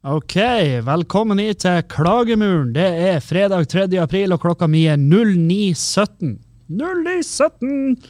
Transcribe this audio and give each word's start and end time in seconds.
Ok, 0.00 0.32
velkommen 0.80 1.36
hit 1.42 1.58
til 1.60 1.82
Klagemuren. 1.92 2.70
Det 2.72 2.86
er 3.04 3.18
fredag 3.20 3.66
3. 3.68 3.82
april, 4.00 4.32
og 4.32 4.40
klokka 4.40 4.64
mi 4.64 4.86
er 4.88 4.96
09.17. 4.96 6.38
09.17! 6.72 8.06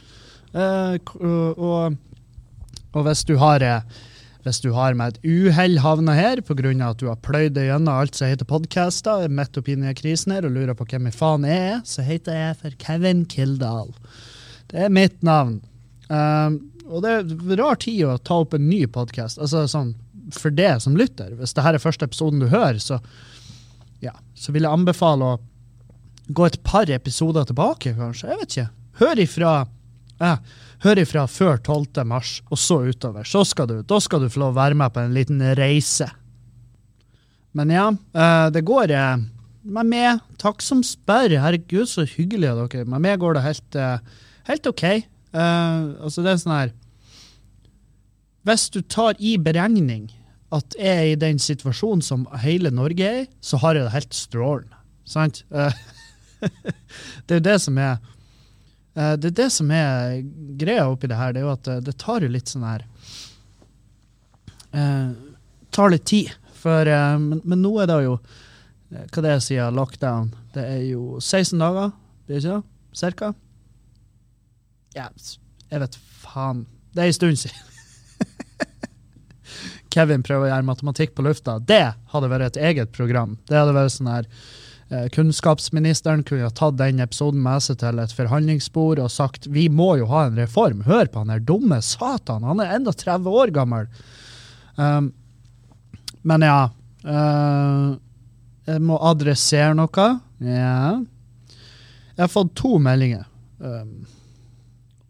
Eh, 0.55 1.11
og, 1.19 1.97
og 2.95 3.03
hvis 3.09 3.25
du 3.27 3.33
har 3.41 3.65
eh, 3.67 3.99
hvis 4.47 4.61
du 4.63 4.69
har 4.71 4.95
med 4.95 5.17
et 5.17 5.27
uhell 5.27 5.81
havna 5.83 6.15
her 6.15 6.39
pga. 6.39 6.71
at 6.87 7.01
du 7.03 7.09
har 7.09 7.19
pløyd 7.19 7.57
deg 7.59 7.67
gjennom 7.67 7.99
alt 7.99 8.15
som 8.15 8.31
heter 8.31 8.47
podcaster, 8.47 9.27
midt 9.27 9.59
oppi 9.59 9.75
denne 9.75 9.91
krisen 9.91 10.31
her, 10.31 10.47
og 10.47 10.55
lurer 10.55 10.73
på 10.73 10.87
hvem 10.87 11.11
i 11.11 11.11
faen 11.11 11.43
jeg 11.43 11.73
er, 11.73 11.81
så 11.83 12.07
heter 12.07 12.39
jeg 12.39 12.55
for 12.61 12.77
Kevin 12.79 13.25
Kildahl. 13.25 13.91
Det 14.71 14.87
er 14.87 14.95
mitt 14.95 15.19
navn. 15.27 15.59
Um, 16.07 16.71
og 16.87 17.03
det 17.03 17.11
er 17.19 17.59
rar 17.59 17.75
tid 17.83 18.05
å 18.07 18.15
ta 18.15 18.39
opp 18.45 18.55
en 18.55 18.69
ny 18.69 18.85
podkast. 18.87 19.43
Altså 19.43 19.67
sånn 19.67 19.91
for 20.39 20.53
det 20.53 20.73
som 20.83 20.97
lytter. 20.97 21.33
Hvis 21.39 21.55
dette 21.57 21.73
er 21.75 21.83
første 21.83 22.07
episoden 22.07 22.43
du 22.43 22.47
hører, 22.51 22.79
så, 22.81 22.99
ja, 24.03 24.13
så 24.37 24.53
vil 24.55 24.67
jeg 24.67 24.79
anbefale 24.79 25.33
å 25.33 25.39
gå 26.31 26.47
et 26.47 26.61
par 26.63 26.89
episoder 26.91 27.47
tilbake, 27.49 27.95
kanskje. 27.97 28.29
Jeg 28.31 28.41
vet 28.41 28.55
ikke. 28.55 28.69
Hør 29.01 29.21
ifra, 29.23 29.51
ja, 30.21 30.33
hør 30.85 31.01
ifra 31.03 31.25
før 31.29 31.59
12. 31.59 32.03
mars, 32.07 32.39
og 32.49 32.59
så 32.61 32.81
utover. 32.87 33.27
Så 33.27 33.43
skal 33.49 33.69
du, 33.69 33.77
da 33.87 33.99
skal 34.03 34.23
du 34.23 34.31
få 34.31 34.43
lov 34.43 34.55
å 34.55 34.61
være 34.61 34.77
med 34.79 34.93
på 34.93 35.03
en 35.03 35.15
liten 35.15 35.43
reise. 35.57 36.09
Men 37.57 37.71
ja, 37.73 37.87
eh, 37.91 38.47
det 38.55 38.63
går 38.67 38.93
eh, 38.95 39.23
med 39.77 39.89
meg. 39.91 40.21
Takk 40.41 40.63
som 40.63 40.83
spør. 40.85 41.35
Herregud, 41.43 41.89
så 41.89 42.07
hyggelig 42.07 42.51
av 42.53 42.63
dere. 42.63 42.87
Med 42.89 43.03
meg 43.03 43.19
går 43.21 43.37
det 43.37 43.47
helt, 43.47 43.75
eh, 43.75 44.21
helt 44.49 44.71
OK. 44.71 44.85
Altså, 45.31 46.23
det 46.25 46.27
er 46.27 46.39
sånn 46.41 46.51
her 46.51 46.71
Hvis 48.43 48.65
du 48.73 48.81
tar 48.83 49.15
i 49.15 49.37
beregning 49.39 50.09
at 50.51 50.75
jeg 50.75 50.91
er 50.91 51.09
i 51.13 51.19
den 51.19 51.39
situasjonen 51.39 52.03
som 52.03 52.25
hele 52.43 52.71
Norge 52.75 53.07
er 53.07 53.19
i, 53.23 53.27
så 53.39 53.59
har 53.61 53.77
jeg 53.77 53.87
det 53.87 53.95
helt 53.95 54.15
strålende. 54.15 54.79
Sant? 55.07 55.43
Eh, 55.49 55.77
det 57.25 57.35
er 57.35 57.39
jo 57.39 57.45
det 57.47 57.57
som 57.63 57.77
er 57.81 57.93
eh, 58.95 59.15
Det 59.15 59.31
er 59.31 59.37
det 59.39 59.49
som 59.53 59.71
er 59.75 60.19
greia 60.59 60.87
oppi 60.89 61.09
det 61.09 61.19
her, 61.19 61.33
det 61.33 61.41
er 61.41 61.47
jo 61.47 61.55
at 61.55 61.71
eh, 61.71 61.81
det 61.87 61.97
tar 62.01 62.25
jo 62.25 62.31
litt 62.31 62.51
sånn 62.51 62.67
her 62.67 62.87
tar 64.71 65.89
litt 65.91 66.05
tid. 66.07 66.29
For, 66.55 66.87
men, 67.19 67.41
men 67.43 67.59
nå 67.59 67.71
er 67.81 67.89
det 67.89 67.95
jo 68.05 68.13
Hva 68.87 69.23
det 69.25 69.31
er 69.33 69.41
siden 69.43 69.75
lockdown? 69.75 70.29
Det 70.55 70.63
er 70.63 70.85
jo 70.85 71.17
16 71.19 71.59
dager, 71.59 71.91
blir 72.23 72.37
det 72.37 72.43
ikke 72.45 72.59
det? 72.61 72.95
Cirka? 73.01 73.31
Ja, 74.95 75.09
jeg 75.71 75.83
vet 75.83 75.97
faen. 76.23 76.63
Det 76.95 77.03
er 77.03 77.11
en 77.11 77.17
stund 77.19 77.41
siden. 77.41 77.70
Kevin 79.91 80.23
prøver 80.23 80.47
å 80.47 80.51
gjøre 80.51 80.67
matematikk 80.67 81.15
på 81.17 81.25
lufta. 81.25 81.57
Det 81.59 81.93
hadde 82.13 82.31
vært 82.31 82.51
et 82.51 82.61
eget 82.71 82.91
program. 82.95 83.37
Det 83.49 83.57
hadde 83.59 83.75
vært 83.75 83.93
sånn 83.95 84.11
her 84.11 84.27
eh, 84.89 85.07
Kunnskapsministeren 85.15 86.23
kunne 86.27 86.47
ha 86.47 86.53
tatt 86.55 86.79
den 86.79 87.03
episoden 87.03 87.43
med 87.43 87.63
seg 87.65 87.81
til 87.83 87.99
et 88.01 88.15
forhandlingsbord 88.15 89.01
og 89.03 89.11
sagt 89.11 89.49
vi 89.51 89.67
må 89.69 89.93
jo 89.99 90.07
ha 90.11 90.25
en 90.27 90.39
reform. 90.39 90.85
Hør 90.87 91.11
på 91.11 91.23
han 91.23 91.33
der 91.33 91.43
dumme 91.43 91.81
satan, 91.85 92.47
han 92.47 92.63
er 92.63 92.77
enda 92.77 92.95
30 92.95 93.41
år 93.43 93.53
gammel. 93.55 93.91
Um, 94.77 95.11
men 96.23 96.45
ja 96.45 96.69
uh, 97.03 97.89
Jeg 98.69 98.81
må 98.85 98.95
adressere 99.03 99.75
noe. 99.75 100.07
Ja. 100.39 101.01
Jeg 102.15 102.23
har 102.23 102.31
fått 102.31 102.55
to 102.55 102.77
meldinger. 102.79 103.25
Um, 103.59 104.03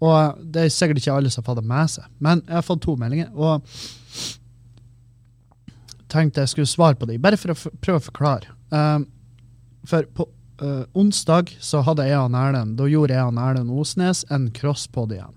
og 0.01 0.39
det 0.41 0.65
er 0.65 0.73
sikkert 0.73 1.01
ikke 1.01 1.13
alle 1.13 1.29
som 1.29 1.43
har 1.43 1.51
fått 1.51 1.59
det 1.61 1.69
med 1.69 1.91
seg, 1.93 2.05
men 2.25 2.39
jeg 2.47 2.55
har 2.57 2.65
fått 2.65 2.81
to 2.87 2.95
meldinger. 2.97 3.27
Og 3.37 3.61
tenkte 6.11 6.43
jeg 6.43 6.53
skulle 6.53 6.69
svare 6.69 6.99
på 6.99 7.07
dem, 7.09 7.21
bare 7.23 7.39
for 7.39 7.53
å 7.53 7.73
prøve 7.81 8.01
å 8.01 8.07
forklare. 8.09 8.53
Um, 8.71 9.07
for 9.87 10.05
på 10.15 10.27
uh, 10.61 10.83
onsdag 10.97 11.53
så 11.63 11.81
hadde 11.85 12.05
jeg 12.07 12.19
og 12.21 12.35
Erlend 12.37 12.77
Da 12.79 12.87
gjorde 12.89 13.15
jeg 13.17 13.27
og 13.27 13.39
Erlend 13.41 13.73
Osnes 13.81 14.23
en 14.31 14.49
crosspod 14.55 15.15
igjen. 15.15 15.33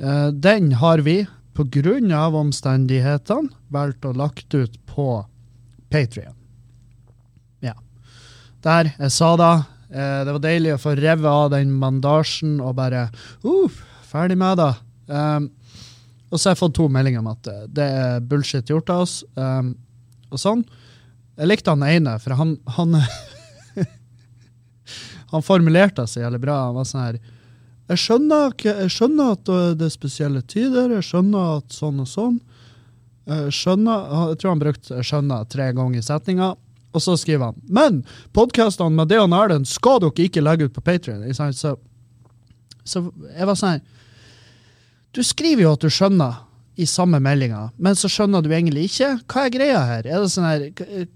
Uh, 0.00 0.28
den 0.32 0.72
har 0.80 1.04
vi, 1.06 1.22
av 1.54 2.34
omstendighetene, 2.34 3.52
valgt 3.70 4.04
å 4.04 4.12
lagt 4.12 4.54
ut 4.54 4.74
på 4.90 5.24
Patrion. 5.90 6.34
Ja. 7.62 7.76
Der, 8.66 8.90
jeg 8.98 9.14
sa 9.14 9.34
da, 9.38 9.52
uh, 9.94 10.20
det 10.26 10.34
var 10.34 10.42
deilig 10.42 10.74
å 10.74 10.82
få 10.82 10.96
revet 10.98 11.30
av 11.30 11.52
den 11.54 11.76
bandasjen 11.80 12.58
og 12.60 12.74
bare 12.80 13.08
uh, 13.46 13.82
ferdig 14.10 14.38
med 14.40 14.58
det. 14.58 14.72
Um, 15.06 15.52
og 16.34 16.40
så 16.40 16.48
har 16.48 16.56
jeg 16.56 16.62
fått 16.64 16.74
to 16.74 16.88
meldinger 16.90 17.22
om 17.22 17.30
at 17.30 17.46
eh, 17.46 17.66
det 17.70 17.84
er 17.86 18.24
bullshit 18.26 18.70
gjort 18.70 18.90
av 18.90 19.04
oss, 19.04 19.20
um, 19.38 19.70
og 20.34 20.40
sånn. 20.42 20.64
Jeg 21.38 21.46
likte 21.46 21.70
han 21.70 21.86
ene, 21.86 22.16
for 22.18 22.34
han 22.34 22.56
han, 22.74 22.98
han 25.32 25.46
formulerte 25.46 26.08
seg 26.10 26.26
jævlig 26.26 26.42
bra. 26.42 26.58
Han 26.66 26.78
var 26.80 26.90
sånn 26.90 27.04
her 27.04 27.22
jeg 27.84 28.00
skjønner, 28.00 28.52
jeg 28.64 28.92
skjønner 28.94 29.34
at 29.34 29.48
det 29.76 29.86
er 29.86 29.92
spesielle 29.92 30.40
tider, 30.48 30.94
jeg 30.96 31.04
skjønner 31.04 31.58
at 31.58 31.74
sånn 31.76 31.98
og 32.00 32.08
sånn. 32.08 32.38
Jeg 33.28 33.52
skjønner, 33.52 34.06
jeg 34.30 34.38
tror 34.40 34.54
han 34.54 34.62
brukte 34.62 35.02
'skjønner' 35.04 35.48
tre 35.52 35.66
ganger 35.76 36.00
i 36.00 36.04
setninga. 36.04 36.54
Og 36.94 37.02
så 37.02 37.16
skriver 37.18 37.50
han 37.50 37.60
Men 37.68 38.04
podkastene 38.32 38.94
med 38.94 39.10
Deon 39.12 39.32
Erlend 39.36 39.68
skal 39.68 40.00
dere 40.00 40.26
ikke 40.28 40.40
legge 40.40 40.64
ut 40.64 40.74
på 40.74 40.80
Patrion. 40.80 41.26
Så, 41.34 41.76
så 42.84 43.04
jeg 43.36 43.46
var 43.46 43.58
sånn 43.58 43.76
her 43.76 43.82
Du 45.14 45.22
skriver 45.22 45.64
jo 45.64 45.74
at 45.76 45.84
du 45.84 45.92
skjønner 45.92 46.42
i 46.74 46.86
samme 46.90 47.20
meldinga, 47.22 47.68
men 47.78 47.94
så 47.94 48.10
skjønner 48.10 48.42
du 48.42 48.50
egentlig 48.50 48.88
ikke. 48.88 49.12
Hva 49.30 49.44
er 49.44 49.54
greia 49.54 49.84
her? 49.86 50.08
Er 50.08 50.24
det 50.24 50.32
sånn 50.32 50.48
her 50.48 51.06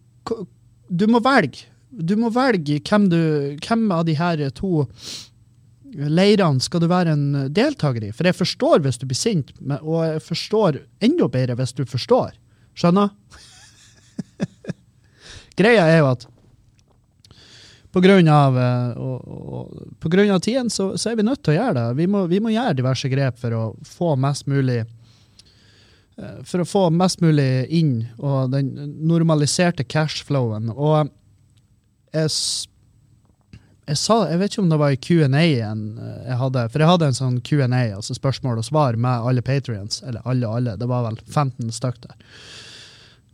Du 0.89 1.09
må 1.11 1.21
velge. 1.25 1.67
Du 1.91 2.15
må 2.21 2.31
velge 2.31 2.79
hvem, 2.85 3.09
du, 3.11 3.21
hvem 3.65 3.89
av 3.91 4.05
de 4.07 4.15
her 4.19 4.45
to 4.55 4.85
leirene 5.99 6.63
skal 6.63 6.83
du 6.85 6.89
være 6.91 7.15
en 7.17 7.53
deltaker 7.55 8.05
i. 8.07 8.13
For 8.15 8.29
jeg 8.29 8.39
forstår 8.39 8.85
hvis 8.85 9.01
du 9.01 9.07
blir 9.09 9.19
sint, 9.19 9.53
og 9.81 10.03
jeg 10.05 10.23
forstår 10.23 10.83
enda 11.05 11.31
bedre 11.33 11.57
hvis 11.59 11.75
du 11.75 11.85
forstår. 11.89 12.37
Skjønner? 12.79 13.11
Greia 15.59 15.89
er 15.89 16.03
jo 16.05 16.11
at 16.13 16.29
eh, 18.63 19.01
på 20.01 20.13
grunn 20.13 20.31
av 20.35 20.41
tiden 20.45 20.71
så, 20.71 20.93
så 20.99 21.11
er 21.11 21.19
vi 21.19 21.27
nødt 21.27 21.43
til 21.43 21.55
å 21.55 21.59
gjøre 21.59 21.75
det. 21.79 21.87
Vi 21.99 22.07
må, 22.11 22.25
vi 22.31 22.41
må 22.43 22.53
gjøre 22.55 22.77
diverse 22.79 23.11
grep 23.13 23.39
for 23.41 23.57
å 23.57 23.63
få 23.87 24.15
mest 24.21 24.49
mulig 24.51 24.81
eh, 24.83 26.37
for 26.49 26.63
å 26.63 26.69
få 26.69 26.89
mest 26.95 27.23
mulig 27.25 27.67
inn 27.75 27.95
og 28.19 28.53
den 28.55 28.75
normaliserte 29.09 29.87
cashflowen. 29.87 30.71
Og 30.75 31.11
jeg, 32.15 32.31
jeg 33.89 33.99
sa, 34.01 34.23
jeg 34.31 34.41
vet 34.41 34.55
ikke 34.55 34.65
om 34.65 34.71
det 34.73 34.81
var 34.81 34.95
i 34.95 35.03
Q&A-en 35.09 35.83
jeg 36.29 36.39
hadde, 36.45 36.69
for 36.71 36.85
jeg 36.85 36.93
hadde 36.93 37.11
en 37.11 37.19
sånn 37.19 37.43
Q&A, 37.45 37.83
altså 37.99 38.17
spørsmål 38.17 38.63
og 38.63 38.69
svar 38.69 38.97
med 39.01 39.29
alle 39.31 39.45
patrions, 39.45 40.03
eller 40.07 40.25
alle 40.29 40.55
alle, 40.61 40.79
det 40.81 40.89
var 40.89 41.07
vel 41.11 41.21
15 41.27 41.75
stykk 41.77 42.01
der. 42.07 42.25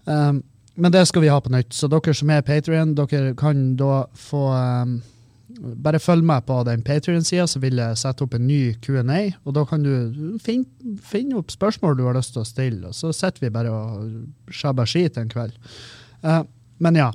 Um, 0.04 0.42
men 0.74 0.92
det 0.92 1.06
skal 1.06 1.22
vi 1.22 1.30
ha 1.30 1.40
på 1.40 1.52
nytt, 1.54 1.74
så 1.74 1.88
dere 1.90 2.14
som 2.16 2.30
er 2.34 2.46
Patrion, 2.46 2.94
dere 2.98 3.34
kan 3.38 3.74
da 3.78 4.04
få 4.18 4.46
um, 4.50 4.96
bare 5.84 6.00
følg 6.02 6.24
med 6.26 6.46
på 6.48 6.56
den 6.66 6.82
Patrion-sida, 6.82 7.46
så 7.46 7.60
vil 7.62 7.78
jeg 7.78 7.98
sette 8.00 8.24
opp 8.24 8.34
en 8.34 8.46
ny 8.48 8.74
Q&A, 8.82 9.20
og 9.44 9.54
da 9.54 9.64
kan 9.68 9.84
du 9.86 10.38
finne, 10.42 10.96
finne 11.04 11.38
opp 11.38 11.54
spørsmål 11.54 11.98
du 11.98 12.04
har 12.08 12.18
lyst 12.18 12.34
til 12.34 12.42
å 12.42 12.48
stille, 12.48 12.90
og 12.90 12.96
så 12.96 13.12
sitter 13.14 13.46
vi 13.46 13.52
bare 13.54 13.70
og 13.70 14.50
sjabber 14.54 14.88
skit 14.90 15.20
en 15.20 15.30
kveld. 15.30 15.54
Uh, 16.26 16.42
men 16.82 16.98
ja. 16.98 17.12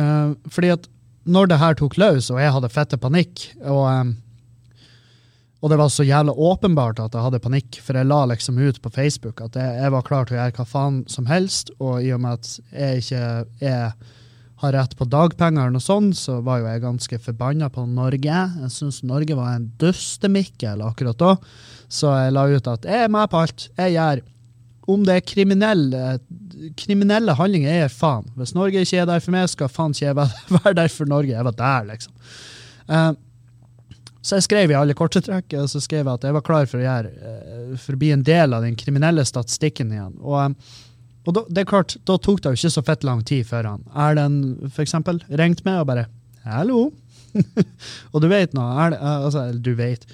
Uh, 0.00 0.32
fordi 0.50 0.72
at 0.74 0.88
når 1.24 1.48
det 1.50 1.60
her 1.60 1.76
tok 1.78 1.96
løs, 2.00 2.30
og 2.32 2.40
jeg 2.40 2.52
hadde 2.52 2.72
fette 2.72 3.00
panikk, 3.00 3.46
og, 3.62 3.84
em, 3.88 4.14
og 5.64 5.70
det 5.72 5.78
var 5.80 5.88
så 5.88 6.04
jævla 6.04 6.34
åpenbart 6.36 6.98
at 7.00 7.14
jeg 7.16 7.24
hadde 7.24 7.40
panikk, 7.40 7.78
for 7.80 7.96
jeg 7.96 8.10
la 8.10 8.18
liksom 8.28 8.58
ut 8.60 8.82
på 8.84 8.90
Facebook 8.92 9.40
at 9.40 9.56
jeg, 9.56 9.78
jeg 9.80 9.94
var 9.94 10.04
klar 10.04 10.28
til 10.28 10.36
å 10.36 10.42
gjøre 10.42 10.58
hva 10.58 10.66
faen 10.68 10.98
som 11.08 11.30
helst, 11.30 11.72
og 11.80 12.04
i 12.04 12.10
og 12.12 12.20
med 12.20 12.36
at 12.36 12.50
jeg 12.68 13.04
ikke 13.06 13.22
er 13.72 14.12
har 14.64 14.74
rett 14.76 14.92
på 14.96 15.06
dagpenger, 15.10 15.72
noe 15.72 15.82
sånt, 15.82 16.16
så 16.16 16.38
var 16.44 16.60
jo 16.60 16.68
jeg 16.68 16.84
ganske 16.84 17.18
forbanna 17.26 17.68
på 17.72 17.86
Norge. 17.90 18.36
Jeg 18.62 18.70
syns 18.72 19.02
Norge 19.06 19.36
var 19.36 19.56
en 19.56 19.66
dustemikkel 19.80 20.84
akkurat 20.84 21.18
da, 21.20 21.32
så 21.92 22.14
jeg 22.22 22.36
la 22.36 22.46
ut 22.52 22.70
at 22.70 22.86
jeg 22.88 23.06
er 23.06 23.12
med 23.12 23.32
på 23.32 23.42
alt. 23.44 23.66
Jeg 23.80 23.96
gjør 23.96 24.22
om 24.94 25.04
det 25.08 25.16
er 25.16 25.24
kriminelle, 25.24 26.00
kriminelle 26.76 27.34
handlinger, 27.38 27.70
jeg 27.70 27.84
gjør 27.86 27.94
faen. 27.98 28.32
Hvis 28.38 28.54
Norge 28.56 28.84
ikke 28.84 29.00
er 29.00 29.08
der 29.08 29.22
for 29.24 29.34
meg, 29.34 29.48
skal 29.52 29.72
faen 29.72 29.96
ikke 29.96 30.06
jeg 30.06 30.18
være 30.20 30.74
der 30.80 30.92
for 30.92 31.12
Norge. 31.12 31.32
Jeg 31.32 31.48
var 31.48 31.56
der, 31.60 31.88
liksom. 31.92 32.12
Eh, 32.88 33.12
så 34.24 34.38
jeg 34.38 34.46
skrev 34.46 34.72
i 34.72 34.76
alle 34.78 34.96
korte 34.96 35.20
trekk 35.20 35.52
og 35.60 35.68
så 35.68 35.82
skrev 35.84 36.06
jeg 36.06 36.16
at 36.16 36.22
jeg 36.24 36.34
var 36.38 36.44
klar 36.46 36.68
for 36.70 36.80
å, 36.80 36.84
gjøre, 36.86 37.12
eh, 37.12 37.72
for 37.80 37.96
å 37.96 38.00
bli 38.00 38.12
en 38.14 38.24
del 38.24 38.56
av 38.56 38.64
den 38.64 38.76
kriminelle 38.80 39.24
statistikken 39.28 39.92
igjen. 39.92 40.14
Og, 40.22 40.38
eh, 40.40 41.24
og 41.28 41.36
da, 41.36 41.42
det 41.48 41.64
er 41.64 41.68
klart, 41.68 41.96
da 42.08 42.16
tok 42.16 42.40
det 42.40 42.52
jo 42.52 42.60
ikke 42.60 42.72
så 42.72 42.84
fett 42.84 43.04
lang 43.04 43.20
tid 43.24 43.44
før 43.48 43.68
han 43.68 43.84
Erlend 43.92 44.64
eksempel 44.80 45.20
ringte 45.28 45.64
meg 45.68 45.82
og 45.82 45.90
bare 45.92 46.06
'hallo'. 46.44 46.92
og 48.12 48.22
du 48.24 48.28
vet 48.32 48.56
nå, 48.56 48.64
eh, 48.64 48.96
altså, 48.96 49.50
du 49.52 49.74
vet. 49.76 50.08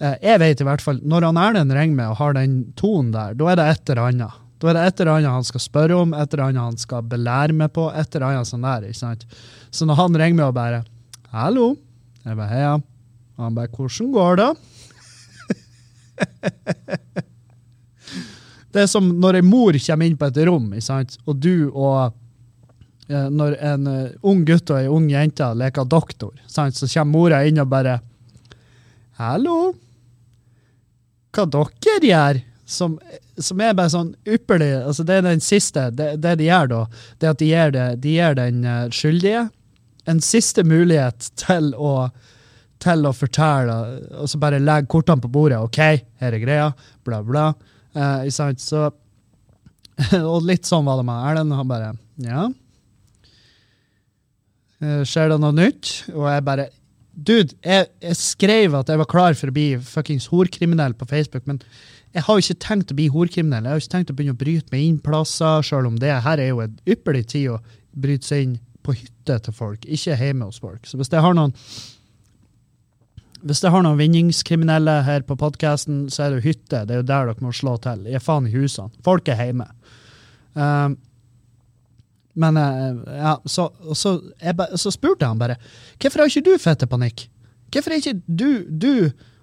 Jeg 0.00 0.40
vet 0.40 0.60
i 0.60 0.64
hvert 0.64 0.80
fall, 0.80 0.96
når 1.04 1.28
han 1.28 1.40
Erlend 1.40 1.76
ringer 1.76 1.96
meg 1.96 2.12
og 2.14 2.20
har 2.22 2.36
den 2.38 2.72
tonen 2.80 3.12
der, 3.12 3.34
da 3.36 3.50
er 3.52 3.60
det 3.60 3.66
et 3.68 3.92
eller 3.92 4.06
annet. 4.08 4.38
Da 4.60 4.70
er 4.70 4.76
det 4.76 4.84
et 4.86 5.00
eller 5.00 5.18
annet 5.18 5.36
han 5.36 5.44
skal 5.44 5.60
spørre 5.60 5.98
om, 6.00 6.14
et 6.16 6.32
eller 6.32 6.46
annet 6.46 6.64
han 6.64 6.80
skal 6.80 7.04
belære 7.04 7.56
meg 7.56 7.72
på. 7.76 7.90
et 7.92 8.14
eller 8.14 8.26
annet 8.30 8.48
sånn 8.48 8.64
der, 8.64 8.88
ikke 8.88 9.04
sant? 9.04 9.26
Så 9.68 9.84
når 9.84 10.00
han 10.00 10.16
ringer 10.16 10.36
meg 10.36 10.46
og 10.48 10.56
bare 10.56 10.84
'Hallo', 11.28 11.76
jeg 12.24 12.36
bare 12.36 12.48
'Heia', 12.48 12.82
og 13.40 13.46
han 13.46 13.56
bare 13.56 13.72
'Hvordan 13.72 14.12
går 14.12 14.36
det?' 14.36 14.56
det 18.72 18.82
er 18.82 18.86
som 18.86 19.20
når 19.20 19.34
ei 19.38 19.42
mor 19.42 19.72
kommer 19.86 20.06
inn 20.06 20.16
på 20.20 20.26
et 20.28 20.36
rom, 20.46 20.74
og 21.26 21.40
du 21.40 21.70
og 21.72 22.12
eh, 23.08 23.28
Når 23.30 23.56
en 23.56 23.86
eh, 23.86 24.10
ung 24.22 24.44
gutt 24.44 24.70
og 24.70 24.78
ei 24.78 24.86
ung 24.86 25.10
jente 25.10 25.54
leker 25.54 25.84
doktor, 25.84 26.32
sant? 26.46 26.76
så 26.76 26.86
kommer 26.86 27.12
mora 27.12 27.44
inn 27.44 27.58
og 27.58 27.68
bare 27.68 28.00
'Hallo', 29.18 29.74
hva 31.32 31.44
dere 31.46 32.00
gjør? 32.00 32.40
Som, 32.70 33.00
som 33.38 33.60
er 33.60 33.74
bare 33.74 33.90
sånn 33.90 34.14
ypperlig. 34.26 34.86
altså 34.86 35.02
Det 35.02 35.14
er 35.14 35.22
den 35.22 35.40
siste. 35.40 35.90
Det, 35.90 36.22
det 36.22 36.38
de 36.38 36.44
gjør 36.44 36.66
da, 36.68 36.86
det 37.18 37.28
at 37.28 37.38
de 37.38 37.46
gir, 37.46 37.70
det, 37.70 38.00
de 38.00 38.08
gir 38.14 38.34
den 38.34 38.64
uh, 38.64 38.90
skyldige 38.94 39.50
en 40.10 40.20
siste 40.20 40.64
mulighet 40.66 41.30
til 41.40 41.72
å, 41.76 42.10
til 42.80 43.06
å 43.08 43.12
fortelle, 43.16 43.76
og 44.20 44.30
så 44.30 44.40
bare 44.40 44.60
legge 44.62 44.90
kortene 44.90 45.22
på 45.22 45.30
bordet. 45.32 45.60
OK, 45.60 45.80
her 46.22 46.36
er 46.36 46.42
greia, 46.42 46.70
bla, 47.06 47.20
bla. 47.26 47.50
Eh, 47.94 48.30
ikke? 48.30 48.50
Så, 48.62 48.86
og 50.32 50.48
litt 50.48 50.68
sånn 50.68 50.86
var 50.88 51.00
det 51.00 51.06
med 51.08 51.30
Erlend. 51.30 51.56
Han 51.58 51.70
bare 51.70 51.94
Ja. 52.20 52.48
Eh, 54.80 55.02
Skjer 55.04 55.32
det 55.34 55.40
noe 55.42 55.56
nytt? 55.56 55.96
Og 56.14 56.28
jeg 56.30 56.46
bare 56.46 56.70
Dude, 57.20 57.52
jeg, 57.66 57.88
jeg 58.00 58.16
skrev 58.16 58.74
at 58.78 58.88
jeg 58.88 59.00
var 59.00 59.08
klar 59.10 59.34
for 59.36 59.50
å 59.50 59.52
bli 59.52 59.74
fuckings 59.84 60.28
horkriminell 60.30 60.94
på 60.96 61.08
Facebook, 61.10 61.42
men 61.44 61.58
jeg 62.14 62.24
har 62.24 62.38
jo 62.38 62.44
ikke 62.44 62.62
tenkt 62.64 62.94
å 62.94 62.96
bli 62.96 63.08
horkriminell. 63.12 63.66
Jeg 63.66 63.74
har 63.74 63.82
ikke 63.82 63.92
tenkt 63.92 64.12
å 64.12 64.16
begynne 64.16 64.36
å 64.38 64.40
bryte 64.40 64.72
meg 64.72 64.86
inn 64.86 65.00
plasser, 65.04 65.66
sjøl 65.66 65.90
om 65.90 65.98
det 66.00 66.14
her 66.24 66.40
er 66.40 66.52
jo 66.52 66.62
en 66.64 66.78
ypperlig 66.88 67.26
tid 67.34 67.50
å 67.52 67.58
bryte 67.92 68.30
seg 68.30 68.46
inn 68.46 68.54
på 68.86 68.94
hytte 68.96 69.36
til 69.44 69.56
folk, 69.58 69.84
ikke 69.84 70.16
hjemme 70.16 70.48
hos 70.48 70.62
folk. 70.62 70.86
Så 70.88 70.96
hvis 70.96 71.12
jeg 71.12 71.22
har 71.26 71.36
noen 71.36 71.52
hvis 73.46 73.62
jeg 73.64 73.72
har 73.72 73.84
noen 73.84 73.98
vinningskriminelle 73.98 75.00
her 75.06 75.22
på 75.26 75.36
podkasten, 75.40 76.04
så 76.12 76.24
er 76.24 76.32
det 76.32 76.40
jo 76.40 76.48
hytte. 76.50 76.82
Det 76.86 76.94
er 76.94 77.00
jo 77.00 77.06
der 77.08 77.30
dere 77.30 77.44
må 77.44 77.52
slå 77.56 77.76
til. 77.82 78.02
Jeg 78.08 78.20
er 78.20 78.24
faen 78.24 78.48
i 78.48 78.52
husene. 78.52 78.92
Folk 79.06 79.28
er 79.32 79.40
hjemme. 79.40 79.68
Um, 80.54 80.96
men 82.40 82.58
uh, 82.58 83.00
ja, 83.06 83.34
så, 83.44 83.68
så, 83.96 84.16
jeg, 84.40 84.56
så, 84.78 84.92
spurte 84.94 85.24
jeg 85.24 85.32
han 85.32 85.40
bare 85.40 85.56
hvorfor 86.00 86.22
har 86.22 86.30
ikke 86.30 86.46
du 86.46 86.62
fette 86.62 86.88
panikk? 86.90 87.26
Hvorfor 87.70 87.94
er 87.94 88.00
ikke 88.00 88.20
du 88.26 88.66
Du 88.66 88.92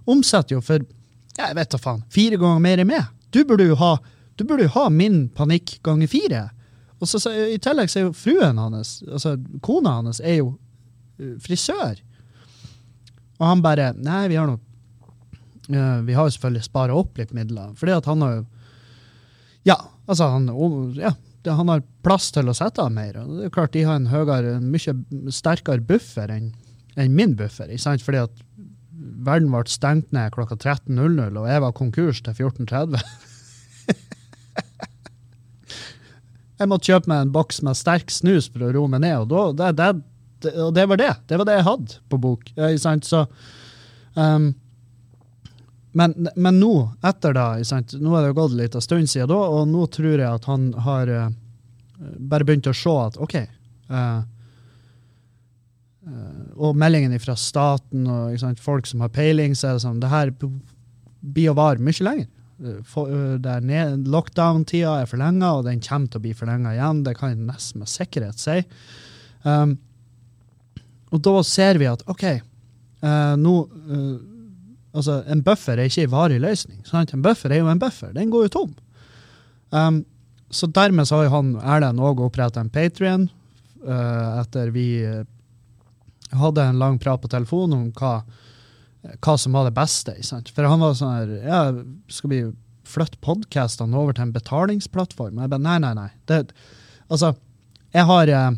omsetter 0.07 0.55
jo 0.57 0.61
for 0.63 0.83
jeg 1.37 1.53
vet 1.53 1.69
da 1.69 1.77
faen, 1.77 2.01
fire 2.09 2.37
ganger 2.41 2.61
mer 2.63 2.81
enn 2.81 2.89
meg. 2.89 3.09
Du 3.29 3.43
burde 3.45 3.67
jo 3.67 3.75
ha, 3.77 3.91
burde 4.39 4.65
jo 4.65 4.73
ha 4.73 4.87
min 4.89 5.27
panikk 5.37 5.75
ganger 5.85 6.09
fire. 6.09 6.39
Og 6.97 7.09
så, 7.09 7.19
så, 7.21 7.29
I 7.29 7.59
tillegg 7.61 7.91
så 7.93 7.99
er 7.99 8.07
jo 8.07 8.15
fruen 8.17 8.57
hans, 8.57 8.97
altså 9.05 9.35
kona 9.61 9.99
hans, 9.99 10.17
er 10.17 10.39
jo 10.39 10.47
uh, 10.55 11.35
frisør. 11.43 11.99
Og 13.37 13.45
han 13.45 13.63
bare 13.65 13.91
Nei, 13.97 14.25
vi 14.31 14.39
har 14.39 14.49
noe 14.49 14.61
uh, 15.73 15.99
Vi 16.07 16.17
har 16.17 16.27
jo 16.27 16.35
selvfølgelig 16.35 16.67
spara 16.67 16.97
opp 16.97 17.19
litt 17.19 17.33
midler, 17.37 17.73
fordi 17.77 17.95
at 17.97 18.09
han 18.09 18.25
har 18.25 18.37
jo 18.39 18.43
Ja, 19.67 19.79
altså, 20.07 20.31
han, 20.35 20.49
ja, 20.97 21.13
han 21.47 21.71
har 21.71 21.85
plass 22.05 22.31
til 22.35 22.49
å 22.49 22.57
sette 22.57 22.83
av 22.83 22.91
mer. 22.93 23.17
og 23.21 23.37
det 23.37 23.47
er 23.47 23.53
klart 23.53 23.75
De 23.75 23.85
har 23.87 23.99
en 23.99 24.11
høyere, 24.11 24.57
en 24.57 24.71
mye 24.73 25.31
sterkere 25.33 25.83
buffer 25.83 26.31
enn 26.33 26.53
en 26.97 27.13
min 27.13 27.35
buffer. 27.37 27.69
ikke 27.69 27.83
sant? 27.83 28.01
Fordi 28.01 28.17
at 28.25 28.33
verden 28.97 29.51
ble 29.53 29.61
stengt 29.69 30.09
ned 30.15 30.33
klokka 30.33 30.55
13.00, 30.57 31.37
og 31.37 31.49
jeg 31.49 31.63
var 31.63 31.77
konkurs 31.77 32.21
til 32.25 32.33
14.30. 32.33 32.97
jeg 36.57 36.69
måtte 36.71 36.89
kjøpe 36.89 37.11
meg 37.11 37.19
en 37.21 37.35
boks 37.35 37.61
med 37.65 37.77
sterk 37.77 38.09
snus 38.13 38.45
for 38.49 38.61
å 38.65 38.71
roe 38.73 38.89
meg 38.91 39.01
ned, 39.05 39.17
og, 39.27 39.33
da, 39.59 39.65
det, 39.69 39.75
det, 39.77 39.87
og 40.45 40.73
det, 40.73 40.85
var 40.85 40.97
det. 40.97 41.13
Det 41.27 41.37
var 41.39 41.49
det 41.49 41.57
jeg 41.57 41.67
hadde 41.67 41.99
på 42.09 42.19
bok. 42.21 42.51
Så, 43.03 43.25
um, 44.13 44.47
men, 45.97 46.13
men, 46.35 46.59
nå, 46.61 46.73
etter 47.05 47.33
da, 47.33 47.49
nå 47.57 48.13
har 48.13 48.27
det 48.27 48.37
gått 48.37 48.55
litt 48.57 48.77
av 48.77 48.85
stund 48.85 49.09
siden 49.09 49.31
da, 49.31 49.41
og 49.57 49.67
nå 49.71 49.87
tror 49.93 50.13
jeg 50.13 50.29
at 50.29 50.47
han 50.49 50.71
har 50.85 51.09
uh, 51.09 51.29
bare 51.97 52.45
begynt 52.45 52.69
å 52.69 52.75
se 52.77 52.93
at 53.01 53.17
OK 53.17 53.37
uh, 53.89 54.21
Og 56.61 56.77
meldingen 56.77 57.17
fra 57.19 57.33
staten 57.39 58.05
og 58.05 58.37
sant, 58.39 58.61
folk 58.61 58.85
som 58.87 59.01
har 59.01 59.13
peiling, 59.15 59.57
så 59.57 59.71
er 59.71 59.77
det 59.77 59.85
sånn 59.87 60.03
Det 60.03 60.11
her 60.11 60.33
blir 60.37 61.51
å 61.51 61.57
vare 61.57 61.81
mye 61.81 62.05
lenger. 62.05 62.29
Lockdown-tida 64.07 64.93
er 65.01 65.09
forlenga, 65.09 65.49
og 65.57 65.65
den 65.67 65.81
kommer 65.83 66.07
til 66.13 66.21
å 66.21 66.23
bli 66.23 66.33
forlenga 66.37 66.73
igjen. 66.77 67.03
Det 67.05 67.17
kan 67.17 67.33
jeg 67.33 67.41
nesten 67.41 67.83
med 67.83 67.91
sikkerhet 67.91 68.41
si. 68.41 68.61
Um, 69.43 69.77
og 71.11 71.21
da 71.23 71.35
ser 71.47 71.79
vi 71.79 71.87
at 71.89 72.03
OK, 72.11 72.25
nå 73.39 73.53
Altså, 74.97 75.19
en 75.29 75.43
buffer 75.45 75.77
er 75.77 75.91
ikke 75.91 76.07
en 76.07 76.13
varig 76.13 76.39
løsning. 76.41 76.79
Sant? 76.87 77.11
En 77.13 77.21
buffer 77.21 77.53
er 77.53 77.61
jo 77.61 77.69
en 77.69 77.81
buffer. 77.81 78.09
Den 78.15 78.31
går 78.33 78.47
jo 78.47 78.53
tom. 78.55 78.71
Um, 79.69 80.03
så 80.49 80.69
dermed 80.71 81.09
så 81.09 81.21
har 81.21 81.33
han 81.33 81.55
Erlend 81.59 82.01
òg 82.01 82.21
oppretta 82.23 82.63
en 82.63 82.71
Patrion 82.71 83.27
uh, 83.83 84.39
etter 84.39 84.71
vi 84.71 84.87
uh, 85.03 85.25
hadde 86.39 86.63
en 86.63 86.79
lang 86.79 86.95
prat 87.03 87.21
på 87.21 87.29
telefonen 87.31 87.75
om 87.77 87.89
hva, 87.99 88.21
hva 89.19 89.35
som 89.39 89.57
var 89.57 89.67
det 89.67 89.75
beste. 89.77 90.15
Sant? 90.25 90.49
For 90.55 90.67
han 90.67 90.81
var 90.81 90.95
sånn 90.97 91.17
her 91.17 91.35
ja, 91.43 91.59
Skal 92.11 92.33
vi 92.33 92.41
flytte 92.87 93.19
podkastene 93.23 93.99
over 93.99 94.15
til 94.15 94.29
en 94.29 94.35
betalingsplattform? 94.35 95.43
Jeg 95.43 95.51
bare 95.51 95.65
nei, 95.67 95.77
nei, 95.83 95.93
nei. 95.99 96.09
Det, 96.31 96.45
altså, 97.11 97.35
jeg 97.93 98.07
har, 98.07 98.31
uh, 98.31 98.57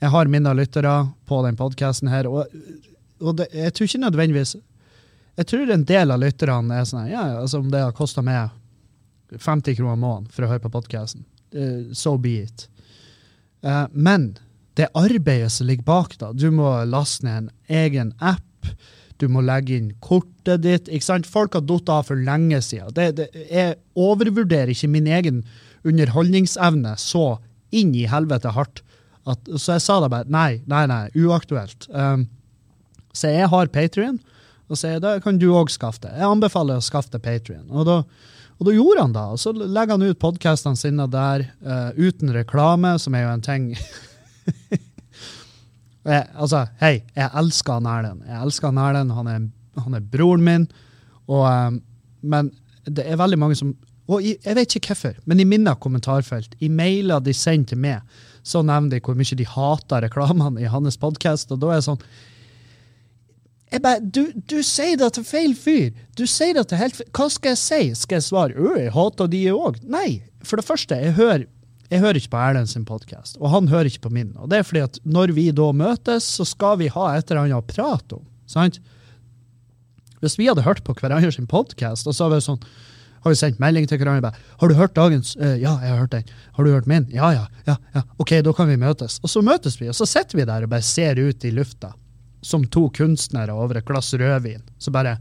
jeg 0.00 0.12
har 0.14 0.32
mine 0.32 0.52
lyttere 0.56 0.94
på 1.28 1.42
den 1.44 1.58
podkasten 1.58 2.10
her, 2.12 2.28
og, 2.30 2.50
og 3.20 3.36
det, 3.40 3.50
jeg 3.54 3.74
tror 3.76 3.90
ikke 3.90 4.04
nødvendigvis 4.06 4.56
jeg 5.40 5.48
tror 5.48 5.70
en 5.72 5.86
del 5.88 6.12
av 6.12 6.20
lytterne 6.20 6.76
er 6.76 6.88
sånn 6.88 7.08
ja, 7.08 7.22
altså 7.40 7.62
om 7.62 7.70
det 7.72 7.80
har 7.80 7.96
kosta 7.96 8.24
meg 8.24 8.50
50 9.30 9.78
kroner 9.78 9.96
måneden 10.00 10.28
for 10.34 10.44
å 10.44 10.50
høre 10.50 10.64
på 10.64 10.72
podkasten, 10.74 11.22
eh, 11.54 11.92
so 11.96 12.16
be 12.18 12.40
it. 12.42 12.66
Uh, 13.64 13.86
men 13.92 14.32
det 14.78 14.88
arbeidet 14.96 15.52
som 15.54 15.68
ligger 15.68 15.86
bak, 15.86 16.16
da 16.18 16.32
Du 16.32 16.48
må 16.50 16.72
laste 16.88 17.26
ned 17.26 17.36
en 17.36 17.50
egen 17.68 18.12
app. 18.18 18.68
Du 19.20 19.28
må 19.28 19.42
legge 19.44 19.76
inn 19.76 19.90
kortet 20.00 20.62
ditt. 20.64 20.88
ikke 20.88 21.04
sant? 21.04 21.28
Folk 21.28 21.54
har 21.54 21.66
falt 21.68 21.92
av 21.92 22.06
for 22.08 22.16
lenge 22.16 22.62
siden. 22.64 22.94
Det, 22.96 23.10
det, 23.18 23.28
jeg 23.50 23.76
overvurderer 23.94 24.72
ikke 24.72 24.88
min 24.88 25.06
egen 25.06 25.42
underholdningsevne 25.84 26.94
så 26.98 27.38
inn 27.70 27.92
i 27.94 28.06
helvete 28.08 28.54
hardt. 28.56 28.80
At, 29.28 29.48
så 29.56 29.76
jeg 29.76 29.84
sa 29.84 29.98
da 30.00 30.08
bare 30.12 30.30
nei, 30.32 30.62
nei, 30.70 30.84
nei, 30.88 31.04
uaktuelt. 31.20 31.88
Um, 31.92 32.26
så 33.12 33.32
jeg 33.32 33.50
har 33.52 33.72
Patrion 33.74 34.20
og 34.70 34.78
sier 34.78 35.00
da 35.02 35.16
kan 35.22 35.38
du 35.40 35.48
òg 35.58 35.70
skaffe 35.72 36.04
det. 36.04 36.12
Jeg 36.14 36.28
anbefaler 36.30 36.78
å 36.78 36.84
skaffe 36.84 37.10
det 37.10 37.22
Patrion. 37.24 37.66
Og 37.74 37.88
da, 37.88 37.96
og 38.60 38.68
da 38.68 38.74
gjorde 38.74 39.06
han 39.06 39.16
det. 39.16 39.24
Og 39.34 39.42
så 39.42 39.52
legger 39.56 39.96
han 39.96 40.06
ut 40.06 40.22
podkastene 40.22 40.78
sine 40.78 41.08
der 41.10 41.48
uh, 41.66 41.90
uten 41.98 42.30
reklame, 42.36 42.94
som 43.02 43.16
er 43.18 43.26
jo 43.26 43.32
en 43.34 43.44
ting 43.44 43.70
jeg, 46.06 46.22
Altså, 46.36 46.66
hei, 46.82 47.00
jeg 47.18 47.28
elsker 47.42 47.82
Erlend. 47.82 48.22
Jeg 48.28 48.38
elsker 48.38 48.70
Erlend. 48.70 49.16
Han 49.18 49.32
er, 49.32 49.46
han 49.82 49.98
er 49.98 50.06
broren 50.12 50.46
min. 50.46 50.68
Og, 51.26 51.44
um, 51.50 51.82
men 52.22 52.52
det 52.86 53.04
er 53.06 53.18
veldig 53.18 53.38
mange 53.40 53.58
som 53.58 53.74
Og 54.10 54.22
jeg 54.24 54.54
vet 54.56 54.74
ikke 54.74 54.90
hvorfor, 54.90 55.18
men 55.30 55.38
i 55.38 55.46
mine 55.46 55.70
kommentarfelt, 55.78 56.56
i 56.58 56.68
mailer 56.68 57.20
de 57.22 57.34
sender 57.36 57.68
til 57.70 57.78
meg, 57.78 58.00
så 58.42 58.62
nevner 58.64 58.96
de 58.96 59.04
hvor 59.04 59.18
mye 59.18 59.38
de 59.38 59.46
hater 59.46 60.04
reklamene 60.06 60.62
i 60.62 60.70
hans 60.70 60.98
podkast. 61.00 61.52
Og 61.52 61.62
da 61.62 61.72
er 61.74 61.80
det 61.80 61.88
sånn 61.88 62.04
jeg 63.70 63.84
bare, 63.84 64.00
du, 64.02 64.32
du, 64.50 64.56
sier 64.66 64.96
det 64.98 65.12
til 65.14 65.22
feil 65.22 65.52
fyr. 65.54 65.92
Du 66.18 66.24
sier 66.26 66.56
det 66.56 66.64
til 66.72 66.80
helt 66.80 66.96
fyr, 66.98 67.06
Hva 67.14 67.28
skal 67.30 67.52
jeg 67.52 67.60
si? 67.60 67.82
Skal 68.00 68.18
jeg 68.18 68.26
svare 68.26 68.56
ø, 68.58 68.72
jeg 68.80 68.90
hater 68.96 69.30
de 69.30 69.44
òg? 69.54 69.78
Nei. 69.86 70.24
For 70.42 70.58
det 70.58 70.66
første, 70.66 70.98
jeg 70.98 71.14
hører, 71.14 71.44
jeg 71.86 72.02
hører 72.02 72.18
ikke 72.18 72.32
på 72.32 72.40
Erlend 72.42 72.70
sin 72.72 72.86
podkast, 72.88 73.38
og 73.38 73.52
han 73.54 73.70
hører 73.70 73.86
ikke 73.90 74.08
på 74.08 74.14
min. 74.16 74.32
Og 74.42 74.50
det 74.50 74.58
er 74.58 74.66
fordi 74.66 74.82
at 74.88 74.98
når 75.06 75.36
vi 75.38 75.46
da 75.54 75.68
møtes, 75.76 76.26
så 76.26 76.46
skal 76.48 76.80
vi 76.82 76.90
ha 76.90 77.12
et 77.14 77.30
eller 77.30 77.44
annet 77.44 77.60
å 77.60 77.66
prate 77.70 78.18
om. 78.18 78.26
sant? 78.50 78.80
Hvis 80.20 80.36
vi 80.40 80.50
hadde 80.50 80.66
hørt 80.66 80.82
på 80.84 80.96
hverandre 80.98 81.30
sin 81.32 81.48
podkast, 81.50 82.10
og 82.10 82.16
så 82.16 82.26
hadde 82.26 82.40
vi 82.40 82.48
sånn 82.50 82.64
har 83.20 83.32
vi 83.32 83.38
sendt 83.38 83.60
melding 83.60 83.86
til 83.88 83.98
hverandre. 84.00 84.32
'Har 84.58 84.68
du 84.68 84.74
hørt 84.74 84.94
dagens?' 84.96 85.36
Uh, 85.36 85.56
'Ja, 85.60 85.78
jeg 85.80 85.90
har 85.90 85.98
hørt 85.98 86.12
den.' 86.12 86.24
'Har 86.54 86.64
du 86.64 86.70
hørt 86.70 86.86
min?' 86.86 87.08
Ja, 87.12 87.30
ja, 87.30 87.46
ja, 87.66 87.76
ja. 87.94 88.02
OK, 88.18 88.30
da 88.44 88.52
kan 88.52 88.68
vi 88.68 88.76
møtes. 88.76 89.20
Og 89.22 89.30
så 89.30 89.42
møtes 89.42 89.80
vi, 89.80 89.88
og 89.88 89.94
så 89.94 90.06
sitter 90.06 90.38
vi 90.38 90.44
der 90.44 90.62
og 90.62 90.70
bare 90.70 90.82
ser 90.82 91.18
ut 91.18 91.44
i 91.44 91.50
lufta 91.50 91.92
som 92.40 92.64
to 92.66 92.88
kunstnere 92.88 93.52
over 93.52 93.76
et 93.76 93.86
glass 93.86 94.14
rødvin. 94.14 94.62
Så 94.78 94.90
bare 94.90 95.18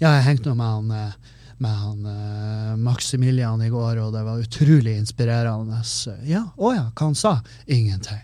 Ja, 0.00 0.14
jeg 0.16 0.24
hengte 0.24 0.48
nå 0.48 0.54
med 0.54 0.66
han, 0.66 0.90
eh, 0.90 1.12
med 1.58 1.74
han 1.76 2.06
uh, 2.06 2.76
Maximilian 2.80 3.60
i 3.60 3.68
går, 3.68 3.98
og 4.00 4.14
det 4.14 4.22
var 4.24 4.40
utrolig 4.40 4.94
inspirerende. 4.96 5.82
Ja, 6.24 6.46
å 6.56 6.72
ja, 6.72 6.86
hva 6.88 7.10
han 7.10 7.14
sa? 7.14 7.34
Ingenting. 7.66 8.22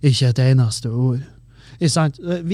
Ikke 0.00 0.28
et 0.28 0.38
eneste 0.38 0.92
ord. 0.94 1.24
Vi 1.80 1.88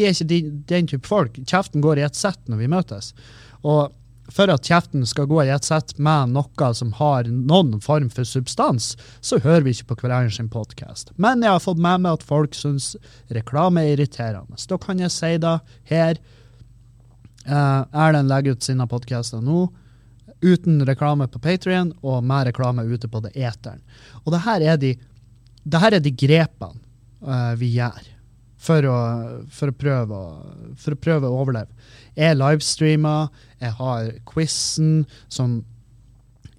er 0.06 0.14
ikke 0.14 0.28
den, 0.30 0.64
den 0.64 0.88
type 0.88 1.04
folk. 1.06 1.36
Kjeften 1.44 1.84
går 1.84 2.00
i 2.00 2.06
ett 2.06 2.16
sett 2.16 2.40
når 2.48 2.62
vi 2.62 2.70
møtes. 2.72 3.12
Og, 3.60 3.92
for 4.28 4.50
at 4.52 4.68
kjeften 4.68 5.06
skal 5.08 5.28
gå 5.30 5.40
i 5.44 5.50
ett 5.52 5.64
sett 5.64 5.94
med 5.98 6.34
noe 6.36 6.70
som 6.76 6.92
har 6.98 7.28
noen 7.28 7.80
form 7.80 8.10
for 8.12 8.28
substans, 8.28 8.92
så 9.20 9.40
hører 9.40 9.64
vi 9.66 9.74
ikke 9.76 9.94
på 9.94 10.02
hverandre 10.04 10.34
sin 10.36 10.50
podkast. 10.52 11.14
Men 11.16 11.42
jeg 11.44 11.54
har 11.54 11.64
fått 11.64 11.80
med 11.80 12.04
meg 12.04 12.18
at 12.18 12.26
folk 12.28 12.56
syns 12.56 12.94
reklame 13.32 13.84
er 13.84 13.96
irriterende. 13.96 14.60
Da 14.68 14.78
kan 14.80 15.00
jeg 15.00 15.14
si 15.14 15.34
det 15.40 15.58
her. 15.90 16.20
Uh, 17.48 17.86
Erlend 17.96 18.28
legger 18.28 18.58
ut 18.58 18.66
sine 18.66 18.84
podkaster 18.84 19.40
nå 19.40 19.70
uten 20.44 20.82
reklame 20.86 21.24
på 21.32 21.40
Patrion 21.42 21.94
og 22.04 22.20
med 22.26 22.50
reklame 22.50 22.84
ute 22.84 23.08
på 23.08 23.22
det 23.24 23.32
eteren. 23.34 23.80
Og 24.24 24.34
det 24.34 24.42
her 24.44 24.64
er 24.74 24.76
de, 24.82 24.92
her 25.72 25.96
er 25.96 26.04
de 26.04 26.12
grepene 26.12 26.78
uh, 27.24 27.54
vi 27.58 27.72
gjør 27.78 28.12
for 28.58 28.84
å, 28.90 28.98
for, 29.54 29.70
å 29.70 29.78
prøve, 29.80 30.20
for 30.78 30.94
å 30.94 31.00
prøve 31.00 31.30
å 31.30 31.40
overleve. 31.42 31.72
Jeg 32.18 32.38
livestreamer, 32.38 33.28
jeg 33.60 33.74
har 33.80 34.12
quizen 34.28 35.02
som 35.32 35.60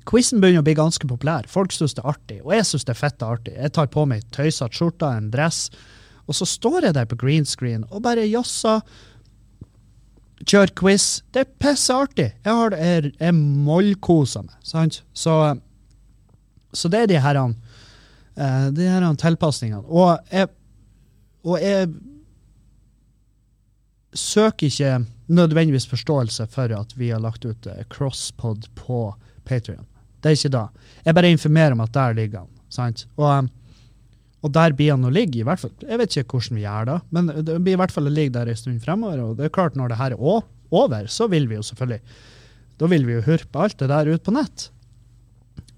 Quizen 0.09 0.41
begynner 0.41 0.63
å 0.63 0.65
bli 0.65 0.73
ganske 0.73 1.05
populær. 1.05 1.45
Folk 1.45 1.73
syns 1.75 1.93
det 1.93 2.01
er 2.01 2.09
artig, 2.09 2.39
og 2.41 2.53
jeg 2.55 2.65
syns 2.65 2.87
det 2.87 2.93
er 2.95 2.97
fett 2.97 3.21
artig. 3.21 3.53
Jeg 3.53 3.73
tar 3.75 3.89
på 3.93 4.07
meg 4.09 4.23
tøysete 4.33 4.73
skjorte, 4.73 5.05
en 5.05 5.27
dress, 5.29 5.67
og 6.25 6.37
så 6.37 6.47
står 6.49 6.87
jeg 6.87 6.95
der 6.97 7.05
på 7.09 7.17
green 7.19 7.45
screen 7.45 7.83
og 7.89 8.01
bare 8.07 8.25
jazzer. 8.25 8.81
Kjør 10.39 10.71
quiz. 10.79 11.05
Det 11.35 11.43
er 11.43 11.51
pisseartig. 11.61 12.29
Jeg, 12.45 12.53
har, 12.61 12.73
jeg, 12.79 13.11
jeg 13.19 13.35
mollkoser 13.37 14.47
meg, 14.47 14.55
sant? 14.65 15.01
Så, 15.13 15.35
så 16.73 16.89
det 16.89 17.03
er 17.03 17.11
de 17.11 17.21
her, 17.21 17.41
uh, 17.43 18.67
de 18.73 18.87
her 18.89 19.07
tilpasningene. 19.19 19.83
Og 19.85 20.17
jeg, 20.31 20.49
og 21.43 21.59
jeg 21.61 21.91
søker 24.15 24.71
ikke 24.71 24.93
nødvendigvis 25.29 25.87
forståelse 25.89 26.47
for 26.53 26.73
at 26.73 26.95
vi 26.97 27.11
har 27.13 27.21
lagt 27.21 27.45
ut 27.45 27.67
eh, 27.69 27.85
crosspod 27.91 28.67
på 28.77 29.03
Patrion. 29.45 29.85
Det 30.19 30.31
er 30.31 30.37
ikke 30.37 30.53
da. 30.55 30.65
Jeg 31.05 31.15
bare 31.15 31.31
informerer 31.31 31.75
om 31.75 31.85
at 31.85 31.93
der 31.95 32.17
ligger 32.17 32.43
han. 32.43 32.51
sant? 32.73 33.05
Og, 33.17 33.29
eh, 33.29 33.49
og 34.39 34.53
der 34.55 34.73
blir 34.73 34.93
han 34.95 35.05
å 35.05 35.13
ligge, 35.13 35.41
i 35.41 35.45
hvert 35.47 35.61
fall. 35.61 35.73
Jeg 35.83 35.99
vet 35.99 36.17
ikke 36.17 36.39
hvordan 36.39 36.57
vi 36.57 36.65
gjør 36.65 36.89
det, 36.89 36.97
men 37.15 37.31
det 37.45 37.59
blir 37.59 37.75
i 37.75 37.81
hvert 37.81 37.93
fall 37.93 38.09
å 38.09 38.13
ligge 38.13 38.37
der 38.37 38.49
en 38.49 38.59
stund 38.59 38.81
fremover. 38.83 39.21
Og 39.23 39.37
det 39.37 39.49
er 39.49 39.55
klart, 39.55 39.77
når 39.77 39.91
det 39.91 39.99
her 39.99 40.15
er 40.15 40.43
over, 40.69 41.09
så 41.11 41.27
vil 41.31 41.49
vi 41.49 41.57
jo 41.57 41.65
selvfølgelig 41.65 42.27
Da 42.79 42.87
vil 42.87 43.03
vi 43.03 43.17
jo 43.17 43.23
hurpe 43.25 43.59
alt 43.59 43.79
det 43.81 43.89
der 43.91 44.07
ut 44.07 44.23
på 44.23 44.31
nett. 44.31 44.69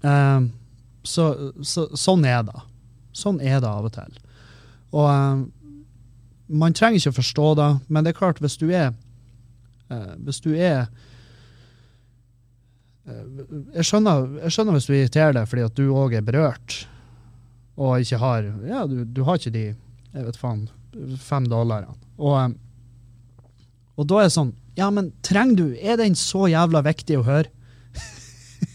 Um, 0.06 0.52
så, 1.02 1.24
så, 1.66 1.88
sånn 1.98 2.22
er 2.22 2.44
det. 2.46 2.60
Sånn 3.10 3.40
er 3.42 3.58
det 3.58 3.66
av 3.66 3.88
og 3.88 3.90
til. 3.96 4.20
Og 4.94 5.08
um, 5.10 5.40
man 6.46 6.76
trenger 6.78 7.00
ikke 7.00 7.10
å 7.16 7.18
forstå 7.18 7.48
det, 7.58 7.70
men 7.88 8.06
det 8.06 8.12
er 8.12 8.20
klart, 8.20 8.38
hvis 8.38 8.54
du 8.60 8.68
er 8.70 8.92
hvis 10.26 10.40
du 10.44 10.50
er 10.54 10.86
uh, 13.08 13.24
jeg, 13.76 13.84
skjønner, 13.86 14.26
jeg, 14.44 14.54
skjønner, 14.54 14.76
hvis 14.76 14.88
du 14.88 14.94
irriterer 14.96 15.36
deg 15.36 15.48
fordi 15.50 15.66
at 15.68 15.78
du 15.78 15.86
òg 15.90 16.16
er 16.18 16.26
berørt, 16.26 16.82
og 17.80 18.04
ikke 18.04 18.20
har 18.20 18.50
Ja, 18.68 18.84
du, 18.86 19.02
du 19.04 19.22
har 19.26 19.40
ikke 19.40 19.54
de 19.54 19.66
jeg 20.12 20.26
vet 20.26 20.36
faen, 20.36 20.66
fem 21.20 21.46
dollarene. 21.48 21.94
Og, 22.20 22.36
um, 22.36 22.56
og 23.96 24.08
da 24.10 24.20
er 24.20 24.28
det 24.28 24.34
sånn 24.34 24.52
Ja, 24.76 24.90
men 24.92 25.10
trenger 25.24 25.56
du 25.56 25.64
Er 25.80 25.98
den 26.00 26.14
så 26.16 26.46
jævla 26.48 26.82
viktig 26.84 27.18
å 27.20 27.24
høre? 27.26 27.48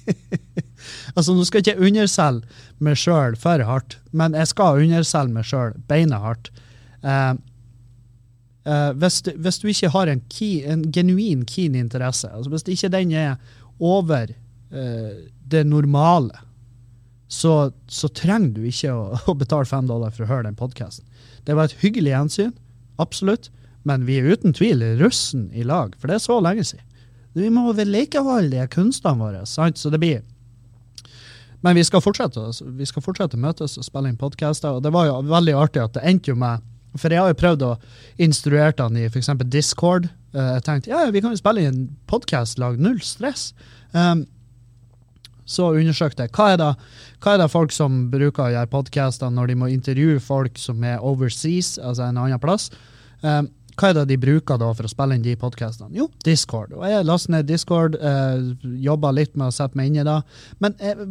altså, 1.16 1.34
nå 1.34 1.46
skal 1.46 1.62
ikke 1.62 1.76
jeg 1.76 1.90
underselge 1.92 2.58
meg 2.84 2.98
sjøl 3.00 3.38
for 3.40 3.64
hardt, 3.68 3.98
men 4.16 4.36
jeg 4.38 4.50
skal 4.52 4.82
underselge 4.84 5.36
meg 5.36 5.48
sjøl 5.48 5.74
beinehardt. 5.90 6.52
Uh, 7.04 7.36
Uh, 8.68 8.92
hvis, 9.00 9.22
du, 9.24 9.32
hvis, 9.40 9.62
du, 9.64 9.70
ikke 9.72 9.94
har 9.94 10.10
en, 10.12 10.22
key, 10.28 10.60
en 10.68 10.82
genuin 10.92 11.46
keen 11.48 11.76
interesse, 11.80 12.28
altså 12.28 12.52
hvis 12.52 12.68
ikke 12.74 12.92
den 12.92 13.14
er 13.16 13.38
over 13.80 14.34
uh, 14.34 15.14
det 15.48 15.62
normale, 15.64 16.36
så, 17.32 17.72
så, 17.88 18.10
trenger 18.12 18.58
du 18.58 18.66
ikke 18.68 18.92
å, 18.92 19.06
å, 19.32 19.38
betale 19.40 19.70
fem 19.70 19.88
dollar 19.88 20.12
for 20.12 20.26
å 20.26 20.32
høre 20.34 20.50
den 20.50 20.60
podkasten. 20.60 21.08
Det 21.48 21.56
var 21.56 21.70
et 21.70 21.80
hyggelig 21.80 22.12
gjensyn, 22.12 22.52
absolutt, 23.00 23.48
men 23.88 24.04
vi 24.04 24.20
er 24.20 24.28
uten 24.36 24.56
tvil 24.56 24.84
russen 25.00 25.48
i 25.56 25.64
lag, 25.64 25.96
for 25.96 26.12
det 26.12 26.18
er 26.18 26.26
så 26.28 26.42
lenge 26.44 26.68
siden. 26.68 26.84
Vi 27.38 27.48
må 27.54 27.70
vedlikeholde 27.78 28.58
de 28.58 28.68
kunstene 28.74 29.22
våre, 29.22 29.46
sant? 29.48 29.80
så 29.80 29.94
det 29.94 30.02
blir 30.02 30.26
Men 31.62 31.76
vi 31.76 31.84
skal 31.88 32.02
fortsette 32.02 32.42
vi 32.78 32.86
skal 32.86 33.02
fortsette 33.02 33.38
møtes 33.38 33.78
og 33.80 33.86
spille 33.86 34.12
inn 34.12 34.20
podkaster, 34.20 34.76
og 34.76 34.84
det 34.84 34.92
var 34.92 35.08
jo 35.08 35.22
veldig 35.26 35.56
artig 35.56 35.82
at 35.84 35.96
det 35.96 36.04
endte 36.04 36.34
jo 36.34 36.36
med 36.38 36.66
for 36.96 37.14
jeg 37.14 37.22
har 37.22 37.34
jo 37.34 37.42
prøvd 37.42 37.66
å 37.68 37.74
instruere 38.24 38.74
han 38.80 38.98
i 38.98 39.06
f.eks. 39.10 39.34
Discord. 39.52 40.08
Uh, 40.36 40.56
jeg 40.56 40.66
tenkte 40.68 40.94
ja, 40.94 41.04
vi 41.12 41.22
kan 41.24 41.36
jo 41.36 41.42
spille 41.42 41.66
i 41.66 41.70
en 41.70 41.86
podkast, 42.10 42.62
lag 42.62 42.80
null 42.82 43.02
stress. 43.06 43.52
Um, 43.92 44.26
så 45.48 45.70
undersøkte 45.80 46.26
jeg 46.26 46.34
hva 46.36 46.50
er, 46.54 46.58
det, 46.60 46.72
hva 47.24 47.34
er 47.34 47.42
det 47.42 47.52
folk 47.54 47.72
som 47.72 48.08
bruker 48.12 48.50
å 48.50 48.52
gjøre 48.52 48.72
podkaster 48.72 49.32
når 49.32 49.52
de 49.52 49.60
må 49.62 49.70
intervjue 49.72 50.20
folk 50.24 50.60
som 50.60 50.84
er 50.84 51.04
overseas, 51.04 51.78
altså 51.80 52.10
en 52.10 52.20
annen 52.20 52.42
plass. 52.44 52.68
Um, 53.24 53.48
hva 53.78 53.92
er 53.92 54.00
det 54.00 54.08
de 54.10 54.18
bruker 54.18 54.58
da 54.58 54.72
for 54.74 54.88
å 54.88 54.90
spille 54.90 55.16
inn 55.16 55.26
de 55.26 55.36
podkastene? 55.38 55.94
Jo, 55.94 56.08
Discord. 56.26 56.74
Og 56.74 56.86
jeg 56.90 57.06
lastet 57.06 57.34
ned 57.36 57.46
Discord, 57.46 57.96
eh, 57.96 58.40
jobba 58.82 59.12
litt 59.14 59.36
med 59.38 59.52
å 59.52 59.54
sette 59.54 59.78
meg 59.78 59.92
inn 59.92 60.00
i 60.02 60.08
det. 60.08 60.18
Men 60.64 60.74
jeg, 60.82 61.06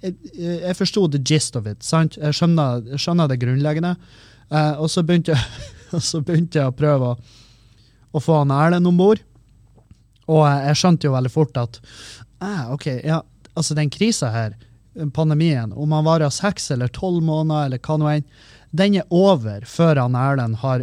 jeg, 0.00 0.16
jeg 0.34 0.76
forsto 0.78 1.06
the 1.08 1.20
gist 1.20 1.56
of 1.58 1.68
it. 1.70 1.82
sant? 1.84 2.18
Jeg 2.20 2.36
skjønner, 2.36 3.28
det 3.28 3.40
grunnleggende. 3.42 3.96
Eh, 4.50 4.72
og, 4.80 4.88
så 4.90 5.04
begynte, 5.06 5.36
så 6.10 6.22
begynte, 6.24 6.60
jeg 6.60 6.72
å 6.72 6.76
prøve 6.76 7.12
å, 7.12 7.18
å 8.12 8.22
få 8.22 8.40
han 8.42 8.54
Erlend 8.54 8.90
om 8.90 8.98
bord. 9.00 9.22
Og 10.30 10.44
jeg 10.46 10.78
skjønte 10.78 11.08
jo 11.08 11.14
veldig 11.16 11.32
fort 11.32 11.56
at 11.58 11.80
eh, 11.82 12.66
ok, 12.72 12.86
ja, 13.04 13.20
altså 13.54 13.76
den 13.78 13.92
krisa 13.92 14.32
her, 14.34 14.58
pandemien, 15.14 15.70
om 15.72 15.92
han 15.94 16.06
varer 16.06 16.32
seks 16.34 16.72
eller 16.74 16.90
tolv 16.90 17.22
måneder, 17.22 17.68
eller 17.68 17.82
hva 17.84 17.96
nå 17.98 18.08
enn, 18.10 18.24
den 18.74 18.96
er 18.98 19.12
over 19.14 19.62
før 19.66 20.00
han 20.02 20.16
Erlend 20.18 20.58
har 20.62 20.82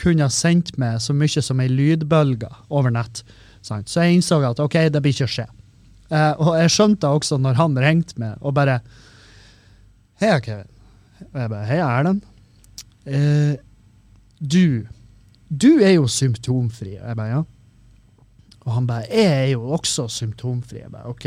kunne 0.00 0.28
sendt 0.32 0.76
meg 0.80 1.00
så 1.02 1.14
mye 1.16 1.42
som 1.42 1.60
ei 1.62 1.68
lydbølge 1.70 2.50
over 2.70 2.92
nett. 2.94 3.22
Sant? 3.64 3.90
Så 3.90 4.04
jeg 4.04 4.18
innså 4.18 4.40
at 4.46 4.60
ok, 4.62 4.78
det 4.92 5.02
blir 5.02 5.14
ikke 5.14 5.28
å 5.28 5.34
skje. 5.36 5.46
Uh, 6.12 6.34
og 6.36 6.58
jeg 6.60 6.72
skjønte 6.74 7.08
også 7.08 7.38
når 7.40 7.56
han 7.56 7.78
ringte 7.80 8.18
meg 8.20 8.36
og 8.44 8.52
bare 8.58 8.82
Hei, 10.20 10.36
Kevin. 10.44 10.68
Og 11.32 11.38
jeg 11.40 11.50
bare 11.50 11.66
Heia, 11.66 11.86
Erlend. 11.98 12.20
Eh, 13.06 13.56
du 14.38 14.86
Du 15.48 15.80
er 15.82 15.96
jo 15.96 16.06
symptomfri. 16.06 16.98
Og 17.00 17.08
jeg 17.08 17.16
bare 17.16 17.32
ja. 17.32 17.42
Og 18.62 18.72
han 18.76 18.86
bare 18.86 19.08
Jeg 19.10 19.26
er 19.26 19.50
jo 19.56 19.70
også 19.74 20.06
symptomfri. 20.08 20.78
Jeg 20.84 20.92
bare 20.92 21.08
OK. 21.10 21.26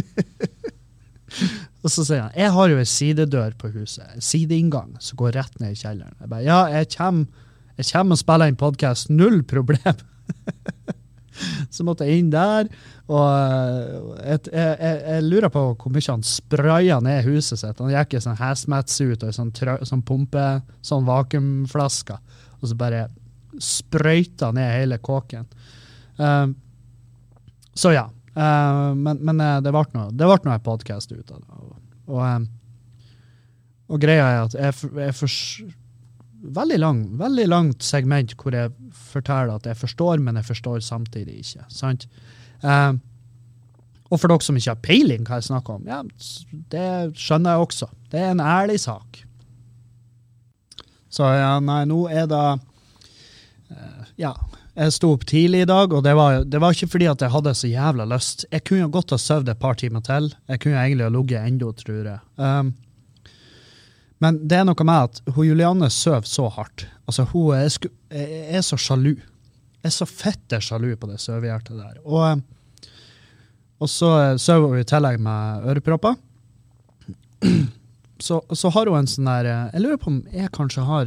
og 1.82 1.90
så 1.90 2.04
sier 2.04 2.26
han 2.26 2.36
jeg 2.36 2.52
har 2.52 2.68
jo 2.68 2.78
en 2.78 2.92
sidedør 2.92 3.56
på 3.58 3.70
huset, 3.72 4.04
en 4.14 4.20
sideinngang 4.24 4.96
som 5.00 5.16
går 5.20 5.36
rett 5.38 5.60
ned 5.60 5.72
i 5.72 5.80
kjelleren. 5.80 6.16
Jeg 6.20 6.28
bare 6.28 6.44
ja, 6.44 6.60
jeg 6.76 6.92
kommer, 6.96 7.26
jeg 7.78 7.86
kommer 7.92 8.18
og 8.18 8.20
spiller 8.20 8.50
inn 8.50 8.60
podkast. 8.60 9.10
Null 9.10 9.42
problem. 9.42 9.96
Så 11.74 11.86
måtte 11.86 12.06
jeg 12.08 12.22
inn 12.22 12.30
der. 12.32 12.68
Og 13.10 13.24
jeg, 14.20 14.44
jeg, 14.52 14.76
jeg, 14.80 15.24
lurer 15.26 15.52
på 15.52 15.64
hvor 15.72 15.94
mye 15.94 16.06
han 16.08 16.26
spraya 16.26 17.00
ned 17.04 17.24
huset 17.26 17.62
sitt. 17.62 17.80
Han 17.80 17.92
gikk 17.92 18.16
i 18.16 18.22
sånn 18.24 18.38
hazmat-suit 18.40 19.26
og 19.26 19.34
sånn, 19.34 19.52
sånn 19.88 20.04
pumpe, 20.06 20.46
sånn 20.86 21.08
vakuumflasker. 21.08 22.20
Og 22.60 22.70
så 22.70 22.78
bare 22.78 23.08
sprøyta 23.60 24.52
ned 24.54 24.72
hele 24.78 25.00
kåken. 25.02 25.48
Um, 26.20 26.54
så 27.74 27.94
ja. 27.96 28.06
Uh, 28.30 28.94
men, 28.94 29.18
men 29.26 29.40
det 29.64 29.72
ble 29.74 29.84
ble 29.90 30.38
noe 30.46 30.62
podkast 30.62 31.12
ut 31.12 31.32
av 31.34 31.40
det. 31.40 31.58
Og, 31.58 31.72
og, 32.14 32.46
og, 33.90 34.00
greia 34.02 34.28
er 34.28 34.42
at 34.44 34.54
jeg, 34.54 34.92
jeg 35.02 35.16
veldig, 36.40 36.78
lang, 36.80 37.04
veldig 37.20 37.46
langt 37.48 37.84
segment 37.84 38.34
hvor 38.40 38.54
jeg 38.56 38.72
forteller 39.12 39.54
at 39.56 39.68
jeg 39.68 39.78
forstår, 39.78 40.22
men 40.24 40.40
jeg 40.40 40.48
forstår 40.48 40.82
samtidig 40.84 41.40
ikke. 41.42 41.66
sant? 41.72 42.06
Eh, 42.62 42.92
og 44.10 44.18
for 44.18 44.30
dere 44.30 44.42
som 44.42 44.58
ikke 44.58 44.74
har 44.74 44.84
peiling 44.84 45.26
hva 45.26 45.38
jeg 45.38 45.50
snakker 45.50 45.78
om, 45.78 45.86
ja, 45.86 46.00
det 46.72 46.86
skjønner 47.18 47.54
jeg 47.54 47.66
også. 47.66 47.90
Det 48.10 48.22
er 48.22 48.32
en 48.34 48.42
ærlig 48.42 48.80
sak. 48.82 49.20
Så 51.10 51.26
ja, 51.26 51.58
nei, 51.62 51.82
nå 51.90 52.04
er 52.10 52.26
det 52.30 52.46
uh, 53.74 54.08
Ja. 54.20 54.34
Jeg 54.80 54.94
sto 54.94 55.10
opp 55.12 55.24
tidlig 55.28 55.64
i 55.64 55.68
dag, 55.68 55.92
og 55.92 56.04
det 56.06 56.12
var, 56.16 56.44
det 56.46 56.60
var, 56.62 56.72
ikke 56.72 56.92
fordi 56.92 57.08
at 57.10 57.20
jeg 57.20 57.32
hadde 57.34 57.52
så 57.58 57.68
jævla 57.68 58.04
lyst. 58.08 58.46
Jeg 58.54 58.62
kunne 58.64 58.86
godt 58.94 59.10
ha 59.12 59.18
sovet 59.20 59.50
et 59.50 59.58
par 59.60 59.74
timer 59.76 60.00
til. 60.06 60.30
Jeg 60.48 60.62
kunne 60.62 60.78
egentlig 60.78 61.04
ha 61.04 61.10
ligget 61.12 61.48
ennå, 61.50 61.72
tror 61.76 62.06
jeg. 62.06 62.20
Um, 62.38 62.70
men 64.20 64.38
det 64.48 64.58
er 64.60 64.66
noe 64.68 64.84
med 64.84 65.08
at 65.08 65.20
hun 65.34 65.46
Julianne 65.48 65.88
sover 65.92 66.28
så 66.28 66.46
hardt. 66.52 66.84
Altså, 67.08 67.24
hun 67.32 67.54
er, 67.56 67.70
er, 68.12 68.60
så 68.64 68.76
sjalu. 68.76 69.14
Er 69.80 69.94
så 69.94 70.06
fette 70.08 70.60
sjalu 70.60 70.92
på 71.00 71.08
det 71.08 71.16
søvehjertet 71.22 71.78
der. 71.78 72.00
Og, 72.04 72.42
og 73.80 73.88
så 73.88 74.10
sover 74.36 74.74
hun 74.74 74.82
i 74.82 74.88
tillegg 74.88 75.20
med 75.24 75.70
ørepropper. 75.72 76.18
Så, 78.20 78.42
så, 78.52 78.68
har 78.68 78.84
hun 78.84 78.98
en 78.98 79.06
sånn 79.08 79.28
der 79.30 79.46
Jeg 79.48 79.80
lurer 79.80 79.96
på 79.96 80.10
om 80.12 80.18
jeg 80.28 80.52
kanskje 80.52 80.82
har, 80.84 81.06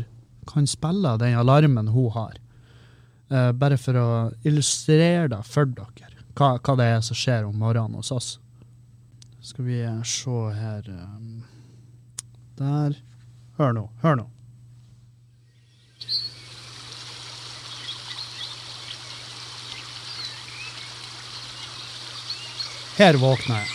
kan 0.49 0.65
spille 0.65 1.11
den 1.21 1.37
alarmen 1.37 1.91
hun 1.93 2.09
har. 2.15 2.39
Uh, 3.29 3.51
bare 3.53 3.77
for 3.77 3.97
å 3.97 4.07
illustrere 4.41 5.29
det 5.29 5.43
for 5.45 5.69
dere, 5.69 6.09
hva, 6.33 6.55
hva 6.57 6.75
det 6.79 6.87
er 6.95 7.05
som 7.05 7.17
skjer 7.17 7.45
om 7.45 7.61
morgenen 7.61 8.01
hos 8.01 8.09
oss. 8.13 8.31
Skal 9.45 9.65
vi 9.67 9.77
eh, 9.85 10.01
se 10.07 10.33
her 10.57 10.89
um, 10.89 11.43
Der. 12.57 12.93
Hør 13.57 13.71
nå. 13.71 13.89
Hør 14.01 14.15
nå. 14.15 14.27
Her 22.97 23.17
våkna 23.17 23.57
jeg. 23.57 23.69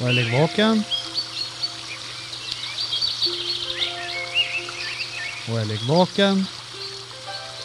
Og 0.00 0.06
jeg 0.06 0.14
ligger 0.14 0.38
våken. 0.40 0.84
Og 5.48 5.58
jeg 5.58 5.66
ligger 5.66 5.86
våken. 5.86 6.46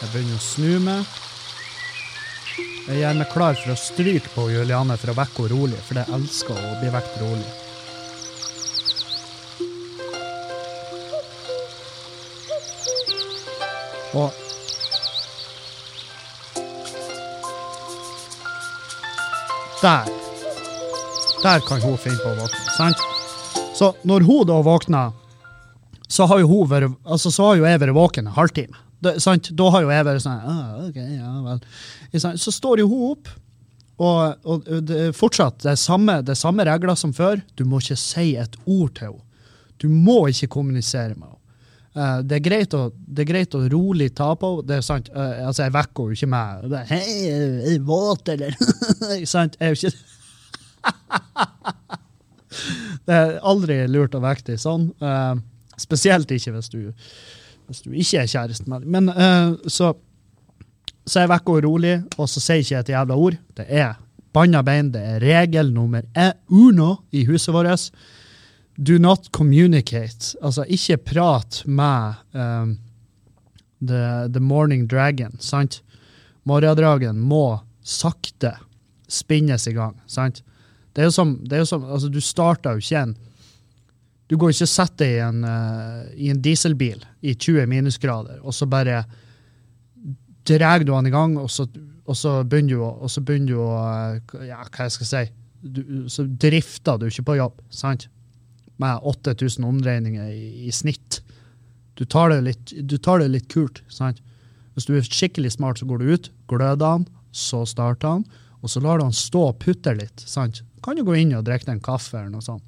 Jeg 0.00 0.10
begynner 0.12 0.38
å 0.38 0.42
snu 0.42 0.74
meg. 0.82 1.17
Jeg 2.88 3.02
gjør 3.02 3.16
meg 3.18 3.28
klar 3.28 3.56
for 3.60 3.74
å 3.74 3.76
stryke 3.76 4.30
på 4.32 4.46
Juliane 4.48 4.94
for 4.96 5.12
å 5.12 5.14
vekke 5.18 5.42
henne 5.44 5.52
rolig, 5.52 5.80
for 5.84 5.98
jeg 6.00 6.08
elsker 6.16 6.56
å 6.56 6.76
bli 6.80 6.92
vekket 6.94 7.18
rolig. 7.20 7.50
Og 14.16 14.32
Der. 19.82 20.08
Der 21.44 21.60
kan 21.68 21.84
hun 21.84 22.00
finne 22.02 22.18
på 22.24 22.32
å 22.32 22.40
våkne. 22.40 22.72
sant? 22.74 23.04
Så 23.76 23.92
når 24.02 24.24
hun 24.26 24.46
da 24.48 24.62
våkner, 24.64 25.12
så 26.08 26.26
har 26.26 26.40
jo 26.40 26.48
hun 26.48 26.68
vært, 26.72 26.96
altså 27.04 27.30
så 27.30 27.50
har 27.50 27.60
jo 27.60 27.68
jeg 27.68 27.84
vært 27.84 27.94
våken 27.94 28.26
en 28.26 28.34
halvtime. 28.40 28.87
Det, 29.04 29.18
sant? 29.22 29.50
Da 29.54 29.68
har 29.74 29.80
jo 29.84 29.90
jeg 29.92 30.06
vært 30.08 30.24
sånn 30.24 30.48
ah, 30.50 30.70
ok, 30.88 30.98
ja 30.98 31.34
vel. 31.44 31.60
Så 32.40 32.50
står 32.54 32.82
jo 32.82 32.88
hun 32.90 33.04
opp, 33.12 33.26
og, 33.98 34.18
og 34.46 34.66
det 34.86 34.96
er 35.08 35.16
fortsatt 35.16 35.62
det 35.64 35.72
er, 35.72 35.78
samme, 35.80 36.22
det 36.26 36.36
samme 36.38 36.64
regler 36.66 36.94
som 36.98 37.12
før. 37.14 37.40
Du 37.58 37.64
må 37.66 37.76
ikke 37.82 37.96
si 37.98 38.36
et 38.38 38.54
ord 38.64 38.92
til 38.98 39.06
henne. 39.10 39.24
Du 39.78 39.88
må 39.90 40.26
ikke 40.30 40.54
kommunisere 40.58 41.14
med 41.14 41.28
henne. 41.28 41.34
Uh, 41.98 42.18
det, 42.22 42.46
er 42.46 42.76
å, 42.76 42.92
det 42.94 43.22
er 43.24 43.30
greit 43.30 43.54
å 43.58 43.68
rolig 43.72 44.10
ta 44.18 44.28
på 44.38 44.46
henne. 44.52 44.66
Det 44.68 44.74
er 44.78 44.84
sant. 44.86 45.06
Uh, 45.14 45.46
altså, 45.48 45.62
jeg 45.66 45.74
vekker 45.74 46.02
henne 46.04 46.16
ikke 46.18 46.34
med 46.34 46.46
Hei, 46.90 47.08
er 47.30 47.78
du 47.78 47.84
våt, 47.88 48.24
eller? 48.34 48.52
sant? 49.34 49.52
Jeg 49.58 49.66
er 49.66 49.70
jo 49.74 49.78
ikke 49.82 49.96
Det 53.08 53.14
er 53.14 53.38
aldri 53.46 53.74
lurt 53.90 54.16
å 54.16 54.20
vekke 54.22 54.44
deg 54.50 54.58
sånn. 54.62 54.84
Uh, 55.02 55.34
spesielt 55.80 56.30
ikke 56.34 56.52
hvis 56.54 56.70
du, 56.72 56.80
hvis 57.68 57.84
du 57.84 57.92
ikke 57.92 58.24
er 58.24 58.30
kjæresten 58.32 58.70
med 58.72 58.84
dem. 58.84 58.96
Men 58.96 59.12
så 59.68 59.92
så 61.08 61.24
jeg 61.24 61.30
vekker 61.32 61.56
og 61.56 61.64
rolig, 61.64 61.94
og 62.20 62.28
så 62.28 62.40
sier 62.42 62.60
jeg 62.60 62.66
ikke 62.66 62.82
et 62.82 62.92
jævla 62.92 63.16
ord. 63.16 63.36
Det 63.56 63.66
er 63.68 63.96
banna 64.36 64.62
bein. 64.64 64.92
Det 64.92 65.02
er 65.02 65.24
regel 65.24 65.72
nummer 65.72 66.04
uno 66.48 66.96
i 67.12 67.24
huset 67.28 67.54
vårt. 67.54 67.88
Do 68.78 68.98
not 68.98 69.30
communicate. 69.32 70.36
Altså, 70.42 70.64
ikke 70.68 70.96
prat 70.96 71.62
med 71.66 72.20
um, 72.34 72.76
the, 73.80 74.28
the, 74.28 74.40
morning 74.40 74.86
dragon, 74.90 75.34
sant? 75.40 75.82
Morgendragen 76.44 77.18
må 77.18 77.58
sakte 77.82 78.52
spinnes 79.08 79.66
i 79.66 79.74
gang, 79.74 79.96
sant? 80.06 80.44
Det 80.94 81.02
er 81.02 81.08
jo 81.08 81.14
som, 81.14 81.34
det 81.42 81.56
er 81.56 81.64
jo 81.64 81.70
som 81.72 81.84
altså, 81.88 82.08
Du 82.08 82.20
starter 82.20 82.76
jo 82.76 82.84
ikke 82.84 83.02
en 83.02 83.16
Du 84.28 84.36
går 84.36 84.52
ikke 84.52 84.66
og 84.66 84.70
setter 84.70 85.06
deg 85.06 85.14
i 85.16 85.22
en, 85.24 85.44
uh, 85.46 86.04
i 86.12 86.28
en 86.32 86.40
dieselbil 86.44 87.00
i 87.24 87.32
20 87.32 87.68
minusgrader, 87.70 88.42
og 88.44 88.54
så 88.54 88.68
bare 88.68 89.02
drar 90.48 90.84
du 90.84 90.92
han 90.94 91.08
i 91.08 91.12
gang, 91.12 91.36
og 91.40 91.50
så, 91.52 91.66
og 92.08 92.16
så 92.16 92.42
begynner 92.44 92.76
du 92.76 92.84
å, 92.84 92.92
og 93.04 93.12
så 93.12 93.22
begynner 93.24 93.52
du 93.52 93.60
å 93.62 94.44
Ja, 94.46 94.62
hva 94.64 94.86
jeg 94.86 94.96
skal 94.96 95.08
si 95.08 95.24
du, 95.60 95.82
Så 96.12 96.24
drifter 96.24 97.00
du 97.00 97.08
ikke 97.08 97.26
på 97.32 97.38
jobb, 97.40 97.58
sant? 97.74 98.06
Med 98.78 99.02
8000 99.02 99.64
omdreininger 99.66 100.28
i, 100.30 100.68
i, 100.68 100.72
snitt. 100.72 101.20
Du 101.98 102.04
tar, 102.06 102.30
det 102.30 102.44
litt, 102.46 102.74
du 102.86 102.94
tar 103.02 103.18
det 103.18 103.32
litt 103.32 103.48
kult. 103.50 103.82
sant? 103.90 104.20
Hvis 104.76 104.86
du 104.86 104.94
er 104.94 105.02
skikkelig 105.02 105.56
smart, 105.56 105.80
så 105.80 105.88
går 105.88 105.98
du 105.98 106.12
ut, 106.14 106.28
gløder 106.46 106.94
han, 106.94 107.08
så 107.34 107.64
starter 107.66 108.12
han, 108.12 108.22
og 108.62 108.70
så 108.70 108.82
lar 108.84 109.00
du 109.00 109.08
han 109.08 109.16
stå 109.16 109.48
og 109.48 109.58
putte 109.64 109.96
litt. 109.98 110.22
sant? 110.22 110.62
Kan 110.84 111.00
du 111.00 111.02
gå 111.02 111.16
inn 111.18 111.34
og 111.34 111.48
drikke 111.48 111.72
en 111.74 111.82
kaffe 111.82 112.20
eller 112.20 112.30
noe 112.36 112.44
sånt. 112.44 112.62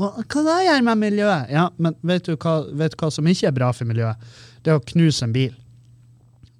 Hva 0.00 0.42
det 0.46 0.60
gjør 0.64 0.84
med 0.86 1.00
miljøet? 1.02 1.50
Ja, 1.52 1.66
men 1.76 1.96
vet 2.06 2.28
du, 2.28 2.36
hva, 2.40 2.60
vet 2.72 2.94
du 2.94 3.02
hva 3.02 3.10
som 3.12 3.26
ikke 3.28 3.50
er 3.50 3.56
bra 3.56 3.68
for 3.76 3.88
miljøet? 3.88 4.30
Det 4.64 4.72
er 4.72 4.78
å 4.80 4.84
knuse 4.92 5.26
en 5.26 5.34
bil. 5.34 5.52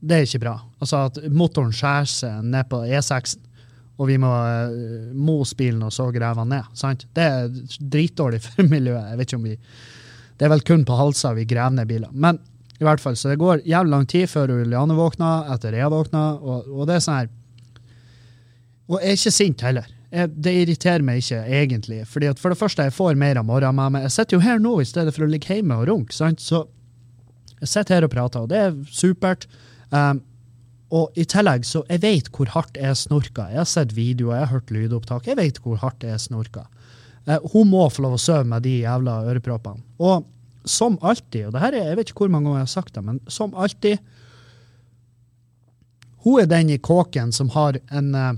Det 0.01 0.17
er 0.17 0.27
ikke 0.27 0.43
bra. 0.43 0.57
Altså 0.81 1.07
at 1.09 1.21
motoren 1.33 1.73
skjærer 1.77 2.11
seg 2.11 2.45
ned 2.53 2.69
på 2.69 2.83
E6-en, 2.89 3.47
og 4.01 4.09
vi 4.09 4.17
må 4.17 4.31
uh, 4.33 5.11
mose 5.13 5.53
bilen 5.59 5.83
og 5.85 5.93
så 5.93 6.07
grave 6.09 6.41
den 6.41 6.55
ned. 6.55 6.69
sant? 6.79 7.03
Det 7.17 7.25
er 7.25 7.51
dritdårlig 7.81 8.41
for 8.47 8.69
miljøet. 8.69 9.11
Jeg 9.11 9.21
vet 9.21 9.29
ikke 9.29 9.41
om 9.41 9.49
vi, 9.51 9.57
Det 10.41 10.47
er 10.47 10.55
vel 10.55 10.65
kun 10.65 10.87
på 10.89 10.97
halser 10.97 11.37
vi 11.37 11.45
graver 11.49 11.77
ned 11.77 11.89
biler. 11.89 12.13
Men 12.13 12.41
i 12.81 12.87
hvert 12.87 13.03
fall, 13.03 13.17
så 13.17 13.29
det 13.29 13.41
går 13.41 13.67
jævlig 13.69 13.93
lang 13.93 14.07
tid 14.09 14.29
før 14.33 14.55
Juliane 14.55 14.97
våkner, 14.97 15.51
etter 15.53 15.77
jeg 15.77 15.93
våkner, 15.93 16.39
og, 16.41 16.71
og 16.73 16.89
det 16.89 16.97
er 16.97 17.03
sånn 17.05 17.19
her 17.19 17.29
Og 18.89 19.03
jeg 19.03 19.11
er 19.11 19.19
ikke 19.19 19.37
sint 19.37 19.65
heller. 19.69 19.91
Jeg, 20.11 20.33
det 20.35 20.53
irriterer 20.65 21.05
meg 21.07 21.21
ikke, 21.23 21.45
egentlig. 21.47 22.01
fordi 22.09 22.27
at 22.27 22.41
For 22.43 22.51
det 22.51 22.59
første, 22.59 22.83
jeg 22.83 22.95
får 22.97 23.19
mer 23.19 23.39
av 23.39 23.47
morgenen 23.47 23.79
med 23.79 23.95
meg. 23.95 24.09
Jeg 24.09 24.17
sitter 24.17 24.37
jo 24.37 24.43
her 24.43 24.59
nå 24.59 24.81
i 24.83 24.89
stedet 24.89 25.15
for 25.15 25.27
å 25.27 25.31
ligge 25.31 25.55
hjemme 25.55 25.77
og 25.79 25.87
runke. 25.91 26.15
sant? 26.15 26.43
Så 26.43 26.65
jeg 27.61 27.71
sitter 27.71 27.99
her 27.99 28.09
og 28.09 28.11
prater, 28.15 28.43
og 28.43 28.51
det 28.51 28.59
er 28.59 28.75
supert. 28.91 29.47
Um, 29.91 30.23
og 30.91 31.15
i 31.15 31.23
tillegg 31.29 31.63
så 31.67 31.85
jeg 31.87 32.03
vet 32.03 32.31
hvor 32.35 32.51
hardt 32.57 32.79
jeg 32.81 32.99
snorka. 32.99 33.47
Jeg 33.53 33.63
har 33.63 33.71
sett 33.71 33.95
videoer, 33.95 34.41
jeg 34.41 34.49
har 34.49 34.55
hørt 34.57 34.75
lydopptak. 34.75 35.31
Jeg 35.31 35.39
vet 35.39 35.63
hvor 35.63 35.79
hardt 35.79 36.03
jeg 36.03 36.19
snorka. 36.19 36.67
Uh, 37.29 37.39
hun 37.53 37.71
må 37.71 37.87
få 37.93 38.03
lov 38.09 38.19
å 38.19 38.23
sove 38.23 38.49
med 38.51 38.67
de 38.67 38.81
jævla 38.81 39.21
øreproppene. 39.31 39.85
Og 40.03 40.27
som 40.67 40.99
alltid, 41.01 41.47
og 41.47 41.55
det 41.55 41.63
her 41.63 41.77
er, 41.77 41.87
jeg 41.93 42.01
vet 42.01 42.11
ikke 42.11 42.27
hvor 42.27 42.33
mange 42.35 42.51
ganger 42.51 42.65
jeg 42.65 42.69
har 42.69 42.75
sagt 42.75 42.97
det, 42.97 43.05
men 43.07 43.21
som 43.31 43.55
alltid 43.55 44.03
Hun 46.21 46.43
er 46.43 46.49
den 46.51 46.69
i 46.69 46.77
kåken 46.77 47.31
som 47.33 47.49
har 47.55 47.79
en 47.89 48.11
uh, 48.13 48.35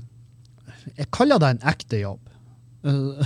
Jeg 0.96 1.10
kaller 1.14 1.42
det 1.42 1.54
en 1.54 1.66
ekte 1.72 2.02
jobb. 2.02 2.20
Uh, 2.82 3.20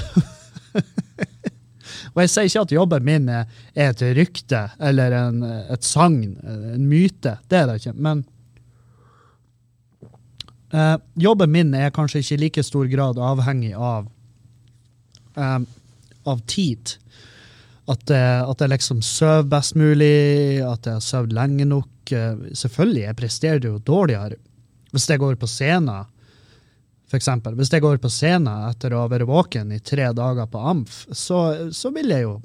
Og 2.14 2.22
jeg 2.22 2.32
sier 2.32 2.48
ikke 2.48 2.64
at 2.66 2.74
jobben 2.74 3.06
min 3.06 3.28
er, 3.32 3.46
et 3.76 4.02
rykte 4.16 4.62
eller 4.82 5.14
en, 5.18 5.42
et 5.44 5.86
sagn, 5.86 6.36
en 6.42 6.86
myte. 6.88 7.36
Det 7.48 7.58
er 7.60 7.68
det 7.68 7.78
ikke. 7.80 7.94
Men 7.94 8.22
uh, 10.74 10.96
jobben 11.20 11.52
min 11.52 11.74
er 11.76 11.94
kanskje 11.94 12.22
ikke 12.22 12.38
i 12.38 12.42
like 12.46 12.66
stor 12.66 12.88
grad 12.92 13.20
avhengig 13.22 13.74
av, 13.76 14.08
um, 15.36 15.66
av 16.24 16.42
tid. 16.48 16.96
At, 17.86 18.08
uh, 18.10 18.48
at 18.50 18.64
jeg 18.64 18.72
liksom 18.74 19.04
sover 19.04 19.46
best 19.52 19.76
mulig, 19.78 20.62
at 20.64 20.88
jeg 20.88 20.98
har 20.98 21.04
sovet 21.04 21.36
lenge 21.36 21.68
nok. 21.68 21.92
Uh, 22.10 22.48
selvfølgelig, 22.56 23.06
jeg 23.06 23.20
presterer 23.22 23.72
jo 23.72 23.78
dårligere 23.82 24.40
hvis 24.94 25.10
jeg 25.10 25.20
går 25.20 25.34
på 25.36 25.48
scenen 25.50 26.06
for 27.06 27.18
eksempel, 27.20 27.54
hvis 27.54 27.70
jeg 27.70 27.84
går 27.84 28.00
på 28.02 28.10
scenen 28.10 28.66
etter 28.66 28.94
å 28.94 29.04
ha 29.04 29.10
vært 29.10 29.28
våken 29.30 29.70
i 29.74 29.78
tre 29.78 30.08
dager 30.16 30.48
på 30.50 30.62
AMF, 30.72 31.04
så, 31.14 31.40
så 31.70 31.92
vil 31.94 32.10
jeg 32.10 32.26
jo 32.26 32.36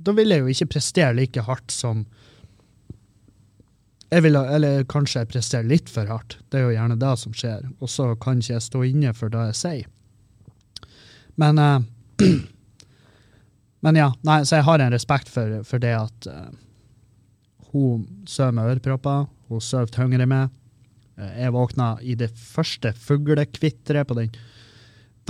Da 0.00 0.14
vil 0.16 0.32
jeg 0.32 0.40
jo 0.40 0.48
ikke 0.48 0.72
prestere 0.72 1.16
like 1.18 1.42
hardt 1.44 1.74
som 1.74 2.06
jeg 4.10 4.24
vil, 4.24 4.36
Eller 4.36 4.84
kanskje 4.90 5.20
jeg 5.20 5.30
presterer 5.30 5.66
litt 5.70 5.90
for 5.90 6.08
hardt. 6.10 6.38
Det 6.50 6.58
er 6.58 6.64
jo 6.64 6.72
gjerne 6.74 6.96
det 6.98 7.10
som 7.20 7.34
skjer. 7.36 7.68
Og 7.78 7.90
så 7.92 8.08
kan 8.18 8.40
ikke 8.40 8.56
jeg 8.56 8.64
stå 8.64 8.80
inne 8.88 9.12
for 9.14 9.30
det 9.30 9.44
jeg 9.52 9.58
sier. 9.60 10.88
Men 11.38 11.60
uh, 11.62 11.78
Men 13.80 13.96
ja, 13.96 14.10
nei, 14.26 14.42
så 14.44 14.58
jeg 14.58 14.66
har 14.66 14.82
en 14.82 14.92
respekt 14.92 15.30
for, 15.32 15.60
for 15.64 15.80
det 15.80 15.94
at 15.96 16.26
uh, 16.28 16.50
hun 17.70 18.02
sover 18.28 18.52
med 18.58 18.74
ørepropper, 18.74 19.28
hun 19.48 19.62
sover 19.64 19.88
tyngre 19.94 20.26
med. 20.28 20.52
Eh, 21.20 21.42
jeg 21.44 21.56
våkna 21.56 21.92
i 22.02 22.16
det 22.18 22.30
første 22.34 22.92
fuglekvitteret 22.96 24.08
på 24.08 24.18
den 24.18 24.32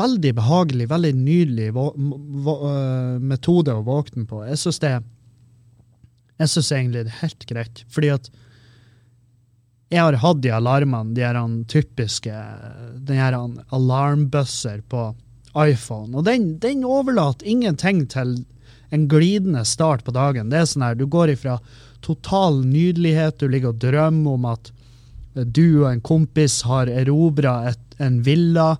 veldig 0.00 0.32
behagelig, 0.38 0.86
veldig 0.88 1.10
nydelig 1.18 1.72
uh, 1.76 3.18
metode 3.20 3.74
å 3.74 3.82
våkne 3.84 4.24
på. 4.30 4.44
Jeg 4.48 4.60
syns 4.62 4.78
det 4.80 4.94
jeg 6.40 6.48
synes 6.48 6.70
egentlig 6.72 7.02
det 7.04 7.12
er 7.12 7.20
helt 7.20 7.44
greit. 7.50 7.82
Fordi 7.92 8.12
at 8.14 8.30
jeg 9.90 10.00
har 10.00 10.16
hatt 10.22 10.40
de 10.40 10.52
alarmene, 10.54 11.12
de 11.16 11.24
her 11.26 11.36
typiske 11.68 12.32
den 12.94 13.18
her 13.18 13.36
alarmbøsser 13.74 14.80
på 14.88 15.10
iPhone, 15.58 16.14
og 16.14 16.24
den, 16.28 16.54
den 16.62 16.86
overlater 16.86 17.48
ingenting 17.50 18.04
til 18.08 18.38
en 18.94 19.08
glidende 19.10 19.64
start 19.66 20.04
på 20.06 20.14
dagen. 20.14 20.48
Det 20.50 20.62
er 20.62 20.68
sånn 20.70 20.86
her, 20.86 20.94
Du 20.96 21.08
går 21.10 21.34
ifra 21.34 21.58
total 22.00 22.62
nydelighet, 22.64 23.42
du 23.42 23.50
ligger 23.50 23.74
og 23.74 23.82
drømmer 23.82 24.38
om 24.38 24.46
at 24.54 24.70
du 25.34 25.84
og 25.84 25.90
en 25.92 26.02
kompis 26.02 26.62
har 26.66 26.90
erobra 26.90 27.72
en 28.00 28.20
villa 28.26 28.74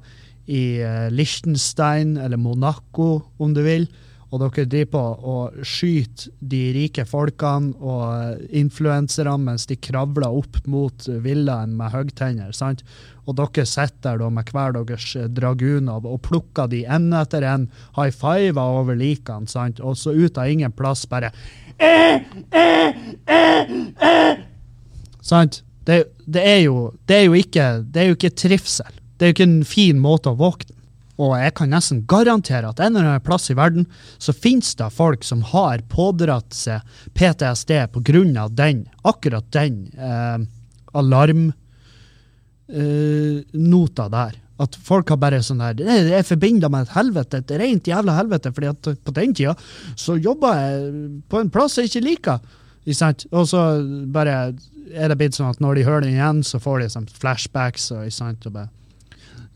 i 0.50 0.82
uh, 0.82 1.08
Liechtenstein, 1.14 2.16
eller 2.18 2.40
Monaco, 2.40 3.20
om 3.38 3.54
du 3.54 3.62
vil. 3.62 3.86
og 4.30 4.38
dere 4.38 4.66
driver 4.70 4.90
på 4.92 5.00
og 5.32 5.62
skyter 5.66 6.30
de 6.52 6.60
rike 6.76 7.02
folkene 7.08 7.74
og 7.82 8.44
influenserne 8.54 9.34
mens 9.42 9.66
de 9.66 9.74
kravler 9.82 10.30
opp 10.30 10.60
mot 10.70 11.08
villaen 11.24 11.74
med 11.78 11.90
høgtenner. 11.90 12.52
sant? 12.54 12.84
Og 13.26 13.34
dere 13.40 13.66
sitter 13.66 14.20
der 14.20 14.30
med 14.30 14.52
hver 14.54 14.76
deres 14.76 15.16
draguner 15.34 16.06
og 16.06 16.22
plukker 16.22 16.70
de 16.70 16.84
en 16.86 17.10
etter 17.12 17.42
en, 17.42 17.66
high 17.98 18.14
fiver 18.14 18.62
over 18.62 18.94
likene, 18.94 19.50
sant? 19.50 19.80
og 19.80 19.98
så 19.98 20.14
ut 20.14 20.38
av 20.38 20.46
ingen 20.46 20.72
plass 20.72 21.06
bare 21.10 21.32
eh, 21.78 22.22
eh, 22.54 23.02
eh, 23.26 23.74
eh. 23.98 24.46
Sant? 25.20 25.64
Det, 25.88 26.02
det, 26.26 26.42
er 26.44 26.60
jo, 26.66 26.90
det, 27.08 27.16
er 27.16 27.34
ikke, 27.38 27.68
det 27.82 28.02
er 28.02 28.10
jo 28.10 28.18
ikke 28.18 28.36
trivsel. 28.36 29.00
Det 29.16 29.26
er 29.26 29.32
jo 29.32 29.36
ikke 29.36 29.48
en 29.48 29.64
fin 29.68 30.00
måte 30.00 30.32
å 30.32 30.38
våkne 30.38 30.80
og 31.20 31.34
jeg 31.36 31.52
kan 31.58 31.68
nesten 31.74 32.04
garantere 32.08 32.70
at 32.70 32.80
en 32.80 32.94
eller 32.94 33.12
annen 33.12 33.24
plass 33.24 33.50
i 33.52 33.56
verden 33.58 33.86
så 34.22 34.32
finnes 34.32 34.72
det 34.78 34.88
folk 34.94 35.24
som 35.26 35.42
har 35.52 35.82
pådratt 35.92 36.54
seg 36.56 36.80
PTSD 37.18 37.74
pga. 37.92 38.48
den, 38.48 38.86
akkurat 39.04 39.44
den 39.52 39.90
eh, 39.98 40.38
alarmnota 40.96 41.54
eh, 44.06 44.14
der. 44.16 44.38
At 44.60 44.76
folk 44.84 45.08
har 45.08 45.16
bare 45.20 45.42
sånn 45.44 45.60
her 45.64 45.80
er 45.80 46.24
forbinda 46.24 46.68
med 46.72 46.88
et 46.88 46.96
helvete, 46.96 47.36
et 47.40 47.52
rent 47.60 47.86
jævla 47.88 48.16
helvete. 48.16 48.52
fordi 48.52 48.68
at 48.68 48.88
på 49.04 49.12
den 49.16 49.34
tida 49.34 49.54
så 49.96 50.16
jobba 50.16 50.54
jeg 50.56 51.22
på 51.28 51.40
en 51.40 51.52
plass 51.52 51.76
jeg 51.78 51.88
ikke 51.88 52.06
liker. 52.06 52.38
Og 52.86 53.48
så 53.48 53.62
bare 54.12 54.54
er 54.90 55.10
det 55.10 55.18
blitt 55.20 55.36
sånn 55.36 55.52
at 55.52 55.60
når 55.60 55.78
de 55.78 55.86
hører 55.86 56.06
den 56.06 56.16
igjen, 56.16 56.44
så 56.46 56.58
får 56.62 56.80
de 56.80 56.92
sånn 56.92 57.10
flashbacks. 57.12 57.90
og, 57.94 58.06
og 58.08 58.52
bare 58.52 58.70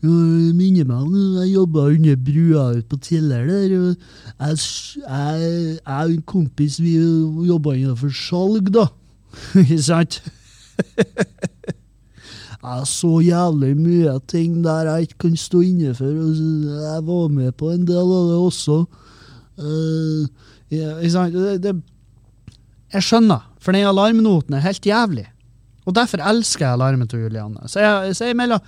minner 0.05 0.85
meg 0.85 1.05
om 1.05 1.15
jeg 1.39 1.53
jobba 1.53 1.87
under 1.93 2.15
brua 2.27 2.65
ute 2.75 2.87
på 2.91 2.99
Tiller 3.01 3.47
der. 3.47 3.73
Jeg, 3.73 4.57
jeg, 4.99 5.79
og 5.85 6.11
en 6.11 6.21
kompis 6.27 6.79
vi 6.81 6.95
jobba 7.47 7.75
innenfor 7.75 8.13
salg, 8.13 8.69
da. 8.75 8.87
Ikke 9.61 9.81
sant? 9.81 10.21
jeg 12.65 12.87
så 12.89 13.13
jævlig 13.21 13.73
mye 13.77 14.19
ting 14.27 14.63
der 14.65 14.89
jeg 14.89 15.07
ikke 15.07 15.27
kan 15.27 15.35
stå 15.37 15.61
inne 15.61 15.93
for. 15.95 16.11
Jeg 16.11 17.01
var 17.07 17.27
med 17.29 17.51
på 17.59 17.71
en 17.71 17.85
del 17.87 18.13
av 18.19 18.29
det 18.31 18.39
også. 18.41 18.77
Uh, 19.55 20.25
ja, 20.73 20.97
det, 20.99 21.63
det, 21.63 21.75
jeg 22.93 23.05
skjønner, 23.05 23.47
for 23.59 23.75
den 23.75 23.87
alarmnoten 23.89 24.57
er 24.57 24.65
helt 24.65 24.85
jævlig. 24.85 25.25
Og 25.85 25.95
derfor 25.97 26.21
elsker 26.25 26.65
jeg 26.65 26.77
alarmen 26.77 27.09
til 27.09 27.25
Julianne. 27.25 27.67
Så 27.69 27.81
jeg, 27.81 28.15
så 28.17 28.29
jeg 28.29 28.37
melder 28.37 28.61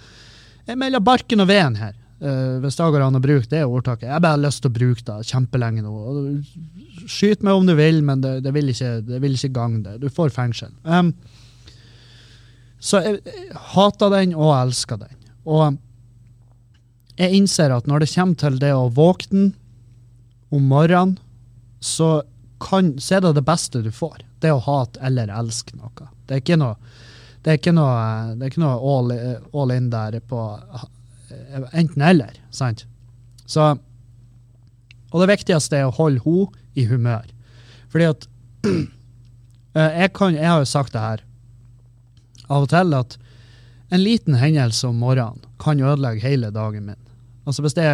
jeg 0.68 0.76
melder 0.80 1.00
barken 1.04 1.40
og 1.40 1.48
veden 1.48 1.78
her, 1.80 1.94
uh, 2.20 2.58
hvis 2.64 2.76
det 2.76 2.90
går 2.92 3.06
an 3.06 3.18
å 3.18 3.24
bruke 3.24 3.48
det 3.52 3.64
ordtaket. 3.64 4.10
Jeg 4.10 4.24
bare 4.24 4.36
har 4.36 4.44
lyst 4.44 4.62
til 4.64 4.72
å 4.72 4.76
bruke 4.76 5.06
det 5.08 5.30
kjempelenge 5.30 5.84
nå. 5.86 5.94
Skyt 7.08 7.46
meg 7.46 7.56
om 7.56 7.70
du 7.70 7.74
vil, 7.78 8.02
men 8.06 8.24
det, 8.24 8.34
det 8.44 8.52
vil 8.56 8.74
ikke, 8.74 8.98
det 9.08 9.22
vil 9.24 9.38
ikke 9.38 9.54
gagne 9.56 9.84
det. 9.86 9.96
Du 10.04 10.10
får 10.12 10.34
fengsel. 10.36 10.74
Um, 10.84 11.14
så 12.84 13.00
jeg, 13.06 13.22
jeg 13.24 13.62
hater 13.74 14.12
den 14.14 14.36
og 14.36 14.52
elsker 14.58 15.00
den. 15.00 15.16
Og 15.48 15.80
jeg 17.18 17.40
innser 17.40 17.74
at 17.74 17.88
når 17.90 18.04
det 18.04 18.12
kommer 18.12 18.42
til 18.44 18.60
det 18.62 18.74
å 18.76 18.90
våkne 18.94 19.48
om 20.54 20.68
morgenen, 20.68 21.16
så, 21.80 22.26
kan, 22.64 22.96
så 23.02 23.18
er 23.18 23.26
det 23.26 23.36
det 23.38 23.46
beste 23.48 23.82
du 23.86 23.92
får. 23.94 24.24
Det 24.42 24.54
å 24.54 24.64
hate 24.64 25.02
eller 25.06 25.32
elske 25.34 25.78
noe. 25.78 26.10
Det 26.28 26.38
er 26.38 26.44
ikke 26.44 26.60
noe 26.60 26.76
er 27.48 27.58
ikke 27.60 27.74
noe, 27.76 27.98
er 28.36 28.50
ikke 28.50 28.62
noe 28.64 28.78
all, 28.84 29.14
all, 29.56 29.72
in 29.72 29.90
der 29.94 30.20
på 30.28 30.42
enten-eller. 31.72 32.40
sant? 32.52 32.86
Så, 33.48 33.78
og 35.12 35.24
det 35.24 35.30
viktigste 35.32 35.80
er 35.80 35.88
å 35.88 35.96
holde 35.96 36.24
henne 36.26 36.66
i 36.78 36.86
humør. 36.90 37.30
Fordi 37.94 38.10
at 38.12 38.28
eh, 38.68 40.02
jeg, 40.04 40.12
kan, 40.18 40.36
jeg 40.36 40.50
har 40.50 40.62
jo 40.62 40.70
sagt 40.70 40.94
det 40.96 41.04
her 41.04 41.24
av 42.48 42.66
og 42.66 42.72
til, 42.72 42.94
at 42.96 43.18
en 43.92 44.04
liten 44.04 44.38
hendelse 44.40 44.88
om 44.88 45.00
morgenen 45.00 45.44
kan 45.62 45.80
ødelegge 45.80 46.24
hele 46.24 46.52
dagen 46.54 46.86
min. 46.92 47.00
Altså 47.48 47.64
hvis 47.66 47.78
det 47.78 47.90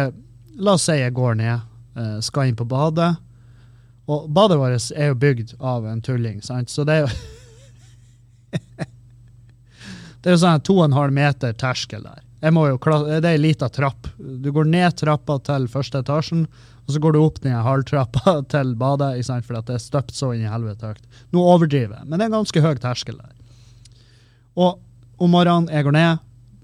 La 0.54 0.76
oss 0.76 0.84
si 0.86 0.94
jeg 0.94 1.10
går 1.16 1.32
ned, 1.40 1.62
eh, 1.98 2.18
skal 2.22 2.46
inn 2.46 2.54
på 2.54 2.66
badet. 2.70 3.16
Og 4.10 4.28
badet 4.36 4.58
vårt 4.60 4.90
er 4.92 5.12
jo 5.12 5.16
bygd 5.20 5.54
av 5.60 5.86
en 5.88 6.02
tulling, 6.04 6.42
sant? 6.44 6.70
så 6.70 6.84
det 6.84 6.98
er 6.98 7.06
jo 7.06 7.10
Det 10.24 10.30
er 10.30 10.36
jo 10.38 10.40
sånn 10.40 10.62
to 10.64 10.78
og 10.78 10.86
en 10.86 10.96
halv 10.96 11.12
meter 11.12 11.52
terskel 11.60 12.04
der. 12.04 12.22
Det 12.40 12.48
er 12.50 13.26
ei 13.30 13.40
lita 13.40 13.68
trapp. 13.72 14.06
Du 14.16 14.50
går 14.52 14.64
ned 14.68 14.96
trappa 14.96 15.38
til 15.44 15.66
første 15.68 16.00
etasjen, 16.00 16.46
og 16.84 16.92
så 16.92 17.00
går 17.00 17.12
du 17.14 17.18
opp 17.22 17.40
den 17.44 17.56
halvtrappa 17.64 18.34
til 18.52 18.74
badet, 18.80 19.24
for 19.44 19.56
det 19.56 19.76
er 19.76 19.82
støpt 19.82 20.16
så 20.16 20.34
inn 20.34 20.44
i 20.44 20.52
helvete 20.52 20.92
høyt. 20.92 21.04
Nå 21.32 21.44
overdriver 21.44 21.98
jeg, 21.98 22.08
men 22.08 22.18
det 22.18 22.26
er 22.26 22.32
en 22.32 22.38
ganske 22.38 22.64
høy 22.64 22.74
terskel 22.80 23.16
der. 23.20 23.32
Og 24.60 24.80
om 25.20 25.32
morgenen 25.32 25.72
jeg 25.72 25.86
går 25.86 25.96
ned, 25.96 26.22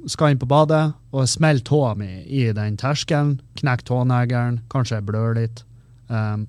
skal 0.09 0.33
inn 0.33 0.41
på 0.41 0.49
badet, 0.49 0.95
og 1.13 1.29
smeller 1.29 1.65
tåa 1.65 1.95
mi 1.97 2.23
i 2.25 2.47
den 2.57 2.77
terskelen, 2.81 3.39
knekker 3.61 3.89
tåneglen, 3.89 4.61
kanskje 4.73 4.99
jeg 4.99 5.09
blør 5.09 5.37
litt. 5.37 5.65
Um, 6.09 6.47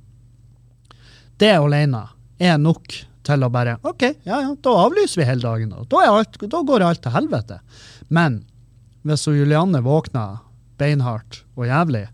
det 1.42 1.56
alene 1.58 2.06
er 2.42 2.60
nok 2.62 2.94
til 3.26 3.46
å 3.46 3.50
bare 3.54 3.78
OK, 3.88 4.06
ja 4.26 4.40
ja, 4.44 4.54
da 4.66 4.76
avlyser 4.86 5.22
vi 5.22 5.28
hele 5.30 5.46
dagen. 5.46 5.74
Da, 5.90 6.06
alt, 6.10 6.40
da 6.42 6.62
går 6.66 6.86
alt 6.86 7.04
til 7.04 7.14
helvete. 7.14 7.60
Men 8.10 8.42
hvis 9.08 9.28
Julianne 9.30 9.82
våkner 9.86 10.42
beinhardt 10.82 11.44
og 11.58 11.68
jævlig, 11.70 12.08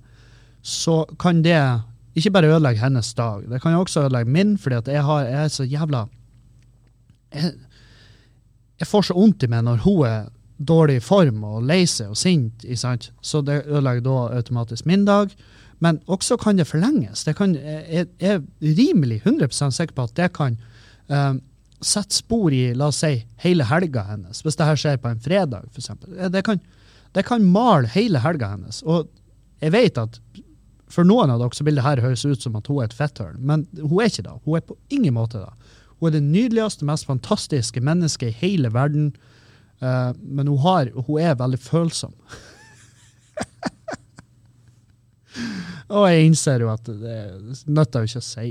så 0.68 1.04
kan 1.20 1.42
det 1.46 1.60
ikke 2.18 2.34
bare 2.36 2.52
ødelegge 2.56 2.82
hennes 2.82 3.14
dag, 3.16 3.44
det 3.48 3.62
kan 3.62 3.78
også 3.78 4.08
ødelegge 4.08 4.32
min, 4.34 4.56
fordi 4.58 4.80
at 4.80 4.88
jeg, 4.92 5.04
har, 5.06 5.28
jeg 5.28 5.44
er 5.44 5.54
så 5.54 5.68
jævla 5.68 6.08
jeg, 7.34 7.52
jeg, 8.80 8.88
får 8.88 9.08
så 9.08 9.16
vondt 9.18 9.46
i 9.46 9.52
meg 9.52 9.66
når 9.68 9.84
hun 9.84 10.08
er 10.08 10.28
dårlig 10.58 10.98
i 10.98 11.04
form 11.04 11.44
og 11.46 11.68
lei 11.70 11.84
seg 11.86 12.14
og 12.14 12.18
sint. 12.18 12.66
Så 13.22 13.42
det 13.46 13.62
ødelegger 13.68 14.02
da 14.08 14.18
automatisk 14.40 14.88
min 14.90 15.06
dag. 15.06 15.34
Men 15.84 16.00
også 16.10 16.38
kan 16.42 16.58
det 16.58 16.68
forlenges. 16.68 17.24
Det 17.28 17.36
kan, 17.38 17.54
jeg, 17.56 18.08
er 18.20 18.42
rimelig 18.62 19.22
100 19.24 19.72
sikker 19.72 19.94
på 19.94 20.04
at 20.08 20.16
det 20.18 20.32
kan 20.34 20.58
uh, 21.12 21.36
sette 21.82 22.16
spor 22.18 22.54
i 22.54 22.74
la 22.74 22.86
oss 22.90 23.04
si, 23.04 23.26
hele 23.44 23.64
helga 23.70 24.04
hennes, 24.08 24.42
hvis 24.42 24.58
det 24.58 24.66
her 24.66 24.76
skjer 24.82 24.98
på 25.02 25.10
en 25.12 25.22
fredag 25.22 25.68
f.eks. 25.70 25.92
Det, 26.34 26.42
det 27.14 27.26
kan 27.28 27.46
male 27.46 27.88
hele 27.94 28.20
helga 28.24 28.48
hennes. 28.56 28.82
Og 28.84 29.08
jeg 29.62 29.72
vet 29.76 30.02
at 30.02 30.20
for 30.92 31.08
noen 31.08 31.32
av 31.34 31.40
dere 31.42 31.56
så 31.56 31.64
vil 31.68 31.78
det 31.78 31.86
her 31.86 32.02
høres 32.02 32.26
ut 32.26 32.42
som 32.42 32.56
at 32.58 32.68
hun 32.72 32.82
er 32.82 32.90
et 32.90 32.98
fetthull, 32.98 33.38
men 33.38 33.68
hun 33.78 34.00
er 34.02 34.10
ikke 34.10 34.26
det. 34.26 34.38
Hun 34.46 34.58
er 34.58 34.66
på 34.66 34.78
ingen 34.94 35.18
måte 35.18 35.38
det. 35.44 35.54
Hun 36.00 36.10
er 36.10 36.14
det 36.18 36.26
nydeligste, 36.26 36.88
mest 36.88 37.10
fantastiske 37.10 37.82
mennesket 37.84 38.32
i 38.32 38.40
hele 38.42 38.70
verden, 38.74 39.12
uh, 39.84 40.14
men 40.22 40.48
hun, 40.48 40.62
har, 40.66 40.84
hun 40.96 41.22
er 41.22 41.38
veldig 41.38 41.62
følsom. 41.62 42.16
Og 45.88 46.10
jeg 46.12 46.26
innser 46.28 46.66
jo 46.66 46.72
at 46.74 46.90
det 46.90 47.20
nytter 47.68 48.04
jo 48.04 48.12
ikke 48.12 48.24
å 48.24 48.28
si 48.28 48.50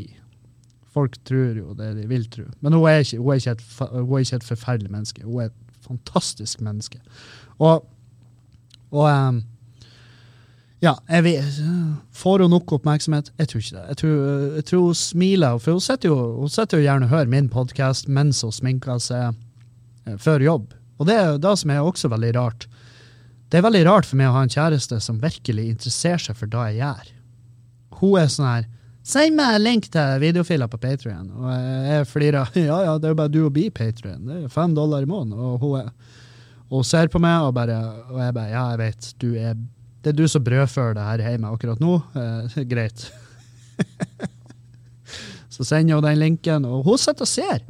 folk 0.96 1.18
tror 1.28 1.58
jo 1.58 1.74
det 1.76 1.90
de 1.98 2.06
vil 2.08 2.24
tro. 2.32 2.46
Men 2.64 2.76
hun 2.76 2.86
er, 2.88 3.02
ikke, 3.04 3.20
hun, 3.20 3.34
er 3.34 3.50
et, 3.52 3.64
hun 3.80 4.14
er, 4.16 4.22
ikke, 4.22 4.38
et, 4.40 4.48
forferdelig 4.48 4.92
menneske. 4.92 5.26
Hun 5.26 5.42
er 5.42 5.50
et 5.50 5.82
fantastisk 5.84 6.62
menneske. 6.64 7.02
Og, 7.58 7.84
og 8.94 9.08
um, 9.10 9.42
ja, 10.84 10.94
vet, 11.24 11.58
Får 12.16 12.44
hun 12.44 12.52
nok 12.54 12.78
oppmerksomhet? 12.78 13.28
Jeg 13.40 13.50
tror 13.50 13.64
ikke 13.64 13.76
det. 13.76 13.84
Jeg 13.88 14.00
tror, 14.02 14.22
jeg 14.56 14.68
tror 14.70 14.86
hun 14.86 15.00
smiler, 15.00 15.58
for 15.60 15.76
hun 15.76 15.84
sitter 15.84 16.12
jo, 16.12 16.48
jo 16.48 16.80
gjerne 16.84 17.08
og 17.08 17.12
hører 17.12 17.32
min 17.32 17.52
podkast 17.52 18.08
mens 18.08 18.40
hun 18.44 18.54
sminker 18.54 19.00
seg 19.02 19.36
eh, 20.06 20.16
før 20.20 20.44
jobb. 20.44 20.72
Og 20.96 21.10
det 21.10 21.18
er 21.20 21.36
det 21.40 21.54
som 21.60 21.72
er 21.72 21.84
også 21.84 22.08
veldig 22.12 22.32
rart. 22.38 22.68
Det 23.52 23.60
er 23.60 23.66
veldig 23.68 23.84
rart 23.86 24.08
for 24.08 24.18
meg 24.18 24.30
å 24.30 24.38
ha 24.38 24.46
en 24.46 24.52
kjæreste 24.52 24.98
som 25.04 25.20
virkelig 25.22 25.68
interesserer 25.74 26.24
seg 26.24 26.40
for 26.40 26.50
det 26.50 26.64
jeg 26.70 26.80
gjør. 26.80 27.12
Hun 28.00 28.18
er 28.20 28.32
sånn 28.32 28.48
her 28.48 28.66
Send 29.06 29.36
meg 29.38 29.54
en 29.54 29.62
link 29.62 29.84
til 29.94 30.16
videofiler 30.18 30.66
på 30.66 30.80
Patrion. 30.82 31.28
Og 31.38 31.50
jeg 31.86 32.06
flirer. 32.10 32.48
Ja, 32.58 32.80
ja, 32.88 32.94
det 32.98 33.06
er 33.06 33.12
jo 33.12 33.18
bare 33.20 33.30
du 33.30 33.44
og 33.44 33.52
Bi 33.54 33.68
Patrion. 33.70 34.24
Det 34.26 34.38
er 34.40 34.50
fem 34.50 34.74
dollar 34.74 35.04
i 35.04 35.06
måneden. 35.06 35.38
Og 35.38 35.62
hun, 35.62 35.84
er, 35.84 36.16
hun 36.72 36.82
ser 36.86 37.06
på 37.12 37.20
meg 37.22 37.46
og 37.46 37.54
bare 37.54 37.76
Og 38.10 38.18
jeg 38.18 38.34
bare 38.34 38.50
Ja, 38.50 38.64
jeg 38.72 38.80
vet. 38.80 39.12
Du 39.22 39.28
er 39.38 39.54
Det 40.02 40.10
er 40.10 40.18
du 40.18 40.26
som 40.30 40.42
brødfører 40.42 40.98
det 40.98 41.06
her 41.06 41.22
hjemme 41.22 41.52
akkurat 41.54 41.82
nå. 41.82 42.00
Eh, 42.18 42.58
greit. 42.72 43.06
så 45.54 45.64
sender 45.66 46.00
hun 46.00 46.08
den 46.08 46.20
linken, 46.24 46.66
og 46.66 46.82
hun 46.86 46.98
sitter 46.98 47.26
og 47.26 47.30
ser. 47.30 47.62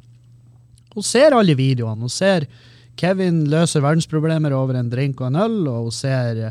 Hun 0.97 1.05
ser 1.05 1.37
alle 1.37 1.57
videoene. 1.57 2.01
Hun 2.01 2.13
ser 2.13 2.49
Kevin 2.97 3.45
løser 3.53 3.85
verdensproblemer 3.85 4.57
over 4.57 4.81
en 4.81 4.89
drink 4.89 5.21
og 5.21 5.29
en 5.29 5.41
øl, 5.45 5.63
og 5.69 5.91
hun 5.91 5.97
ser 5.97 6.47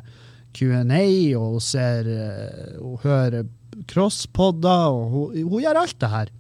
Q&A, 0.55 1.05
og 1.37 1.57
hun 1.57 1.63
ser 1.73 2.05
eh, 2.05 2.75
Hun 2.77 2.99
hører 3.01 3.47
crosspodder, 3.89 4.91
og 4.93 5.09
hun, 5.11 5.43
hun, 5.43 5.61
gjør 5.63 5.81
alt 5.81 5.97
det 6.01 6.11
her. 6.11 6.31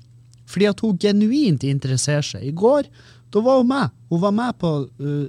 Fordi 0.49 0.69
at 0.69 0.81
hun 0.85 0.99
genuint 1.01 1.65
interesserer 1.65 2.25
seg. 2.25 2.45
I 2.45 2.53
går 2.55 2.89
da 3.33 3.41
var 3.43 3.59
hun 3.59 3.67
med. 3.67 3.91
Hun 4.09 4.21
var 4.21 4.31
med 4.31 4.57
på 4.61 4.71
uh, 4.85 5.25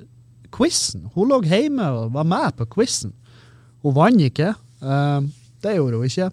quizen. 0.54 1.08
Hun 1.14 1.32
lå 1.32 1.40
hjemme 1.46 1.88
og 1.90 2.12
var 2.14 2.28
med 2.28 2.54
på 2.58 2.68
quizen. 2.76 3.14
Hun 3.82 3.96
vant 3.96 4.22
ikke. 4.22 4.52
Uh, 4.82 5.26
det 5.64 5.76
gjorde 5.78 5.98
hun 5.98 6.06
ikke. 6.06 6.30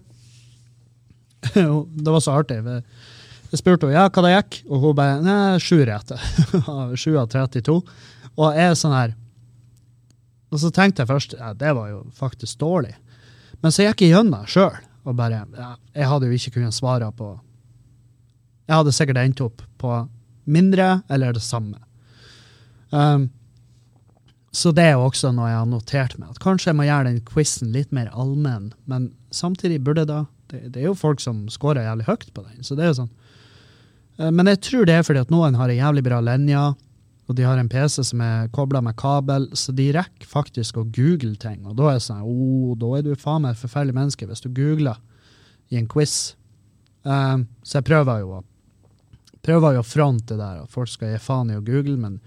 det 2.04 2.14
var 2.14 2.22
så 2.22 2.38
artig. 2.38 2.60
Jeg 3.50 3.60
spurte 3.60 3.88
henne 3.88 3.98
ja, 3.98 4.08
hva 4.08 4.24
det 4.24 4.34
gikk, 4.36 4.60
og 4.68 4.84
hun 4.84 4.96
bare 4.98 5.18
nei, 5.24 5.58
sju 5.62 5.80
rette. 5.86 6.18
Sju 7.00 7.16
av 7.18 7.28
32. 7.32 7.80
Og 8.34 8.56
jeg 8.56 8.66
er 8.66 8.74
sånn 8.74 8.94
her 8.96 9.12
Og 10.50 10.58
så 10.58 10.72
tenkte 10.74 11.04
jeg 11.04 11.10
først 11.12 11.36
ja, 11.38 11.52
det 11.54 11.70
var 11.76 11.90
jo 11.92 12.00
faktisk 12.18 12.58
dårlig. 12.58 12.96
Men 13.62 13.74
så 13.74 13.86
gikk 13.86 14.02
jeg 14.02 14.14
gjennom 14.14 14.46
sjøl 14.50 14.78
og 15.04 15.16
bare 15.18 15.44
ja, 15.44 15.70
Jeg 15.94 16.08
hadde 16.10 16.28
jo 16.28 16.36
ikke 16.36 16.56
kunnet 16.58 16.76
svare 16.76 17.10
på 17.12 17.30
Jeg 18.68 18.76
hadde 18.76 18.92
sikkert 18.96 19.20
endt 19.20 19.42
opp 19.44 19.64
på 19.78 19.96
mindre 20.44 21.02
eller 21.12 21.32
det 21.32 21.42
samme. 21.44 21.78
Um, 22.90 23.30
så 24.52 24.72
det 24.72 24.84
er 24.84 24.94
jo 24.94 25.06
også 25.08 25.32
noe 25.34 25.48
jeg 25.50 25.58
har 25.58 25.68
notert 25.68 26.16
meg. 26.18 26.30
At 26.30 26.40
kanskje 26.40 26.70
jeg 26.70 26.78
må 26.78 26.86
gjøre 26.86 27.08
den 27.10 27.20
quizen 27.26 27.72
litt 27.74 27.92
mer 27.92 28.10
allmenn, 28.12 28.72
men 28.88 29.10
samtidig 29.34 29.82
burde 29.84 30.04
da 30.08 30.24
det, 30.52 30.60
det, 30.72 30.82
er 30.82 30.90
jo 30.90 30.96
folk 30.96 31.20
som 31.20 31.46
scorer 31.52 31.84
jævlig 31.84 32.06
høyt 32.08 32.28
på 32.36 32.44
den. 32.44 32.64
så 32.64 32.76
det 32.76 32.84
er 32.84 32.92
jo 32.92 32.98
sånn 33.02 33.12
Eh, 34.18 34.30
men 34.30 34.50
jeg 34.52 34.62
tror 34.68 34.88
det 34.88 34.98
er 34.98 35.06
fordi 35.06 35.22
at 35.24 35.32
noen 35.32 35.56
har 35.58 35.72
ei 35.72 35.80
jævlig 35.80 36.04
bra 36.06 36.20
linje, 36.24 36.62
og 37.24 37.36
de 37.38 37.44
har 37.46 37.56
en 37.56 37.70
PC 37.72 38.02
som 38.04 38.20
er 38.20 38.50
kobla 38.52 38.82
med 38.84 38.96
kabel, 39.00 39.46
så 39.56 39.72
de 39.72 39.88
rekker 39.96 40.28
faktisk 40.28 40.76
å 40.76 40.84
google 40.84 41.38
ting. 41.40 41.62
Og 41.64 41.76
da 41.78 41.88
er 41.88 41.98
det 41.98 42.04
sånn, 42.04 42.24
oh, 42.24 42.74
da 42.76 42.90
er 42.98 43.06
du 43.06 43.14
faen 43.16 43.46
meg 43.46 43.54
et 43.54 43.62
forferdelig 43.62 43.96
menneske 43.96 44.28
hvis 44.28 44.44
du 44.44 44.50
googler 44.52 45.00
i 45.72 45.78
en 45.80 45.88
quiz. 45.88 46.34
Um, 47.04 47.46
så 47.64 47.78
jeg 47.78 47.88
prøver 47.88 48.24
jo 48.24 48.42
prøver 49.44 49.76
jo 49.76 49.82
å 49.82 49.86
fronte 49.86 50.38
der, 50.38 50.62
at 50.64 50.72
folk 50.72 50.88
skal 50.88 51.12
gi 51.12 51.20
faen 51.20 51.52
i 51.52 51.58
å 51.58 51.64
google, 51.64 51.98
men, 52.00 52.18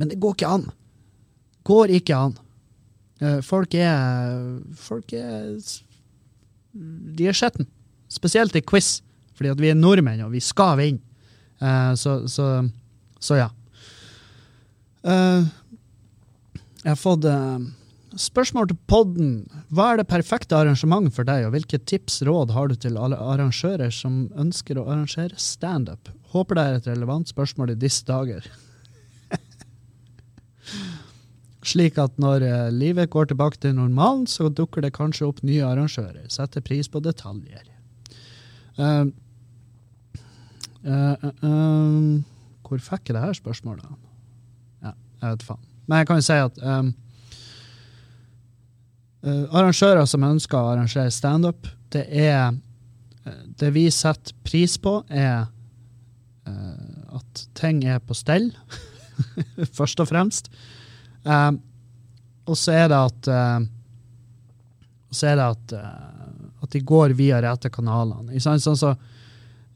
men 0.00 0.12
det 0.12 0.20
går 0.20 0.36
ikke 0.36 0.52
an. 0.58 0.66
Går 1.68 1.92
ikke 1.98 2.18
an. 2.28 2.36
Uh, 3.22 3.38
folk 3.44 3.74
er 3.78 4.38
Folk 4.74 5.12
er 5.14 5.52
De 6.72 7.28
er 7.28 7.36
skjetne. 7.36 7.68
Spesielt 8.10 8.56
i 8.58 8.64
quiz. 8.64 9.00
Fordi 9.36 9.52
at 9.52 9.60
vi 9.60 9.70
er 9.72 9.78
nordmenn, 9.78 10.24
og 10.26 10.32
vi 10.34 10.40
skal 10.44 10.76
vinne. 10.80 11.04
Uh, 11.62 11.92
så, 11.96 12.22
så, 12.28 12.46
så, 13.22 13.38
ja. 13.38 13.48
Uh, 15.02 15.46
jeg 16.82 16.90
har 16.92 16.98
fått 16.98 17.24
uh, 17.26 17.58
spørsmål 18.18 18.68
til 18.70 18.78
podden. 18.90 19.32
Hva 19.74 19.92
er 19.92 20.02
det 20.02 20.10
perfekte 20.10 20.58
arrangement 20.58 21.10
for 21.14 21.26
deg, 21.26 21.46
og 21.46 21.56
hvilke 21.56 21.80
tips 21.90 22.20
råd 22.26 22.54
har 22.54 22.70
du 22.70 22.76
til 22.78 22.98
alle 22.98 23.18
arrangører 23.18 23.90
som 23.94 24.28
ønsker 24.38 24.78
å 24.78 24.86
arrangere 24.86 25.38
standup? 25.40 26.12
Håper 26.34 26.58
det 26.58 26.64
er 26.64 26.78
et 26.78 26.90
relevant 26.92 27.28
spørsmål 27.28 27.74
i 27.74 27.80
disse 27.82 28.06
dager. 28.08 28.46
Slik 31.72 31.98
at 32.02 32.14
når 32.22 32.46
livet 32.74 33.10
går 33.10 33.30
tilbake 33.30 33.60
til 33.62 33.76
normalen, 33.76 34.26
så 34.30 34.48
dukker 34.50 34.86
det 34.86 34.94
kanskje 34.96 35.28
opp 35.28 35.42
nye 35.46 35.66
arrangører. 35.66 36.24
Setter 36.32 36.64
pris 36.64 36.90
på 36.90 37.02
detaljer. 37.04 37.66
Uh, 38.78 39.10
uh, 40.86 41.26
uh, 41.44 42.22
hvor 42.64 42.80
fikk 42.80 43.10
jeg 43.10 43.18
det 43.18 43.26
her 43.26 43.36
spørsmålet? 43.36 43.84
Jeg 45.22 45.36
vet 45.36 45.46
faen. 45.46 45.62
Men 45.86 46.02
jeg 46.02 46.08
kan 46.08 46.20
jo 46.20 46.26
si 46.26 46.36
at 46.42 46.60
um, 46.62 46.92
arrangører 49.54 50.06
som 50.10 50.26
ønsker 50.26 50.58
å 50.58 50.74
arrangere 50.74 51.14
standup, 51.14 51.70
det 51.94 52.06
er 52.10 52.52
Det 53.58 53.68
vi 53.70 53.84
setter 53.94 54.34
pris 54.42 54.72
på, 54.82 54.96
er 55.06 55.46
at 56.42 57.42
ting 57.54 57.84
er 57.86 58.00
på 58.02 58.16
stell, 58.18 58.48
først 59.78 60.00
og 60.02 60.08
fremst. 60.10 60.48
Um, 61.22 61.60
og 62.50 62.58
så 62.58 62.74
er 62.74 62.88
det 62.90 62.98
at 62.98 63.30
så 65.14 65.28
er 65.30 65.38
det 65.38 65.46
at 65.46 65.76
at 66.62 66.70
de 66.70 66.80
går 66.80 67.16
via 67.18 67.40
rette 67.42 67.70
kanalene. 67.72 68.38
Sånn 68.40 68.60
så, 68.60 68.94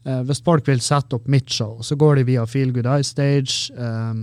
eh, 0.05 0.21
hvis 0.23 0.41
folk 0.43 0.67
vil 0.67 0.81
sette 0.81 1.17
opp 1.17 1.27
mitt 1.27 1.49
show, 1.51 1.81
så 1.83 1.95
går 1.99 2.21
de 2.21 2.27
via 2.31 2.45
Feel 2.47 2.71
Good 2.71 2.87
Eye 2.87 3.03
Stage 3.03 3.73
eh, 3.75 4.13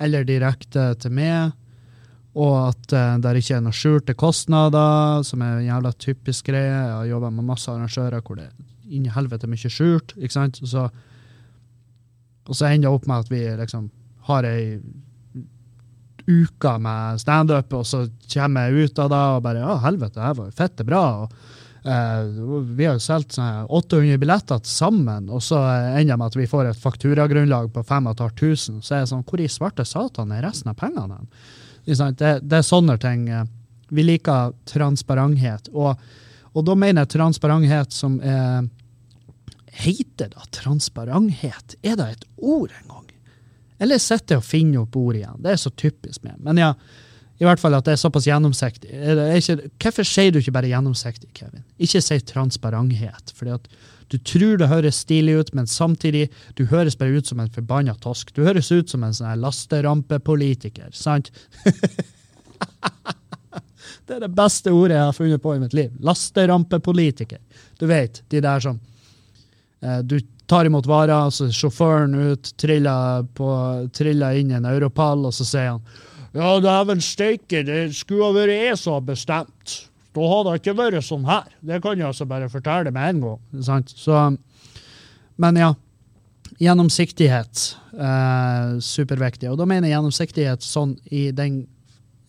eller 0.00 0.26
direkte 0.28 0.92
til 1.02 1.14
meg. 1.14 1.54
Og 2.38 2.54
at 2.68 2.94
uh, 2.94 3.16
det 3.22 3.34
ikke 3.40 3.56
er 3.56 3.64
noen 3.64 3.74
skjulte 3.74 4.14
kostnader, 4.18 5.24
som 5.26 5.42
er 5.42 5.58
en 5.58 5.68
jævla 5.68 5.92
typisk 5.98 6.50
greie. 6.52 6.70
Jeg 6.70 6.94
har 6.94 7.10
jobba 7.10 7.32
med 7.34 7.48
masse 7.48 7.70
arrangører 7.72 8.22
hvor 8.22 8.38
det 8.38 8.48
er 8.48 8.56
inni 8.88 9.12
helvete 9.12 9.50
mye 9.50 9.70
skjult. 9.72 10.14
ikke 10.16 10.36
sant? 10.36 10.60
Så, 10.64 10.86
og 12.48 12.56
så 12.56 12.70
ender 12.70 12.88
det 12.88 12.94
opp 12.94 13.08
med 13.10 13.26
at 13.26 13.32
vi 13.32 13.42
liksom 13.58 13.90
har 14.28 14.48
ei 14.48 14.78
uke 16.28 16.74
med 16.84 17.20
standup, 17.22 17.72
og 17.72 17.86
så 17.88 18.02
kommer 18.28 18.68
jeg 18.68 18.88
ut 18.88 18.98
av 19.00 19.12
det 19.12 19.20
og 19.32 19.44
bare 19.46 19.62
Ja, 19.62 19.78
helvete, 19.86 20.18
det 20.18 20.26
her 20.26 20.34
var 20.36 20.50
jo 20.50 20.58
fette 20.58 20.84
bra. 20.84 21.04
og 21.24 21.47
vi 21.88 22.86
har 22.86 22.96
jo 22.98 23.00
solgt 23.02 23.38
800 23.38 24.18
billetter 24.20 24.60
til 24.60 24.72
sammen, 24.72 25.28
og 25.32 25.42
så 25.44 25.60
ender 25.62 26.12
det 26.12 26.18
med 26.20 26.26
at 26.26 26.38
vi 26.38 26.48
får 26.50 26.70
et 26.70 26.80
fakturagrunnlag 26.82 27.70
på 27.72 27.84
5500. 27.86 28.82
Så 28.84 28.94
er 28.94 29.04
det 29.04 29.10
sånn, 29.12 29.24
hvor 29.28 29.40
i 29.40 29.48
svarte 29.48 29.86
satan 29.88 30.34
er 30.34 30.44
resten 30.44 30.72
av 30.72 30.78
pengene? 30.80 31.22
Det, 31.86 32.32
det 32.44 32.58
er 32.58 32.66
sånne 32.66 32.98
ting. 33.00 33.28
Eh, 33.32 33.46
vi 33.88 34.04
liker 34.04 34.52
transparenthet. 34.68 35.70
Og, 35.72 35.96
og 36.52 36.66
da 36.66 36.76
mener 36.76 37.06
jeg 37.06 37.14
transparenthet 37.16 37.96
som 37.96 38.20
er 38.20 38.66
Heter 39.78 40.32
det 40.32 40.46
transparenthet? 40.56 41.76
Er 41.86 41.94
det 42.00 42.06
et 42.10 42.24
ord 42.36 42.72
engang? 42.80 43.04
Eller 43.78 44.00
sitter 44.02 44.34
jeg 44.34 44.42
og 44.42 44.48
finner 44.48 44.80
opp 44.82 44.96
ord 44.98 45.14
igjen? 45.14 45.36
Det 45.44 45.52
er 45.52 45.60
så 45.62 45.70
typisk 45.70 46.24
med. 46.26 46.40
Men 46.42 46.58
ja, 46.58 46.72
i 47.38 47.46
hvert 47.46 47.60
fall 47.62 47.76
at 47.78 47.86
det 47.86 47.94
er 47.94 48.00
såpass 48.00 48.26
gjennomsiktig. 48.26 48.90
Hvorfor 49.78 50.06
sier 50.06 50.34
du 50.34 50.40
ikke 50.40 50.56
bare 50.56 50.70
gjennomsiktig, 50.72 51.30
Kevin? 51.36 51.62
Ikke 51.78 52.02
si 52.02 52.18
transparenthet. 52.26 53.32
fordi 53.34 53.54
at 53.54 53.68
du 54.08 54.16
tror 54.18 54.56
det 54.56 54.70
høres 54.70 55.02
stilig 55.04 55.34
ut, 55.36 55.54
men 55.54 55.66
samtidig 55.68 56.28
du 56.56 56.64
høres 56.66 56.96
bare 56.96 57.20
ut 57.20 57.28
som 57.28 57.40
en 57.40 57.50
forbanna 57.52 57.94
tosk. 58.00 58.32
Du 58.34 58.42
høres 58.46 58.72
ut 58.72 58.90
som 58.90 59.04
en 59.04 59.14
sånn 59.14 59.42
lasterampepolitiker, 59.42 60.88
sant? 60.96 61.28
det 64.08 64.16
er 64.16 64.24
det 64.24 64.32
beste 64.32 64.72
ordet 64.72 64.96
jeg 64.96 65.04
har 65.04 65.16
funnet 65.16 65.44
på 65.44 65.54
i 65.54 65.60
mitt 65.60 65.76
liv. 65.76 65.92
Lasterampepolitiker. 66.00 67.38
Du 67.78 67.86
vet, 67.86 68.22
de 68.32 68.40
der 68.42 68.64
som 68.64 68.80
eh, 69.84 70.00
Du 70.00 70.18
tar 70.48 70.64
imot 70.64 70.88
varer, 70.88 71.28
så 71.30 71.50
sjåføren 71.52 72.14
ut, 72.32 72.54
triller, 72.56 73.28
på, 73.36 73.48
triller 73.92 74.40
inn 74.40 74.54
en 74.56 74.64
europall, 74.64 75.26
og 75.28 75.34
så 75.36 75.44
sier 75.44 75.74
han 75.74 75.84
ja, 76.36 76.60
dæven 76.60 77.00
steike, 77.00 77.62
det 77.64 77.94
skulle 77.96 78.28
ha 78.28 78.36
vært 78.36 78.56
jeg 78.56 78.78
som 78.80 78.98
hadde 78.98 79.12
bestemt. 79.12 79.76
Da 80.16 80.28
hadde 80.32 80.52
det 80.52 80.60
ikke 80.62 80.78
vært 80.78 81.06
sånn 81.06 81.26
her. 81.28 81.48
Det 81.60 81.80
kan 81.84 81.98
jeg 81.98 82.08
altså 82.08 82.26
bare 82.28 82.50
fortelle 82.52 82.92
med 82.94 83.14
en 83.14 83.20
gang. 83.24 83.64
Sant? 83.64 83.92
Så, 83.96 84.22
men 85.40 85.60
ja. 85.60 85.74
Gjennomsiktighet. 86.58 87.60
Eh, 87.94 88.78
superviktig. 88.82 89.50
Og 89.52 89.58
da 89.60 89.66
mener 89.68 89.86
jeg 89.86 89.94
gjennomsiktighet 89.94 90.64
sånn 90.66 90.96
i 91.14 91.28
den 91.30 91.60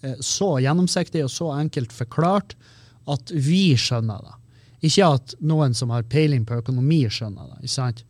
eh, 0.04 0.20
Så 0.22 0.60
gjennomsiktig 0.62 1.24
og 1.26 1.32
så 1.34 1.48
enkelt 1.56 1.96
forklart 1.96 2.54
at 3.10 3.34
vi 3.34 3.74
skjønner 3.80 4.22
det. 4.28 4.36
Ikke 4.86 5.08
at 5.18 5.34
noen 5.42 5.74
som 5.74 5.90
har 5.96 6.06
peiling 6.08 6.46
på 6.46 6.60
økonomi, 6.62 7.02
skjønner 7.10 7.56
det. 7.56 7.72
Sant? 7.74 8.04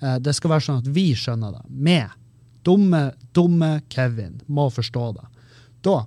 Eh, 0.00 0.16
det 0.22 0.32
skal 0.38 0.54
være 0.54 0.66
sånn 0.70 0.80
at 0.80 0.90
vi 0.96 1.10
skjønner 1.18 1.58
det. 1.58 1.64
Med. 1.68 2.14
Dumme, 2.64 3.10
dumme 3.36 3.76
Kevin 3.92 4.40
må 4.48 4.70
forstå 4.72 5.10
det. 5.18 5.26
Da 5.84 5.98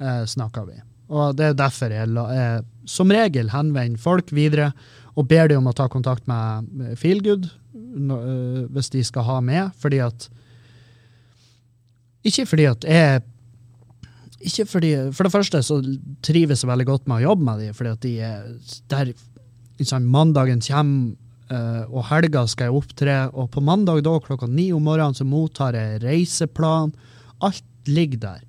eh, 0.00 0.24
snakker 0.28 0.68
vi. 0.68 0.80
Og 1.10 1.36
Det 1.36 1.50
er 1.50 1.58
derfor 1.58 1.92
jeg, 1.92 2.08
jeg 2.14 2.64
som 2.90 3.10
regel 3.12 3.50
henvender 3.52 4.00
folk 4.00 4.30
videre 4.34 4.70
og 5.18 5.26
ber 5.30 5.50
de 5.50 5.58
om 5.58 5.68
å 5.68 5.74
ta 5.76 5.88
kontakt 5.90 6.28
med 6.30 6.94
Feelgood 6.98 7.48
uh, 7.50 8.66
hvis 8.72 8.92
de 8.94 9.02
skal 9.06 9.26
ha 9.26 9.40
med, 9.44 9.74
fordi 9.80 10.00
at 10.04 10.28
Ikke 12.26 12.46
fordi 12.46 12.68
at 12.70 12.86
jeg 12.86 13.22
ikke 14.40 14.64
fordi, 14.64 14.90
For 15.12 15.26
det 15.26 15.32
første 15.34 15.60
så 15.60 15.82
trives 16.24 16.62
jeg 16.62 16.70
veldig 16.70 16.86
godt 16.88 17.08
med 17.10 17.18
å 17.18 17.24
jobbe 17.28 17.44
med 17.44 17.58
dem, 17.60 17.74
fordi 17.76 17.90
at 17.90 18.04
de 18.04 18.12
er 18.24 18.46
der 18.88 19.10
liksom, 19.76 20.06
Mandagen 20.08 20.62
kommer, 20.64 21.10
uh, 21.52 21.84
og 21.90 22.06
helga 22.08 22.46
skal 22.48 22.70
jeg 22.70 22.78
opptre, 22.78 23.16
og 23.34 23.50
på 23.52 23.60
mandag 23.60 24.00
da 24.06 24.14
klokka 24.24 24.48
ni 24.48 24.70
om 24.72 24.86
morgenen 24.88 25.18
så 25.18 25.26
mottar 25.28 25.76
jeg 25.76 26.00
reiseplan. 26.06 26.94
Alt 27.44 27.66
ligger 27.84 28.22
der. 28.24 28.40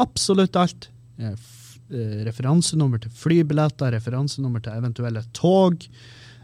Absolutt 0.00 0.56
alt. 0.56 0.88
Eh, 1.18 2.24
referansenummer 2.26 3.02
til 3.02 3.12
flybilletter, 3.14 3.92
referansenummer 3.94 4.62
til 4.64 4.78
eventuelle 4.78 5.22
tog. 5.36 5.84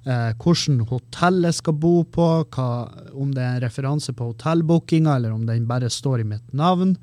Eh, 0.04 0.30
hvordan 0.40 0.84
hotellet 0.88 1.56
skal 1.56 1.76
bo 1.76 2.04
på, 2.04 2.28
hva, 2.54 2.68
om 3.12 3.32
det 3.34 3.42
er 3.42 3.58
en 3.58 3.64
referanse 3.64 4.14
på 4.16 4.30
hotellbookinga, 4.30 5.16
eller 5.16 5.34
om 5.34 5.44
den 5.48 5.66
bare 5.68 5.90
står 5.90 6.22
i 6.22 6.28
mitt 6.34 6.54
navn. 6.56 6.96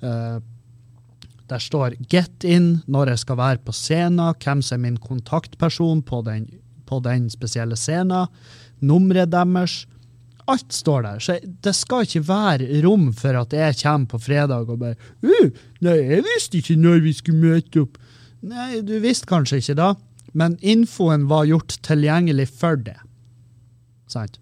Eh, 0.00 0.38
der 1.48 1.58
står 1.58 1.96
'get 2.08 2.44
in' 2.44 2.82
når 2.86 3.08
jeg 3.08 3.18
skal 3.18 3.36
være 3.36 3.58
på 3.64 3.72
scenen, 3.72 4.34
hvem 4.34 4.62
som 4.62 4.76
er 4.76 4.90
min 4.90 4.96
kontaktperson 4.96 6.02
på 6.02 6.22
den, 6.24 6.46
på 6.86 7.00
den 7.02 7.30
spesielle 7.30 7.76
scenen, 7.76 8.28
nummeret 8.80 9.30
deres. 9.30 9.86
Alt 10.48 10.72
står 10.72 11.02
der. 11.04 11.20
Så 11.20 11.38
det 11.44 11.74
skal 11.76 12.06
ikke 12.06 12.24
være 12.28 12.82
rom 12.84 13.10
for 13.16 13.36
at 13.36 13.52
jeg 13.52 13.76
kommer 13.82 14.12
på 14.14 14.20
fredag 14.28 14.68
og 14.68 14.80
bare 14.80 14.96
uh, 15.22 15.50
'Nei, 15.84 15.96
jeg 16.14 16.24
visste 16.24 16.58
ikke 16.58 16.78
når 16.80 17.02
vi 17.04 17.12
skulle 17.12 17.42
møte 17.42 17.84
opp.' 17.84 17.98
Nei, 18.48 18.80
du 18.86 18.98
visste 19.02 19.26
kanskje 19.26 19.58
ikke 19.62 19.78
da. 19.78 19.94
men 20.32 20.58
infoen 20.60 21.24
var 21.26 21.48
gjort 21.48 21.78
tilgjengelig 21.82 22.44
for 22.60 22.76
det. 22.76 22.98
Sant? 24.12 24.36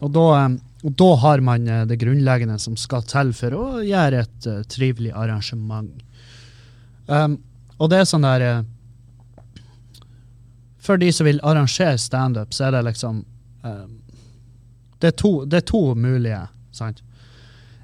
Og 0.00 0.12
da, 0.14 0.24
eh, 0.38 0.54
og 0.86 0.94
da 1.02 1.08
har 1.24 1.42
man 1.44 1.66
eh, 1.68 1.84
det 1.90 1.98
grunnleggende 2.00 2.58
som 2.62 2.76
skal 2.78 3.02
til 3.10 3.32
for 3.36 3.56
å 3.58 3.64
gjøre 3.84 4.22
et 4.24 4.48
uh, 4.48 4.62
trivelig 4.70 5.12
arrangement. 5.12 5.90
Um, 7.06 7.38
og 7.78 7.90
det 7.90 8.00
er 8.00 8.08
sånn 8.08 8.26
der 8.26 8.44
uh, 8.44 8.66
For 10.78 11.00
de 11.00 11.10
som 11.12 11.26
vil 11.28 11.40
arrangere 11.44 11.98
standup, 12.00 12.54
så 12.54 12.68
er 12.68 12.78
det 12.78 12.86
liksom 12.86 13.24
um, 13.66 13.97
det, 14.98 15.12
er 15.12 15.18
to, 15.18 15.32
det 15.44 15.62
er 15.62 15.68
to 15.68 15.82
mulige. 15.94 16.40
sant? 16.72 17.02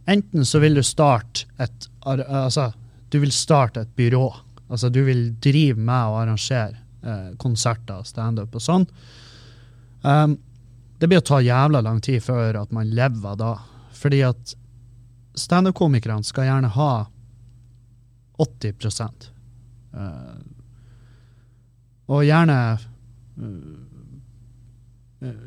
Enten 0.06 0.44
så 0.44 0.60
vil 0.60 0.74
du 0.74 0.82
starte 0.82 1.46
et 1.58 1.88
altså, 2.04 2.72
du 3.08 3.20
vil 3.22 3.32
starte 3.32 3.84
et 3.84 3.96
byrå. 3.96 4.26
Altså 4.68 4.88
du 4.88 5.02
vil 5.06 5.28
drive 5.40 5.78
med 5.80 6.10
å 6.10 6.18
arrangere 6.20 6.76
eh, 7.04 7.30
konserter, 7.40 8.02
standup 8.04 8.56
og 8.56 8.64
sånn. 8.64 8.86
Um, 10.02 10.36
det 10.98 11.08
blir 11.08 11.22
å 11.22 11.26
ta 11.26 11.40
jævla 11.40 11.80
lang 11.84 12.00
tid 12.04 12.22
før 12.24 12.58
at 12.60 12.72
man 12.74 12.90
lever 12.90 13.38
da. 13.40 13.54
Fordi 13.94 14.20
at 14.26 14.54
standup-komikerne 15.38 16.26
skal 16.26 16.48
gjerne 16.48 16.70
ha 16.74 16.92
80 18.42 18.74
uh, 19.94 20.34
Og 22.10 22.24
gjerne 22.26 22.58
uh, 22.74 23.83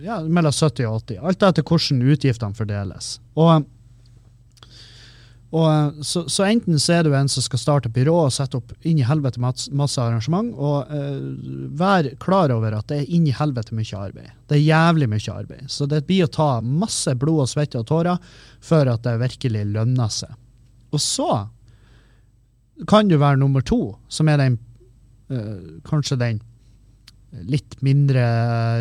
ja, 0.04 0.20
mellom 0.24 0.54
70 0.54 0.88
og 0.90 1.02
80. 1.08 1.24
Alt 1.30 1.48
etter 1.48 1.66
hvordan 1.66 2.06
utgiftene 2.13 2.58
fordeles. 2.58 3.18
Og 3.38 3.66
og, 5.50 6.06
så, 6.06 6.26
så, 6.28 6.44
enten 6.44 6.80
så 6.80 6.98
er 6.98 7.06
du 7.08 7.13
en 7.16 7.30
som 7.32 7.44
skal 7.44 7.60
starte 7.62 7.92
byrå 7.94 8.16
og 8.26 8.34
sette 8.36 8.60
opp 8.60 8.74
inn 8.88 9.00
i 9.00 9.06
helvete 9.08 9.40
masse, 9.40 10.02
arrangement, 10.04 10.50
og 10.60 10.90
uh, 10.92 11.70
vær 11.80 12.10
klar 12.20 12.52
over 12.52 12.76
at 12.76 12.90
det 12.92 12.98
er 13.00 13.13
inn 13.16 13.30
i 13.30 13.36
helvete 13.36 13.76
mye 13.78 14.02
arbeid. 14.02 14.34
Det 14.50 14.58
er 14.58 14.66
jævlig 14.66 15.08
mye 15.13 15.36
arbeid. 15.38 15.70
Så 15.72 15.88
det 15.88 16.04
blir 16.10 16.26
å 16.26 16.34
ta 16.36 16.50
masse 16.60 17.16
blod 17.16 17.46
og 17.46 17.52
svette 17.52 17.80
og 17.80 17.88
tårer 17.88 18.20
før 18.60 18.92
at 18.98 19.06
det 19.08 19.16
virkelig 19.24 19.63
lønner 19.72 20.12
seg. 20.12 20.36
Og 20.92 21.04
så 21.04 21.32
kan 22.88 23.08
du 23.08 23.16
være 23.18 23.40
nummer 23.40 23.63
to, 23.63 23.96
som 24.12 24.28
er 24.28 24.44
den 24.44 24.60
uh, 25.32 25.80
kanskje 25.88 26.20
den 26.20 26.44
litt 27.32 27.78
mindre 27.86 28.24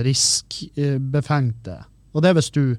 riskbefengte. 0.07 1.81
Og 2.15 2.23
det 2.23 2.31
er 2.31 2.39
hvis 2.39 2.53
du 2.55 2.77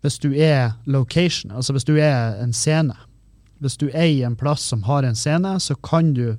hvis 0.00 0.16
du 0.16 0.30
er 0.32 0.72
location, 0.88 1.52
altså 1.52 1.74
hvis 1.76 1.84
du 1.84 1.98
er 2.00 2.38
en 2.40 2.54
scene. 2.56 2.96
Hvis 3.60 3.76
du 3.76 3.90
eier 3.92 4.24
en 4.24 4.38
plass 4.40 4.64
som 4.72 4.86
har 4.88 5.04
en 5.04 5.18
scene, 5.18 5.58
så 5.60 5.76
kan 5.76 6.14
du 6.16 6.38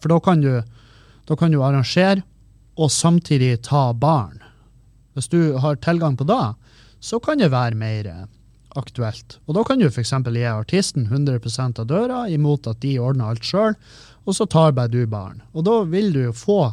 For 0.00 0.08
da 0.08 0.16
kan 0.24 0.40
du, 0.40 0.62
da 1.28 1.36
kan 1.36 1.52
du 1.52 1.60
arrangere 1.60 2.22
og 2.80 2.90
samtidig 2.90 3.60
ta 3.62 3.92
barn. 3.92 4.40
Hvis 5.12 5.28
du 5.28 5.58
har 5.60 5.76
tilgang 5.76 6.16
på 6.16 6.24
det, 6.24 6.54
så 7.00 7.20
kan 7.20 7.38
det 7.38 7.50
være 7.52 7.76
mer 7.76 8.08
aktuelt. 8.80 9.36
Og 9.44 9.58
da 9.58 9.64
kan 9.64 9.78
du 9.78 9.90
f.eks. 9.90 10.12
gi 10.12 10.44
artisten 10.48 11.04
100 11.10 11.40
av 11.82 11.86
døra, 11.86 12.28
imot 12.28 12.66
at 12.66 12.80
de 12.80 12.98
ordner 12.98 13.28
alt 13.28 13.44
sjøl, 13.44 13.76
og 14.24 14.34
så 14.34 14.46
tar 14.46 14.72
bare 14.72 14.88
du 14.88 15.04
barn. 15.06 15.42
Og 15.52 15.64
da 15.68 15.82
vil 15.84 16.12
du 16.14 16.22
jo 16.22 16.32
få, 16.32 16.72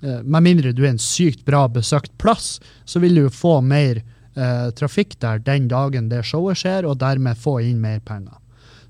med 0.00 0.44
mindre 0.44 0.70
du 0.72 0.84
er 0.84 0.92
en 0.92 1.00
sykt 1.02 1.40
bra 1.46 1.64
besøkt 1.72 2.12
plass, 2.22 2.60
så 2.86 3.00
vil 3.02 3.18
du 3.18 3.24
få 3.34 3.58
mer 3.66 3.98
eh, 4.38 4.68
trafikk 4.76 5.16
der 5.22 5.42
den 5.42 5.68
dagen 5.70 6.08
det 6.12 6.24
showet 6.26 6.60
skjer, 6.60 6.86
og 6.88 7.00
dermed 7.02 7.38
få 7.38 7.58
inn 7.64 7.80
mer 7.82 8.00
penger. 8.06 8.38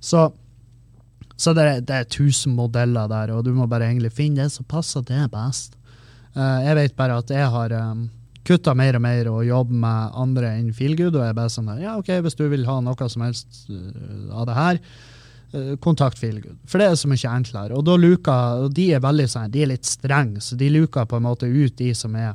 Så, 0.00 0.28
så 1.36 1.54
det, 1.56 1.66
det, 1.88 2.02
er 2.02 2.12
tusen 2.12 2.56
modeller 2.58 3.10
der, 3.10 3.34
og 3.34 3.44
du 3.46 3.52
må 3.56 3.66
bare 3.70 3.88
egentlig 3.88 4.14
finne 4.14 4.44
det 4.44 4.54
som 4.54 4.68
passer 4.68 5.04
det 5.08 5.26
best. 5.32 5.76
Eh, 6.34 6.60
jeg 6.68 6.78
vet 6.82 6.96
bare 6.98 7.18
at 7.22 7.34
jeg 7.34 7.50
har 7.54 7.74
um, 7.80 8.06
eh, 8.06 8.14
kutta 8.48 8.74
mer 8.78 8.96
og 8.96 9.04
mer 9.04 9.28
og 9.32 9.44
jobber 9.44 9.80
med 9.84 10.18
andre 10.24 10.54
enn 10.56 10.72
Feelgood, 10.76 11.16
og 11.16 11.24
jeg 11.24 11.34
er 11.34 11.38
bare 11.40 11.52
sånn 11.52 11.68
der, 11.72 11.84
ja, 11.84 11.98
OK, 12.00 12.12
hvis 12.24 12.38
du 12.38 12.46
vil 12.48 12.68
ha 12.68 12.80
noe 12.84 13.12
som 13.12 13.24
helst 13.26 13.64
uh, 13.68 14.34
av 14.40 14.48
det 14.48 14.58
her, 14.58 14.82
kontakt 15.80 16.18
Feelgood. 16.20 16.58
For 16.68 16.80
det 16.80 16.90
er 16.90 16.98
så 17.00 17.08
mye 17.08 17.30
enklere. 17.32 17.76
Og 17.76 17.86
da 17.86 17.96
luker, 17.96 18.66
og 18.66 18.74
de 18.76 18.90
er 18.94 19.04
veldig 19.04 19.28
sånn, 19.32 19.52
de 19.52 19.64
er 19.64 19.72
litt 19.72 19.88
strenge, 19.88 20.42
så 20.44 20.58
de 20.60 20.68
luker 20.74 21.08
på 21.08 21.18
en 21.18 21.24
måte 21.24 21.48
ut 21.48 21.76
de 21.78 21.94
som 21.96 22.16
er 22.18 22.34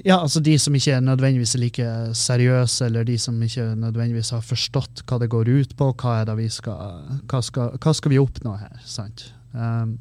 ja, 0.00 0.16
altså 0.16 0.40
de 0.40 0.54
som 0.56 0.72
ikke 0.72 0.94
er 0.96 1.02
nødvendigvis 1.04 1.58
like 1.60 1.88
seriøse, 2.16 2.86
eller 2.86 3.04
de 3.04 3.18
som 3.20 3.36
ikke 3.44 3.66
nødvendigvis 3.76 4.32
har 4.32 4.40
forstått 4.40 5.02
hva 5.04 5.18
det 5.20 5.28
går 5.32 5.50
ut 5.52 5.74
på, 5.76 5.90
hva 6.00 6.14
er 6.22 6.30
det 6.30 6.38
vi 6.38 6.46
skal, 6.48 7.02
hva 7.28 7.42
skal, 7.44 7.76
hva 7.76 7.92
skal 7.92 8.14
vi 8.14 8.20
oppnå 8.22 8.54
her? 8.56 8.78
sant? 8.88 9.26
Um, 9.52 9.98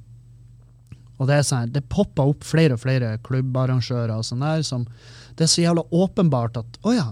og 1.20 1.28
det 1.28 1.36
er 1.36 1.44
sånn, 1.46 1.74
det 1.76 1.84
popper 1.92 2.32
opp 2.32 2.48
flere 2.48 2.78
og 2.78 2.82
flere 2.82 3.18
klubbarrangører 3.28 4.16
og 4.16 4.24
sånn 4.26 4.42
der, 4.42 4.64
som 4.66 4.88
det 5.36 5.46
er 5.46 5.52
så 5.52 5.66
jævla 5.66 5.84
åpenbart 6.00 6.62
at 6.64 6.80
å 6.88 6.96
ja, 6.96 7.10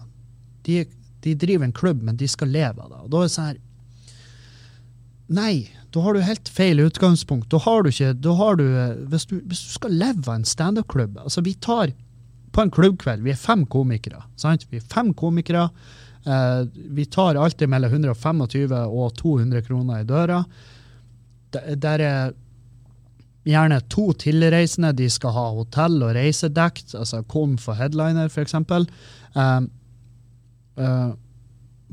de, 0.66 0.86
de, 1.26 1.36
driver 1.36 1.68
en 1.68 1.76
klubb, 1.76 2.04
men 2.04 2.18
de 2.18 2.28
skal 2.28 2.52
leve 2.54 2.82
av 2.82 2.92
det. 2.92 3.02
Og 3.04 3.12
da 3.14 3.24
er 3.24 3.28
det 3.28 3.34
sånn 3.36 3.50
her 3.52 3.66
Nei, 5.30 5.70
da 5.94 6.02
har 6.02 6.16
du 6.18 6.24
helt 6.26 6.50
feil 6.50 6.80
utgangspunkt. 6.82 7.52
Da 7.54 7.60
har 7.62 7.84
du 7.86 7.92
ikke 7.92 8.16
da 8.18 8.32
har 8.34 8.56
du, 8.58 8.66
hvis, 9.12 9.28
du, 9.30 9.36
hvis 9.46 9.62
du 9.68 9.76
skal 9.76 9.94
leve 9.94 10.24
av 10.26 10.40
en 10.40 10.48
standup-klubb 10.48 11.20
altså 11.22 11.44
Vi 11.46 11.54
tar 11.62 11.94
på 12.50 12.64
en 12.64 12.72
klubbkveld, 12.74 13.22
vi 13.22 13.34
er 13.36 13.38
fem 13.38 13.62
komikere. 13.70 14.24
Sant? 14.42 14.66
Vi 14.72 14.80
er 14.82 14.88
fem 14.90 15.12
komikere. 15.14 15.68
Eh, 16.26 16.64
vi 16.74 17.06
tar 17.06 17.38
alltid 17.38 17.70
mellom 17.70 17.94
125 17.94 18.74
og 18.90 19.14
200 19.22 19.62
kroner 19.68 20.02
i 20.02 20.08
døra. 20.10 20.44
Der 21.54 22.02
er 22.02 22.34
gjerne 23.48 23.80
to 23.90 24.10
tilreisende. 24.20 24.96
De 24.98 25.10
skal 25.10 25.34
ha 25.36 25.46
hotell 25.56 26.02
og 26.04 26.16
reisedekt. 26.18 26.96
altså 26.96 27.24
kom 27.24 27.58
for 27.58 27.78
headliner, 27.80 28.30
f.eks. 28.30 28.54
Eh, 28.54 29.60
eh, 30.80 31.12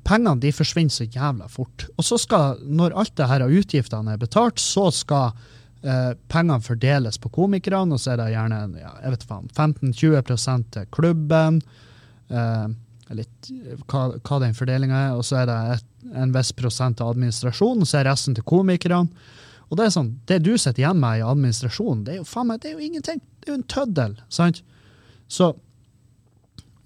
pengene 0.07 0.41
de 0.41 0.53
forsvinner 0.55 0.95
så 0.95 1.07
jævla 1.11 1.49
fort. 1.51 1.89
Og 1.97 2.07
så 2.07 2.19
skal, 2.21 2.63
når 2.63 2.97
alt 2.97 3.15
det 3.19 3.29
her 3.31 3.45
av 3.47 3.53
utgiftene 3.53 4.15
er 4.15 4.23
betalt, 4.23 4.63
så 4.63 4.89
skal 4.95 5.33
uh, 5.35 6.13
pengene 6.31 6.63
fordeles 6.63 7.19
på 7.19 7.33
komikerne, 7.35 7.97
og 7.97 8.03
så 8.03 8.15
er 8.15 8.21
det 8.21 8.29
gjerne 8.35 8.61
ja, 8.79 8.93
jeg 9.03 9.17
vet 9.17 9.27
faen, 9.27 9.49
15-20% 9.51 10.69
til 10.77 10.91
klubben. 10.95 11.59
Uh, 12.31 12.69
litt, 13.15 13.51
hva, 13.87 14.09
hva, 14.17 14.39
den 14.43 14.55
fordelinga 14.57 15.03
er. 15.09 15.17
Og 15.19 15.27
så 15.27 15.43
er 15.43 15.51
det 15.51 15.59
et, 15.77 15.91
en 16.23 16.35
viss 16.35 16.53
prosent 16.57 17.01
til 17.01 17.11
administrasjon, 17.11 17.83
og 17.83 17.91
så 17.91 18.01
er 18.01 18.11
resten 18.11 18.39
til 18.39 18.47
komikerne. 18.47 19.35
Og 19.67 19.79
det 19.79 19.89
er 19.89 19.95
sånn, 19.97 20.13
det 20.31 20.45
du 20.47 20.53
sitter 20.55 20.85
igjen 20.85 21.01
med 21.03 21.19
i 21.19 21.27
administrasjonen, 21.27 22.05
det 22.07 22.15
er 22.15 22.21
jo 22.21 22.29
faen 22.31 22.53
meg, 22.53 22.61
det 22.63 22.71
er 22.71 22.77
jo 22.77 22.87
ingenting. 22.87 23.23
Det 23.41 23.49
er 23.49 23.57
jo 23.57 23.59
en 23.59 23.71
tøddel. 23.73 24.15
sant? 24.31 24.63
Så, 25.27 25.51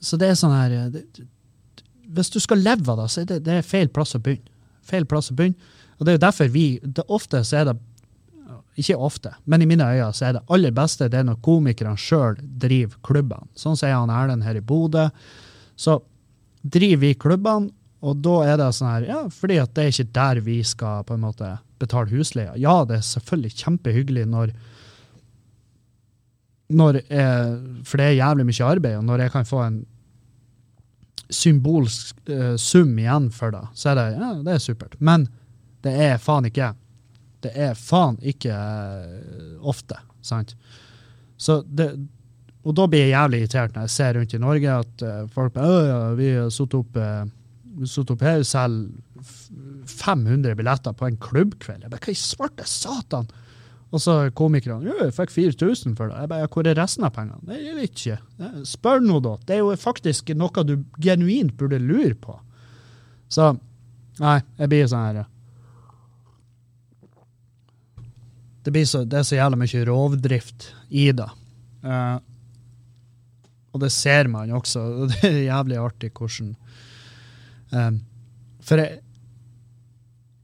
så 0.00 0.16
det 0.20 0.30
er 0.30 0.38
sånn 0.40 0.56
her 0.56 0.76
det, 0.94 1.04
Hvis 2.16 2.32
du 2.32 2.40
skal 2.42 2.62
leve 2.64 2.90
av 2.90 3.02
det, 3.02 3.10
så 3.12 3.22
er 3.22 3.28
det, 3.30 3.42
det 3.46 3.60
er 3.60 3.66
feil 3.66 3.90
plass 3.92 4.16
å 4.16 4.22
begynne. 4.22 4.50
Feil 4.86 5.06
plass 5.06 5.30
å 5.30 5.36
begynne. 5.38 5.70
Og 5.98 6.06
det 6.06 6.12
er 6.12 6.18
jo 6.18 6.26
derfor 6.26 6.50
vi 6.50 6.64
det, 6.82 7.04
Ofte 7.12 7.42
så 7.46 7.60
er 7.60 7.70
det 7.70 7.78
ikke 8.80 8.96
ofte, 9.02 9.32
men 9.50 9.60
i 9.60 9.66
mine 9.68 9.84
øyne 9.84 10.12
så 10.16 10.28
er 10.28 10.36
det 10.36 10.44
aller 10.54 10.72
beste 10.72 11.08
det 11.10 11.18
er 11.20 11.26
når 11.26 11.40
komikerne 11.44 11.98
sjøl 12.00 12.38
driver 12.40 12.96
klubbene. 13.04 13.50
Sånn 13.58 13.76
sier 13.76 13.96
han 13.96 14.12
Erlend 14.14 14.46
her 14.46 14.56
i 14.56 14.62
Bodø. 14.64 15.08
Så 15.76 15.98
driver 16.62 17.02
vi 17.02 17.10
klubbene, 17.18 17.72
og 18.00 18.22
da 18.24 18.36
er 18.48 18.60
det 18.60 18.70
sånn 18.72 18.88
her, 18.88 19.08
ja, 19.10 19.20
fordi 19.34 19.58
at 19.60 19.74
det 19.76 19.84
er 19.84 19.92
ikke 19.92 20.14
der 20.16 20.40
vi 20.46 20.60
skal 20.64 21.04
på 21.04 21.18
en 21.18 21.24
måte 21.26 21.50
betale 21.80 22.08
husleia. 22.14 22.54
Ja, 22.56 22.78
det 22.88 23.00
er 23.00 23.08
selvfølgelig 23.10 23.58
kjempehyggelig 23.60 24.28
når 24.30 24.54
når 26.70 27.00
jeg, 27.00 27.54
For 27.82 27.98
det 27.98 28.04
er 28.06 28.20
jævlig 28.20 28.44
mye 28.46 28.66
arbeid, 28.66 28.96
og 29.00 29.04
når 29.08 29.24
jeg 29.24 29.32
kan 29.34 29.48
få 29.48 29.62
en 29.64 29.80
symbolsk 31.34 32.16
uh, 32.30 32.54
sum 32.60 32.96
igjen 32.98 33.30
for 33.34 33.54
det, 33.54 33.64
så 33.78 33.92
er 33.92 34.00
det 34.00 34.06
ja, 34.18 34.30
det 34.46 34.54
er 34.56 34.62
supert. 34.62 34.96
Men 34.98 35.28
det 35.84 35.92
er 36.10 36.20
faen 36.20 36.48
ikke 36.48 36.72
det 37.44 37.52
er 37.56 37.76
faen 37.78 38.18
ikke 38.20 38.52
uh, 38.52 39.68
ofte. 39.68 39.98
sant? 40.24 40.54
Så 41.40 41.60
det, 41.64 41.92
og 42.60 42.76
da 42.76 42.86
blir 42.90 43.06
jeg 43.06 43.14
jævlig 43.14 43.42
irritert 43.42 43.76
når 43.76 43.86
jeg 43.86 43.94
ser 43.96 44.16
rundt 44.18 44.34
i 44.36 44.42
Norge 44.42 44.78
at 44.84 45.04
uh, 45.06 45.20
folk 45.32 45.54
bare 45.56 45.84
ja, 45.88 46.00
vi 46.18 46.32
har 46.36 46.50
satt 46.52 46.76
opp, 46.76 46.98
uh, 47.00 47.24
opp 48.14 48.26
her, 48.26 48.42
selger 48.44 48.90
500 49.90 50.56
billetter 50.56 50.96
på 50.96 51.08
en 51.08 51.18
klubbkveld. 51.20 51.84
Jeg 51.84 51.92
bare, 51.92 52.04
Hva 52.04 52.12
i 52.12 52.20
svarte 52.20 52.66
satan? 52.68 53.28
Og 53.90 53.98
så 53.98 54.14
komikerne 54.38 54.86
jo, 54.86 54.94
jeg 55.00 55.14
fikk 55.16 55.32
4000 55.34 55.96
for 55.98 56.10
det. 56.10 56.20
Jeg 56.22 56.30
bare, 56.30 56.48
Hvor 56.52 56.68
er 56.68 56.78
resten 56.78 57.06
av 57.06 57.14
pengene? 57.16 57.42
Det 57.42 57.74
vet 57.74 57.90
ikke. 57.90 58.18
Spør 58.68 59.02
nå, 59.02 59.18
da. 59.24 59.34
Det 59.46 59.56
er 59.56 59.64
jo 59.64 59.74
faktisk 59.74 60.30
noe 60.38 60.64
du 60.66 60.76
genuint 61.02 61.56
burde 61.58 61.80
lure 61.82 62.14
på. 62.14 62.36
Så 63.30 63.52
nei, 64.20 64.38
jeg 64.60 64.70
blir 64.70 64.90
sånn 64.90 65.06
her 65.08 65.26
det, 68.62 68.86
så, 68.86 69.04
det, 69.08 69.18
er 69.18 69.24
så 69.24 69.38
jævla 69.38 69.56
mye 69.56 69.84
rovdrift 69.88 70.66
i 70.92 71.06
det. 71.16 71.28
Uh, 71.80 72.18
og 73.72 73.80
det 73.84 73.92
ser 73.94 74.28
man 74.28 74.52
også. 74.52 74.82
Det 75.14 75.24
er 75.24 75.38
jævlig 75.46 75.78
artig 75.80 76.10
hvordan 76.12 76.54
um, 77.72 78.00
For 78.60 78.82
jeg, 78.82 79.00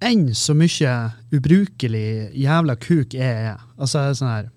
enn 0.05 0.29
så 0.37 0.55
mye 0.57 0.95
ubrukelig 1.33 2.33
jævla 2.37 2.77
kuk 2.81 3.15
jeg 3.17 3.47
er. 3.51 3.61
Altså, 3.79 4.03
jeg 4.03 4.11
er 4.11 4.19
sånn 4.21 4.35
her 4.35 4.51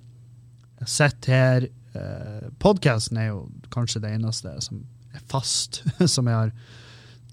Jeg 0.80 1.14
her 1.28 1.68
eh, 1.96 2.50
Podkasten 2.60 3.18
er 3.20 3.32
jo 3.32 3.40
kanskje 3.74 4.02
det 4.04 4.14
eneste 4.16 4.54
som 4.64 4.84
er 5.14 5.24
fast, 5.28 5.84
som 6.14 6.28
jeg 6.28 6.36
har 6.36 6.54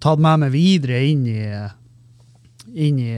tatt 0.03 0.21
med 0.23 0.43
meg 0.45 0.55
videre 0.55 1.01
inn 1.07 1.25
i, 1.31 1.47
inn 2.75 2.99
i, 3.01 3.15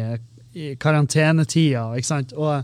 i 0.55 0.75
karantenetida, 0.81 1.91
ikke 1.97 2.11
sant? 2.11 2.35
Og, 2.37 2.63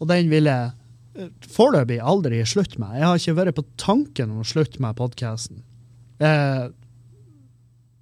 og 0.00 0.10
den 0.10 0.32
vil 0.32 0.48
jeg 0.50 0.72
eh, 1.18 1.30
foreløpig 1.52 2.00
aldri 2.00 2.40
slutte 2.46 2.80
med. 2.80 2.96
Jeg 2.98 3.06
har 3.06 3.20
ikke 3.20 3.38
vært 3.42 3.60
på 3.60 3.66
tanken 3.80 4.34
om 4.34 4.42
å 4.42 4.48
slutte 4.48 4.82
med 4.82 4.98
podkasten. 4.98 5.62
Eh, 6.18 6.66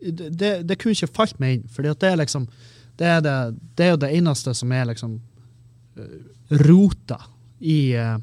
det, 0.07 0.53
det 0.69 0.79
kunne 0.79 0.95
ikke 0.95 1.15
falt 1.19 1.39
meg 1.43 1.59
inn, 1.59 1.69
for 1.73 1.83
det 1.87 1.97
er 2.07 2.19
liksom 2.21 2.47
det 2.97 3.07
er, 3.07 3.21
det, 3.25 3.35
det 3.77 3.87
er 3.87 3.93
jo 3.95 4.01
det 4.07 4.15
eneste 4.17 4.55
som 4.57 4.73
er 4.73 4.89
liksom 4.91 5.19
eh, 6.01 6.17
rota 6.63 7.21
i 7.59 7.97
uh, 7.97 8.17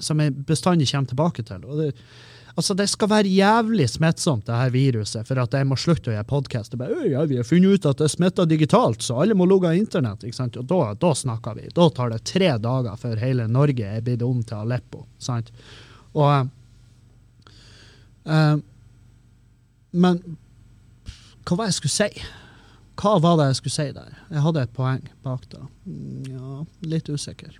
Som 0.00 0.20
jeg 0.22 0.32
bestandig 0.48 0.88
kommer 0.88 1.08
tilbake 1.10 1.42
til. 1.44 1.64
Og 1.66 1.76
det, 1.76 1.90
altså 2.54 2.74
det 2.74 2.86
skal 2.88 3.10
være 3.10 3.28
jævlig 3.28 3.88
smittsomt, 3.92 4.46
det 4.46 4.56
her 4.56 4.70
viruset, 4.72 5.26
for 5.28 5.42
at 5.42 5.52
jeg 5.52 5.68
må 5.68 5.76
slutte 5.76 6.08
å 6.08 6.14
gjøre 6.14 6.28
podkast. 6.30 6.76
Ja, 7.10 7.26
vi 7.28 7.36
har 7.36 7.44
funnet 7.44 7.76
ut 7.76 7.88
at 7.90 8.00
det 8.00 8.06
er 8.06 8.14
smitta 8.14 8.46
digitalt, 8.48 9.04
så 9.04 9.18
alle 9.20 9.36
må 9.36 9.44
logge 9.44 9.68
av 9.68 9.76
internett. 9.76 10.24
ikke 10.24 10.38
sant? 10.38 10.56
Og 10.56 10.64
da, 10.70 10.80
da, 10.96 11.12
snakker 11.14 11.58
vi. 11.58 11.68
Da 11.76 11.90
tar 11.92 12.14
det 12.14 12.22
tre 12.32 12.54
dager 12.56 12.96
før 13.02 13.20
hele 13.20 13.44
Norge 13.50 13.92
er 13.98 14.00
blitt 14.06 14.24
om 14.24 14.40
til 14.40 14.64
Aleppo. 14.64 15.04
sant? 15.20 15.52
Og 16.16 16.48
uh, 18.24 18.56
Men 19.92 20.22
hva 21.44 21.56
var 21.56 21.66
det 21.66 21.72
jeg 21.74 21.80
skulle 21.82 21.98
si? 21.98 22.39
Hva 23.00 23.16
var 23.22 23.38
det 23.38 23.48
jeg 23.50 23.60
skulle 23.60 23.76
si 23.78 23.88
der? 23.96 24.16
Jeg 24.28 24.44
hadde 24.44 24.62
et 24.66 24.72
poeng 24.76 25.04
bak 25.24 25.46
da. 25.52 25.62
Ja, 26.28 26.64
litt 26.84 27.08
usikker. 27.08 27.54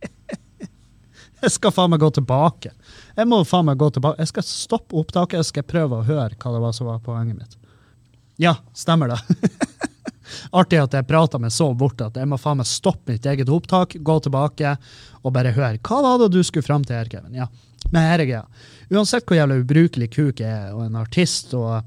jeg 1.42 1.52
skal 1.52 1.74
faen 1.76 1.92
meg 1.92 2.00
gå 2.00 2.08
tilbake. 2.16 2.72
Jeg 3.18 3.28
må 3.28 3.42
faen 3.44 3.68
meg 3.68 3.80
gå 3.80 3.90
tilbake. 3.92 4.22
Jeg 4.22 4.32
skal 4.32 4.46
stoppe 4.48 4.96
opptaket, 4.96 5.42
jeg 5.42 5.50
skal 5.50 5.68
prøve 5.68 6.00
å 6.00 6.06
høre 6.08 6.32
hva 6.32 6.54
det 6.54 6.64
var 6.64 6.72
som 6.76 6.88
var 6.88 7.04
poenget 7.04 7.42
mitt. 7.42 7.58
Ja, 8.40 8.56
stemmer 8.72 9.12
det. 9.12 9.20
Artig 10.56 10.80
at 10.80 10.96
jeg 10.96 11.08
prata 11.10 11.40
meg 11.42 11.52
så 11.52 11.68
bort 11.76 12.00
at 12.00 12.16
jeg 12.16 12.28
må 12.30 12.38
faen 12.40 12.62
meg 12.62 12.70
stoppe 12.70 13.12
mitt 13.12 13.28
eget 13.28 13.52
opptak, 13.52 13.98
gå 14.00 14.18
tilbake 14.24 14.76
og 15.20 15.34
bare 15.36 15.52
høre. 15.52 15.76
Hva 15.84 16.00
var 16.06 16.22
det 16.22 16.32
du 16.32 16.40
skulle 16.46 16.64
fram 16.64 16.86
til 16.88 16.96
her, 16.96 17.10
Kevin? 17.12 17.36
Ja, 17.36 17.50
men 17.90 18.06
her 18.06 18.22
er 18.22 18.28
greia. 18.30 18.44
Uansett 18.88 19.28
hvor 19.28 19.36
jævla 19.36 19.60
ubrukelig 19.60 20.08
kuk 20.14 20.40
jeg 20.40 20.48
er, 20.48 20.72
og 20.72 20.86
en 20.86 20.96
artist 21.02 21.52
og 21.58 21.82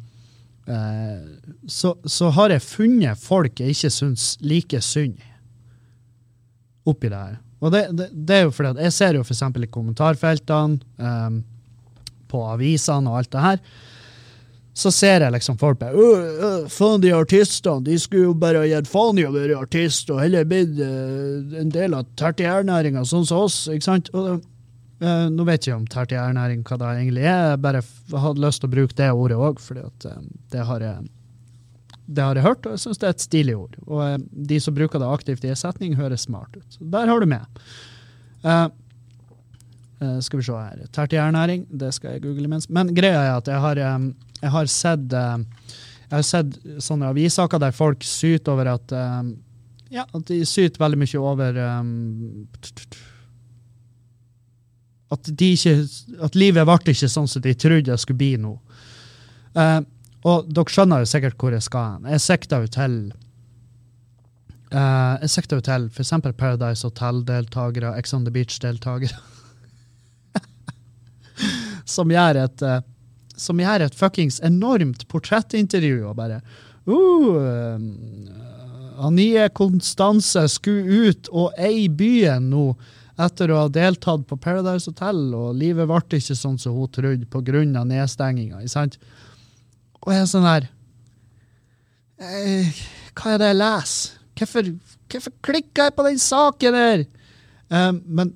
så, 0.63 1.89
så, 2.07 2.29
har 2.31 2.53
jeg 2.53 2.63
funnet 2.63 3.19
folk 3.19 3.59
jeg 3.59 3.75
ikke 3.75 3.89
syns 3.91 4.27
like 4.39 4.79
synd 4.79 5.17
oppi 6.87 7.09
det 7.11 7.19
her. 7.19 7.39
Og 7.63 7.71
det, 7.71 7.81
det, 7.95 8.09
det, 8.11 8.37
er 8.37 8.45
jo 8.45 8.53
fordi 8.55 8.73
at 8.73 8.83
jeg 8.85 8.95
ser 8.95 9.17
jo 9.17 9.23
f.eks. 9.23 9.41
i 9.43 9.71
kommentarfeltene, 9.71 10.79
um, 10.99 11.41
på 12.31 12.41
avisene 12.49 13.11
og 13.11 13.21
alt 13.21 13.31
det 13.31 13.43
her, 13.43 13.59
så 14.73 14.89
ser 14.89 15.21
jeg 15.21 15.35
liksom 15.35 15.59
folk 15.61 15.77
bare 15.83 16.63
Faen, 16.73 17.01
de 17.03 17.11
artistene, 17.13 17.83
de 17.85 17.97
skulle 18.01 18.31
jo 18.31 18.33
bare 18.33 18.63
gitt 18.71 18.89
faen 18.89 19.19
i 19.21 19.25
å 19.27 19.33
være 19.35 19.59
artist 19.59 20.09
og 20.09 20.23
heller 20.23 20.47
blitt 20.49 20.79
uh, 20.79 21.59
en 21.61 21.69
del 21.71 21.93
av 21.99 22.09
tertiærnæringa, 22.19 23.05
sånn 23.05 23.27
som 23.29 23.45
oss. 23.45 23.67
ikke 23.69 23.85
sant? 23.85 24.09
Og 24.17 24.41
Uh, 25.03 25.27
nå 25.33 25.43
vet 25.47 25.65
jeg 25.67 25.75
om 25.75 25.83
tertiærnæring 25.89 26.61
hva 26.63 26.77
det 26.79 26.91
egentlig 26.93 27.25
er, 27.27 27.49
jeg 27.51 27.59
bare 27.63 27.81
hadde 28.23 28.43
lyst 28.43 28.61
til 28.63 28.69
å 28.69 28.71
bruke 28.71 28.95
det 28.95 29.09
ordet 29.11 29.39
òg, 29.49 29.59
for 29.59 29.79
uh, 29.83 30.13
det, 30.53 30.61
har 30.69 30.85
jeg, 30.85 31.09
det 32.07 32.23
har 32.23 32.39
jeg 32.39 32.45
hørt, 32.45 32.63
og 32.63 32.75
jeg 32.75 32.83
syns 32.85 33.01
det 33.01 33.09
er 33.09 33.17
et 33.17 33.25
stilig 33.25 33.57
ord. 33.57 33.75
Og 33.83 33.99
uh, 33.99 34.15
de 34.51 34.61
som 34.63 34.77
bruker 34.77 35.03
det 35.03 35.11
aktivt 35.11 35.43
i 35.43 35.51
en 35.51 35.59
setning, 35.59 35.97
høres 35.99 36.23
smart 36.29 36.55
ut. 36.55 36.65
Så 36.71 36.87
der 36.95 37.11
har 37.11 37.19
du 37.19 37.27
med. 37.27 37.63
skal 40.23 40.39
vi 40.39 40.43
se 40.43 40.55
her. 40.55 40.87
Tertiærnæring, 40.91 41.65
det 41.69 41.93
skal 41.95 42.15
jeg 42.15 42.23
google 42.23 42.47
imens. 42.47 42.69
Men 42.69 42.95
greia 42.95 43.21
er 43.23 43.35
at 43.37 43.47
jeg 43.47 43.59
har, 43.59 43.79
jeg 44.41 44.51
har 44.55 44.71
sett 44.71 45.13
jeg 45.13 46.19
har 46.19 46.25
sett 46.27 46.57
sånne 46.83 47.09
avissaker 47.09 47.59
der 47.59 47.71
folk 47.73 48.03
syter 48.05 48.53
over 48.53 48.75
at 48.75 48.91
ja, 49.93 50.03
at 50.05 50.25
de 50.27 50.41
syter 50.47 50.81
veldig 50.81 50.99
mye 51.03 51.21
over 51.21 51.57
um, 51.79 52.47
at, 55.13 55.33
ikke, 55.33 55.75
at 56.25 56.37
livet 56.39 56.67
ble 56.67 56.93
ikke 56.93 57.11
sånn 57.11 57.29
som 57.29 57.43
de 57.43 57.53
trodde 57.57 57.91
det 57.91 57.99
skulle 58.01 58.21
bli 58.21 58.35
nå. 58.41 58.53
Uh, 59.53 59.81
og 60.23 60.47
dere 60.49 60.71
skjønner 60.71 61.03
jo 61.03 61.09
sikkert 61.11 61.37
hvor 61.39 61.53
jeg 61.53 61.65
skal 61.65 61.89
hen. 61.91 62.07
Jeg 62.15 62.23
sikter 62.23 62.63
jo 62.63 62.71
til 62.73 62.95
uh, 64.71 65.19
Jeg 65.21 65.33
sikter 65.35 65.59
jo 65.59 65.65
til 65.67 65.89
f.eks. 65.91 66.13
Paradise 66.39 66.87
Hotel-deltakere, 66.87 67.93
Ex 67.99 68.15
on 68.15 68.25
the 68.25 68.33
Beach-deltakere. 68.33 69.19
som 71.95 72.11
gjør 72.11 72.45
et 72.45 72.65
uh, 72.65 72.79
som 73.43 73.59
gjør 73.59 73.87
et 73.87 73.95
fuckings 73.97 74.39
enormt 74.45 75.07
portrettintervju 75.09 76.03
og 76.05 76.17
bare 76.19 76.39
uh, 76.87 77.81
Anie 79.03 79.47
Konstanse 79.57 80.45
skulle 80.53 81.09
ut 81.09 81.29
og 81.33 81.57
eie 81.57 81.89
byen 81.89 82.51
nå 82.53 82.67
etter 83.21 83.51
å 83.53 83.63
ha 83.63 83.69
deltatt 83.69 84.25
på 84.29 84.37
Paradise 84.41 84.89
Hotel, 84.89 85.19
og 85.37 85.57
livet 85.57 85.89
ble 85.89 86.19
ikke 86.19 86.37
sånn 86.37 86.57
som 86.61 86.75
hun 86.77 86.89
trodde 86.93 87.29
pga. 87.29 87.63
nedstenginga. 87.85 88.61
Og 90.03 90.11
jeg 90.11 90.21
er 90.21 90.29
sånn 90.29 90.47
her 90.47 90.67
eh, 92.19 92.81
Hva 93.15 93.33
er 93.33 93.41
det 93.41 93.51
jeg 93.51 93.59
leser? 93.61 94.19
Hvorfor, 94.33 94.71
hvorfor 95.13 95.33
klikker 95.45 95.87
jeg 95.87 95.95
på 95.95 96.07
den 96.07 96.19
saken 96.19 96.77
der? 96.77 97.05
Eh, 97.69 97.91
men 98.03 98.33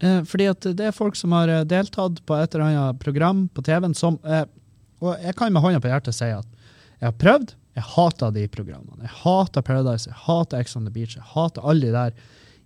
eh, 0.00 0.22
fordi 0.24 0.48
at 0.50 0.70
det 0.78 0.88
er 0.88 0.96
folk 0.96 1.18
som 1.18 1.36
har 1.36 1.52
eh, 1.52 1.66
deltatt 1.68 2.22
på 2.26 2.38
et 2.38 2.54
eller 2.54 2.70
annet 2.70 3.02
program 3.02 3.46
på 3.52 3.64
TV-en 3.68 3.94
som 3.94 4.16
eh, 4.24 4.46
Og 5.04 5.12
jeg 5.20 5.36
kan 5.36 5.52
med 5.52 5.62
hånda 5.62 5.82
på 5.82 5.92
hjertet 5.92 6.16
si 6.16 6.30
at 6.30 6.48
jeg 7.02 7.10
har 7.10 7.18
prøvd. 7.18 7.56
Jeg 7.74 7.84
hater 7.96 8.30
de 8.30 8.44
programmene. 8.52 9.02
Jeg 9.02 9.16
hater 9.24 9.64
Paradise, 9.66 10.06
jeg 10.06 10.18
hater 10.24 10.60
Ex 10.60 10.76
on 10.78 10.84
the 10.86 10.92
Beach, 10.94 11.16
jeg 11.16 11.24
hater 11.34 11.64
alle 11.66 11.88
de 11.88 11.94
der 11.94 12.12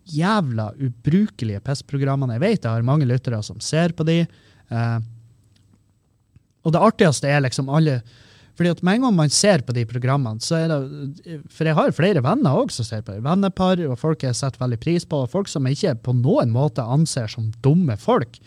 jævla 0.07 0.71
ubrukelige 0.79 1.63
pissprogrammene. 1.67 2.37
Jeg 2.37 2.45
vet 2.45 2.63
jeg 2.65 2.71
har 2.71 2.87
mange 2.87 3.09
lyttere 3.09 3.43
som 3.45 3.59
ser 3.65 3.95
på 3.97 4.07
de. 4.07 4.23
Eh, 4.71 4.99
og 6.67 6.75
det 6.75 6.83
artigste 6.83 7.31
er 7.31 7.45
liksom 7.47 7.71
alle 7.73 8.01
fordi 8.57 8.71
at 8.73 8.83
Med 8.83 8.95
en 8.97 9.03
gang 9.05 9.17
man 9.17 9.29
ser 9.31 9.61
på 9.61 9.75
de 9.77 9.85
programmene, 9.85 10.41
så 10.41 10.57
er 10.57 10.71
det 10.71 11.43
For 11.53 11.69
jeg 11.69 11.77
har 11.77 11.93
flere 11.93 12.23
venner 12.25 12.57
også 12.57 12.81
som 12.81 12.89
ser 12.89 13.03
på 13.05 13.13
det. 13.13 13.25
Vennepar 13.27 13.83
og 13.85 13.99
folk 14.01 14.25
jeg 14.25 14.35
setter 14.35 14.63
veldig 14.63 14.79
pris 14.81 15.05
på, 15.05 15.25
og 15.27 15.31
folk 15.31 15.51
som 15.53 15.67
jeg 15.69 15.77
ikke 15.77 15.95
på 16.09 16.15
noen 16.17 16.55
måte 16.55 16.81
anser 16.81 17.29
som 17.29 17.51
dumme 17.61 17.99
folk. 18.01 18.41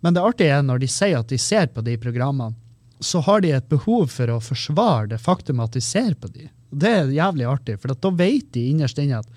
Men 0.00 0.14
det 0.14 0.22
artige 0.22 0.54
er 0.54 0.62
når 0.62 0.84
de 0.84 0.88
sier 0.88 1.18
at 1.18 1.28
de 1.28 1.38
ser 1.38 1.66
på 1.74 1.82
de 1.82 1.96
programmene, 1.98 2.54
så 3.00 3.22
har 3.24 3.40
de 3.40 3.50
et 3.56 3.68
behov 3.68 4.06
for 4.12 4.30
å 4.30 4.42
forsvare 4.44 5.08
det 5.14 5.20
faktum 5.20 5.60
at 5.64 5.72
de 5.72 5.82
ser 5.82 6.14
på 6.20 6.28
de. 6.30 6.46
Det 6.70 6.90
er 7.00 7.14
jævlig 7.16 7.48
artig, 7.48 7.78
for 7.80 7.90
da 7.90 8.10
vet 8.14 8.52
de 8.54 8.68
innerst 8.70 9.00
inne 9.02 9.18
at 9.18 9.28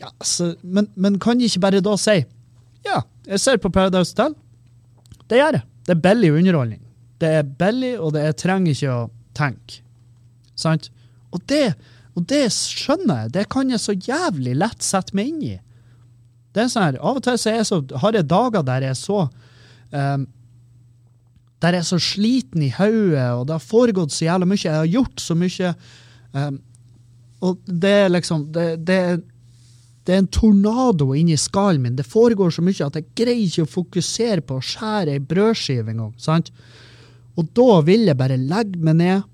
ja, 0.00 0.10
altså, 0.10 0.54
men, 0.62 0.88
men, 0.94 1.18
kan 1.22 1.38
de 1.38 1.48
ikke 1.48 1.62
bare 1.62 1.82
da 1.84 1.94
si 2.00 2.18
ja, 2.84 3.00
jeg 3.26 3.40
ser 3.40 3.60
på 3.62 3.70
Paradise 3.72 4.12
Hotel? 4.12 4.34
Det 5.30 5.38
gjør 5.38 5.56
jeg. 5.56 5.64
Det 5.86 5.94
er 5.94 6.02
billig 6.04 6.32
underholdning. 6.34 6.80
Det 7.20 7.30
er 7.38 7.46
billig, 7.60 7.94
og 7.96 8.12
det, 8.12 8.26
jeg 8.26 8.36
trenger 8.42 8.74
ikke 8.74 8.92
å 8.92 9.04
tenke. 9.36 9.78
Sant? 10.58 10.90
Og 11.32 11.40
det, 11.48 11.74
og 12.12 12.26
det 12.28 12.42
skjønner 12.52 13.24
jeg. 13.24 13.32
Det 13.38 13.46
kan 13.52 13.72
jeg 13.72 13.80
så 13.80 13.94
jævlig 13.96 14.56
lett 14.60 14.84
sette 14.84 15.16
meg 15.16 15.32
inn 15.32 15.42
i. 15.54 15.56
Det 16.54 16.62
er 16.62 16.70
sånn 16.70 16.86
her, 16.86 17.00
Av 17.02 17.18
og 17.18 17.24
til 17.24 17.40
så, 17.40 17.56
så 17.66 17.80
har 18.02 18.14
jeg 18.14 18.30
dager 18.30 18.62
der 18.66 18.86
jeg 18.86 18.94
er 18.94 18.98
så 19.00 19.24
um, 19.90 20.26
Der 21.64 21.74
jeg 21.74 21.82
er 21.82 21.88
så 21.88 21.98
sliten 21.98 22.62
i 22.62 22.70
hodet, 22.76 23.26
og 23.34 23.48
det 23.48 23.56
har 23.56 23.64
foregått 23.64 24.14
så 24.14 24.28
jævlig 24.28 24.50
mye. 24.52 24.62
Jeg 24.62 24.76
har 24.76 24.92
gjort 24.92 25.24
så 25.24 25.36
mye. 25.38 25.72
Um, 26.36 26.60
og 27.44 27.64
det 27.66 27.94
er 28.04 28.12
liksom 28.12 28.46
det, 28.54 28.68
det, 28.86 29.00
det 30.04 30.12
er 30.12 30.20
en 30.20 30.28
tornado 30.28 31.14
inni 31.16 31.36
skallen 31.40 31.82
min. 31.82 31.96
Det 31.96 32.04
foregår 32.04 32.52
så 32.52 32.64
mye 32.64 32.86
at 32.86 32.98
jeg 32.98 33.06
greier 33.16 33.46
ikke 33.46 33.64
å 33.64 33.72
fokusere 33.72 34.44
på 34.44 34.58
å 34.58 34.64
skjære 34.64 35.14
ei 35.16 35.22
brødskive 35.32 35.94
engang. 35.94 36.12
sant? 36.20 36.50
Og 37.40 37.48
da 37.56 37.80
vil 37.86 38.04
jeg 38.06 38.18
bare 38.20 38.36
legge 38.36 38.78
meg 38.84 39.00
ned, 39.00 39.24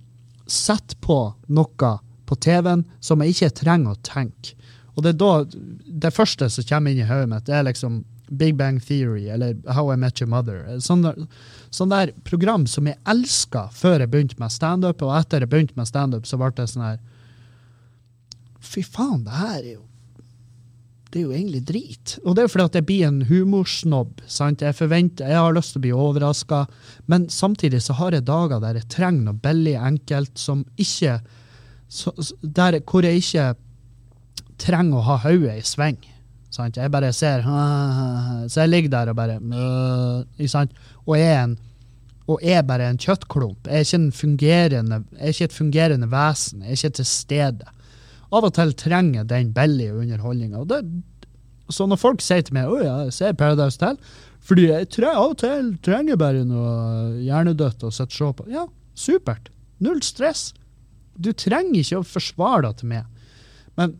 sette 0.47 0.97
på 1.03 1.19
noe 1.51 1.91
på 2.27 2.39
TV-en 2.39 2.85
som 3.03 3.23
jeg 3.23 3.35
ikke 3.35 3.57
trenger 3.65 3.97
å 3.97 4.03
tenke. 4.07 4.55
Og 4.95 5.03
det 5.05 5.15
er 5.15 5.21
da 5.21 5.35
det 6.07 6.15
første 6.15 6.49
som 6.51 6.67
kommer 6.69 6.95
inn 6.95 7.03
i 7.03 7.09
hodet 7.09 7.31
mitt, 7.31 7.47
det 7.47 7.55
er 7.59 7.67
liksom 7.67 8.01
Big 8.31 8.55
Bang 8.55 8.79
Theory 8.79 9.27
eller 9.29 9.57
How 9.67 9.93
I 9.93 9.99
Met 9.99 10.21
Your 10.21 10.31
Mother. 10.31 10.63
Sånn 10.83 11.03
der, 11.03 11.19
sånn 11.75 11.91
der 11.91 12.13
program 12.27 12.67
som 12.71 12.87
jeg 12.87 12.99
elska 13.11 13.67
før 13.75 14.05
jeg 14.05 14.13
begynte 14.13 14.39
med 14.39 14.55
standup, 14.55 15.03
og 15.03 15.17
etter 15.19 15.43
jeg 15.43 15.51
begynte 15.51 15.79
med 15.79 15.91
standup, 15.91 16.29
så 16.31 16.39
ble 16.39 16.53
det 16.55 16.71
sånn 16.71 16.87
her 16.93 17.01
Fy 18.61 18.83
faen, 18.85 19.23
det 19.25 19.35
her 19.35 19.57
er 19.57 19.73
jo 19.73 19.90
det 21.11 21.19
er 21.21 21.25
jo 21.25 21.35
egentlig 21.35 21.63
drit. 21.67 22.13
Og 22.25 22.37
det 22.37 22.45
er 22.45 22.53
fordi 22.53 22.67
at 22.69 22.77
jeg 22.79 22.87
blir 22.87 23.07
en 23.09 23.23
humorsnobb. 23.27 24.21
sant? 24.31 24.63
Jeg 24.63 24.77
forventer, 24.79 25.27
jeg 25.27 25.43
har 25.43 25.57
lyst 25.57 25.75
til 25.75 25.81
å 25.81 25.85
bli 25.87 25.95
overraska, 26.07 26.61
men 27.11 27.27
samtidig 27.29 27.83
så 27.83 27.97
har 27.99 28.15
jeg 28.15 28.29
dager 28.29 28.63
der 28.63 28.79
jeg 28.79 28.91
trenger 28.95 29.27
noe 29.27 29.43
billig, 29.43 29.75
enkelt, 29.75 30.39
som 30.39 30.63
ikke 30.79 31.19
der 32.43 32.79
hvor 32.87 33.03
jeg 33.03 33.19
ikke 33.19 33.49
trenger 34.63 35.01
å 35.01 35.07
ha 35.09 35.17
hodet 35.25 35.57
i 35.59 35.67
sving. 35.67 35.99
Sant? 36.51 36.79
Jeg 36.79 36.91
bare 36.91 37.13
ser 37.15 37.43
Så 37.43 38.61
jeg 38.63 38.71
ligger 38.71 38.91
der 38.91 39.11
og 39.11 39.19
bare 39.19 39.39
sant? 40.51 40.73
Og 41.07 41.19
er 41.19 41.45
en 41.45 41.59
og 42.31 42.39
er 42.47 42.63
bare 42.63 42.87
en 42.87 42.99
kjøttklump. 43.01 43.67
Jeg 43.67 43.75
er 43.75 43.87
ikke, 43.87 43.99
en 43.99 44.13
fungerende, 44.15 44.99
jeg 45.17 45.25
er 45.25 45.35
ikke 45.35 45.49
et 45.49 45.57
fungerende 45.57 46.09
vesen. 46.13 46.61
Jeg 46.63 46.71
er 46.71 46.79
ikke 46.79 46.97
til 47.01 47.09
stede. 47.09 47.73
Av 48.31 48.47
og 48.47 48.53
til 48.55 48.75
trenger 48.79 49.27
den 49.27 49.51
billige 49.55 49.95
underholdninga. 49.99 50.63
Så 51.71 51.87
når 51.87 51.99
folk 52.01 52.23
sier 52.23 52.43
til 52.47 52.55
meg 52.55 52.71
at 52.71 52.87
jeg 52.87 53.15
ser 53.17 53.39
Paradise 53.39 53.79
Hotel, 53.79 53.99
fordi 54.41 54.69
jeg 54.71 54.89
tre, 54.95 55.11
av 55.13 55.33
og 55.35 55.39
til 55.43 55.75
trenger 55.85 56.19
bare 56.21 56.45
noe 56.49 57.17
hjernedødt 57.21 57.85
å 57.87 57.93
sitte 57.93 58.15
og 58.15 58.17
se 58.17 58.31
på. 58.39 58.47
Ja, 58.55 58.65
supert. 58.99 59.51
Null 59.85 60.01
stress. 60.05 60.51
Du 61.21 61.33
trenger 61.37 61.83
ikke 61.83 62.01
å 62.01 62.07
forsvare 62.07 62.65
deg 62.69 62.81
til 62.81 62.93
meg. 62.95 63.35
Men 63.79 63.95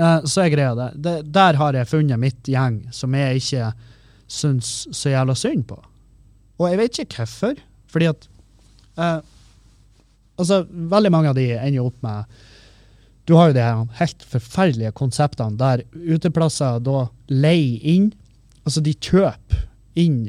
uh, 0.00 0.24
så 0.24 0.46
er 0.46 0.54
greia 0.54 0.72
det. 0.78 0.88
det. 1.04 1.16
Der 1.36 1.60
har 1.60 1.76
jeg 1.76 1.90
funnet 1.90 2.22
mitt 2.22 2.50
gjeng 2.50 2.80
som 2.94 3.14
jeg 3.16 3.42
ikke 3.42 3.70
syns 4.26 4.72
så 4.96 5.12
jævla 5.12 5.36
synd 5.38 5.66
på. 5.68 5.78
Og 6.56 6.70
jeg 6.70 6.80
vet 6.80 7.00
ikke 7.04 7.24
hvorfor. 7.24 7.64
Fordi 7.92 8.12
at 8.12 8.28
uh, 8.98 9.18
Altså, 10.36 10.66
veldig 10.68 11.08
mange 11.08 11.30
av 11.30 11.38
de 11.38 11.46
ender 11.56 11.80
opp 11.80 12.02
med 12.04 12.40
Du 13.26 13.34
har 13.34 13.50
jo 13.50 13.56
de 13.56 13.66
helt 13.98 14.24
forferdelige 14.30 14.94
konseptene 14.94 15.58
der 15.58 15.82
uteplasser 15.92 16.78
da 16.84 17.08
leier 17.32 17.82
inn 17.96 18.12
Altså, 18.66 18.82
de 18.82 18.96
kjøper 18.98 19.60
inn 19.94 20.24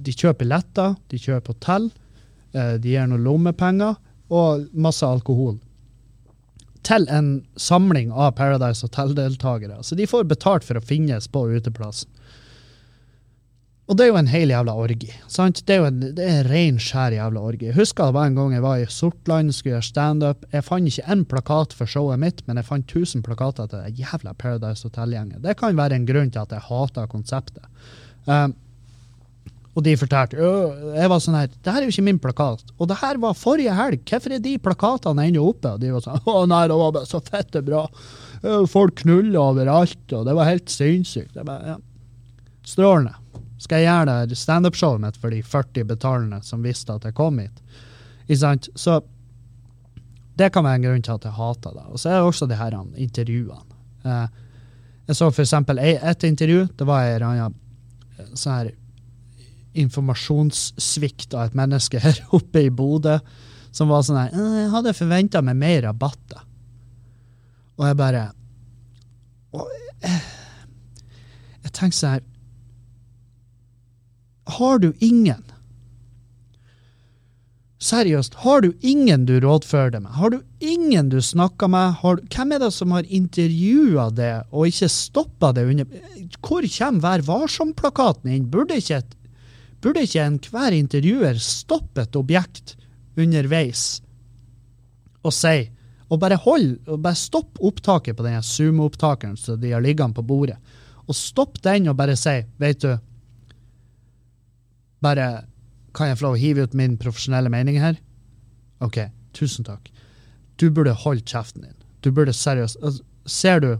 De 0.00 0.14
kjøper 0.16 0.38
billetter, 0.40 0.94
de 1.12 1.18
kjøper 1.20 1.52
hotell, 1.52 1.90
eh, 2.56 2.78
de 2.80 2.94
gir 2.94 3.10
noen 3.10 3.26
lommepenger 3.26 3.98
og 4.32 4.64
masse 4.72 5.04
alkohol. 5.04 5.58
Til 6.82 7.04
en 7.12 7.44
samling 7.60 8.10
av 8.10 8.32
Paradise 8.38 8.82
Hotel-deltakere. 8.82 9.76
Så 9.84 9.94
de 9.94 10.08
får 10.08 10.24
betalt 10.30 10.64
for 10.64 10.80
å 10.80 10.82
finnes 10.82 11.28
på 11.28 11.44
uteplassen. 11.52 12.08
Og 13.90 13.98
det 13.98 14.04
er 14.04 14.12
jo 14.12 14.18
en 14.20 14.30
hel 14.30 14.52
jævla 14.52 14.72
orgi. 14.78 15.10
sant? 15.26 15.64
Det 15.66 15.74
er 15.74 15.80
jo 15.80 15.86
en, 15.88 16.00
det 16.14 16.22
er 16.22 16.36
en 16.38 16.48
ren, 16.48 16.78
skjær 16.80 17.16
jævla 17.16 17.40
orgi. 17.42 17.72
Husker 17.74 18.08
det 18.08 18.14
var 18.14 18.28
en 18.30 18.36
gang 18.38 18.54
jeg 18.54 18.62
var 18.62 18.78
i 18.78 18.86
Sortland, 18.86 19.52
skulle 19.52 19.74
gjøre 19.74 19.88
standup. 19.88 20.44
Jeg 20.54 20.64
fant 20.64 20.88
ikke 20.88 21.06
én 21.10 21.24
plakat 21.28 21.74
for 21.74 21.90
showet 21.90 22.20
mitt, 22.22 22.44
men 22.46 22.60
jeg 22.60 22.68
fant 22.68 22.86
1000 22.86 23.24
plakater 23.26 23.66
til 23.66 23.82
det 23.82 24.04
jævla 24.04 24.36
Paradise 24.38 24.86
Hotel-gjengen. 24.86 25.42
Det 25.42 25.56
kan 25.58 25.76
være 25.76 25.98
en 25.98 26.06
grunn 26.06 26.30
til 26.30 26.44
at 26.44 26.54
jeg 26.54 26.66
hater 26.68 27.10
konseptet. 27.10 27.66
Um, 28.30 28.54
og 29.72 29.86
de 29.86 29.94
fortalte 29.96 30.36
jeg 30.36 31.08
var 31.08 31.22
sånn 31.24 31.38
her, 31.38 31.48
det 31.50 31.72
her 31.72 31.80
er 31.80 31.88
jo 31.88 31.94
ikke 31.94 32.04
min 32.06 32.20
plakat. 32.22 32.74
Og 32.76 32.90
det 32.90 32.98
her 33.00 33.18
var 33.20 33.38
forrige 33.38 33.74
helg. 33.74 34.04
Hvorfor 34.08 34.36
er 34.36 34.44
de 34.44 34.58
plakatene 34.62 35.24
ennå 35.26 35.46
oppe? 35.48 35.72
Og 35.74 35.80
de 35.82 35.90
var 35.94 36.04
sånn 36.04 36.20
Å 36.28 36.44
nei, 36.46 36.66
det 36.70 36.76
var 36.78 36.94
bare 36.98 37.08
så 37.08 37.22
fette 37.24 37.64
bra. 37.64 37.86
Folk 38.70 39.00
knulla 39.02 39.48
overalt, 39.48 40.04
og 40.12 40.28
det 40.28 40.36
var 40.38 40.50
helt 40.50 40.70
sinnssykt. 40.70 41.40
Ja. 41.40 41.78
Strålende. 42.68 43.16
Skal 43.62 43.82
jeg 43.82 43.90
gjøre 43.92 44.18
det 44.26 44.38
standup-showet 44.40 45.02
mitt 45.04 45.18
for 45.22 45.30
de 45.30 45.42
40 45.46 45.86
betalende 45.92 46.40
som 46.42 46.64
visste 46.66 46.94
at 46.96 47.04
jeg 47.06 47.14
kom 47.14 47.38
hit? 47.38 47.62
Ikke 48.26 48.40
sant? 48.40 48.68
Så 48.74 48.98
det 50.38 50.50
kan 50.54 50.64
være 50.66 50.80
en 50.80 50.86
grunn 50.88 51.04
til 51.04 51.14
at 51.14 51.26
jeg 51.28 51.36
hater 51.36 51.76
det. 51.76 51.84
Og 51.92 52.00
så 52.00 52.10
er 52.10 52.18
det 52.18 52.30
også 52.30 52.48
de 52.50 52.58
her 52.58 52.76
intervjuene. 53.04 53.78
Eh, 54.02 54.26
jeg 55.10 55.18
så 55.18 55.28
for 55.30 55.44
eksempel 55.44 55.78
et 55.82 56.24
intervju. 56.26 56.64
Det 56.78 56.86
var 56.88 57.06
en 57.06 57.26
annen 57.28 57.56
eh, 58.18 58.32
sånn 58.32 58.56
her 58.56 58.72
informasjonssvikt 59.82 61.32
av 61.36 61.48
et 61.48 61.56
menneske 61.56 62.00
her 62.02 62.18
oppe 62.36 62.66
i 62.66 62.72
Bodø 62.72 63.18
som 63.72 63.88
var 63.88 64.02
sånn 64.04 64.18
her 64.20 64.34
«Øh, 64.36 64.56
Jeg 64.58 64.72
hadde 64.74 64.96
forventa 64.96 65.40
meg 65.44 65.56
mer 65.60 65.78
rabatter. 65.86 66.42
Og 67.78 67.86
jeg 67.88 67.96
bare 67.96 68.26
og 69.52 69.68
jeg, 70.02 70.18
jeg 71.62 71.72
tenker 71.72 71.96
sånn 71.96 72.14
her 72.16 72.28
har 74.58 74.78
du 74.82 74.92
ingen? 75.00 75.42
Seriøst, 77.82 78.36
har 78.44 78.62
du 78.62 78.68
ingen 78.86 79.24
du 79.26 79.34
rådfører 79.42 79.90
deg 79.96 80.04
med? 80.04 80.12
Har 80.14 80.30
du 80.30 80.38
ingen 80.62 81.08
du 81.10 81.18
snakker 81.18 81.70
med? 81.72 81.98
Du, 81.98 82.22
hvem 82.30 82.54
er 82.54 82.62
det 82.62 82.70
som 82.76 82.94
har 82.94 83.08
intervjua 83.10 84.06
det 84.14 84.30
og 84.52 84.70
ikke 84.70 84.90
stoppa 84.92 85.50
det 85.56 85.66
under 85.66 85.88
Hvor 86.38 86.68
kommer 86.76 87.02
Vær 87.02 87.26
varsom-plakaten 87.26 88.30
inn? 88.30 88.46
Burde 88.52 88.78
ikke, 88.78 89.02
et, 89.02 89.16
burde 89.82 90.06
ikke 90.06 90.28
enhver 90.28 90.78
intervjuer 90.78 91.42
stoppe 91.42 92.06
et 92.06 92.18
objekt 92.18 92.76
underveis 93.18 94.00
og 95.22 95.34
si 95.34 95.68
og 96.12 96.20
bare 96.20 96.36
hold, 96.44 96.74
og 96.92 97.00
bare 97.00 97.16
stopp 97.16 97.56
opptaket 97.64 98.18
på 98.18 98.24
den 98.26 98.42
Zoom-opptakeren 98.44 99.38
som 99.40 99.56
de 99.60 99.70
har 99.72 99.80
liggende 99.80 100.12
på 100.18 100.24
bordet, 100.28 100.58
og 101.08 101.16
stopp 101.16 101.56
den 101.64 101.88
og 101.88 101.96
bare 101.96 102.18
si, 102.20 102.34
vet 102.60 102.82
du 102.84 102.90
bare 105.02 105.44
Kan 105.92 106.08
jeg 106.08 106.16
få 106.18 106.24
lov 106.24 106.38
å 106.38 106.40
hive 106.40 106.64
ut 106.64 106.74
min 106.78 106.94
profesjonelle 106.96 107.50
mening 107.52 107.76
her? 107.76 107.98
OK, 108.80 108.96
tusen 109.36 109.66
takk. 109.66 109.90
Du 110.56 110.70
burde 110.70 110.94
holdt 110.96 111.28
kjeften 111.28 111.66
din. 111.66 111.76
Du 112.00 112.08
burde 112.10 112.32
seriøst 112.32 112.80
altså, 112.80 113.04
Ser 113.26 113.60
du 113.60 113.76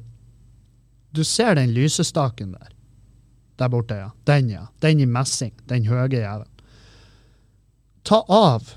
Du 1.16 1.24
ser 1.24 1.56
den 1.56 1.72
lysestaken 1.72 2.52
der? 2.52 2.68
Der 3.60 3.68
borte, 3.68 3.94
ja. 3.94 4.10
Den, 4.26 4.50
ja. 4.50 4.66
Den 4.80 5.00
i 5.00 5.06
messing. 5.06 5.52
Den 5.68 5.84
høye 5.86 6.08
jævelen. 6.08 6.48
Ta 8.04 8.22
av 8.28 8.72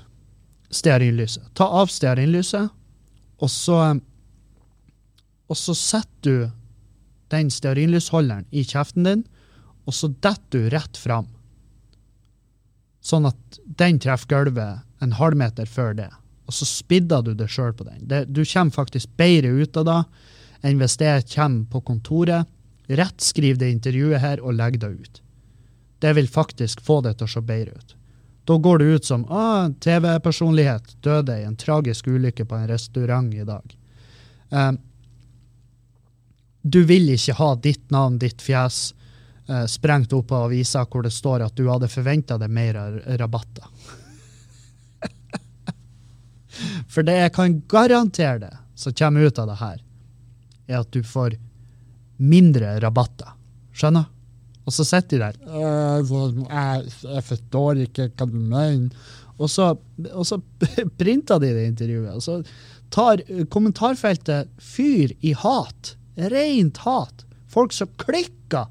stearinlyset. 0.70 1.48
Ta 1.54 1.66
av 1.80 1.90
stearinlyset, 1.90 2.68
og 3.40 3.50
så 3.50 4.00
Og 5.48 5.56
så 5.56 5.74
setter 5.74 6.22
du 6.22 6.50
den 7.30 7.50
stearinlysholderen 7.50 8.46
i 8.50 8.64
kjeften 8.66 9.06
din, 9.06 9.24
og 9.86 9.94
så 9.94 10.08
detter 10.08 10.66
du 10.66 10.70
rett 10.74 10.98
fram 10.98 11.28
sånn 13.06 13.28
at 13.30 13.60
den 13.78 14.00
treffer 14.02 14.32
gulvet 14.32 15.04
en 15.04 15.14
halvmeter 15.18 15.68
før 15.70 15.94
det. 15.94 16.10
Og 16.46 16.54
så 16.54 16.66
spidder 16.66 17.22
du 17.26 17.34
det 17.38 17.48
sjøl 17.52 17.74
på 17.76 17.86
den. 17.86 18.02
Det, 18.10 18.24
du 18.30 18.42
kommer 18.44 18.74
faktisk 18.74 19.12
bedre 19.18 19.52
ut 19.62 19.78
av 19.78 19.86
det 19.88 20.02
enn 20.66 20.80
hvis 20.80 20.98
det 20.98 21.14
kommer 21.34 21.66
på 21.70 21.82
kontoret, 21.92 22.48
Rettskriv 22.86 23.58
det 23.58 23.70
intervjuet 23.74 24.22
her 24.22 24.40
og 24.42 24.54
legg 24.54 24.78
det 24.80 24.88
ut. 24.94 25.22
Det 25.98 26.12
vil 26.14 26.28
faktisk 26.30 26.80
få 26.80 27.00
det 27.02 27.16
til 27.18 27.26
å 27.26 27.32
se 27.32 27.42
bedre 27.42 27.74
ut. 27.74 27.94
Da 28.46 28.58
går 28.62 28.78
det 28.78 28.84
ut 28.84 29.08
som 29.08 29.24
ah, 29.26 29.72
TV-personlighet 29.82 30.92
døde 31.02 31.40
i 31.40 31.46
en 31.48 31.56
tragisk 31.58 32.06
ulykke 32.06 32.46
på 32.46 32.54
en 32.54 32.68
restaurant 32.70 33.32
i 33.34 33.46
dag. 33.46 33.74
Um, 34.50 34.78
du 36.62 36.84
vil 36.86 37.10
ikke 37.10 37.34
ha 37.40 37.48
ditt 37.58 37.90
navn, 37.90 38.20
ditt 38.22 38.42
fjes, 38.42 38.92
sprengt 39.70 40.12
opp 40.16 40.32
av 40.32 40.48
avisa 40.48 40.82
hvor 40.90 41.04
det 41.06 41.12
står 41.14 41.44
at 41.46 41.56
du 41.56 41.68
hadde 41.70 41.88
forventa 41.90 42.38
deg 42.40 42.50
mer 42.50 42.78
rabatter. 43.20 43.68
For 46.92 47.06
det 47.06 47.18
jeg 47.20 47.34
kan 47.36 47.60
garantere 47.70 48.40
deg 48.42 48.56
som 48.76 48.94
kommer 48.96 49.28
ut 49.28 49.38
av 49.38 49.46
det 49.52 49.58
her, 49.60 49.78
er 50.66 50.80
at 50.82 50.90
du 50.92 51.02
får 51.06 51.36
mindre 52.16 52.76
rabatter. 52.82 53.32
Skjønner? 53.76 54.08
Og 54.66 54.74
så 54.74 54.84
sitter 54.86 55.20
de 55.20 55.22
der 55.22 55.36
jeg, 56.50 56.94
jeg 57.06 57.24
forstår 57.28 57.82
ikke 57.84 58.08
hva 58.10 58.26
du 58.26 58.38
mener. 58.40 59.12
Og 59.36 59.50
så, 59.52 59.74
og 60.10 60.26
så 60.26 60.40
printer 61.00 61.40
de 61.42 61.52
det 61.54 61.68
intervjuet. 61.70 62.16
Og 62.16 62.24
så 62.24 62.40
tar 62.94 63.22
kommentarfeltet 63.52 64.50
fyr 64.62 65.12
i 65.20 65.34
hat. 65.36 65.94
Rent 66.16 66.82
hat. 66.86 67.24
Folk 67.52 67.76
som 67.76 67.92
klikker 68.00 68.66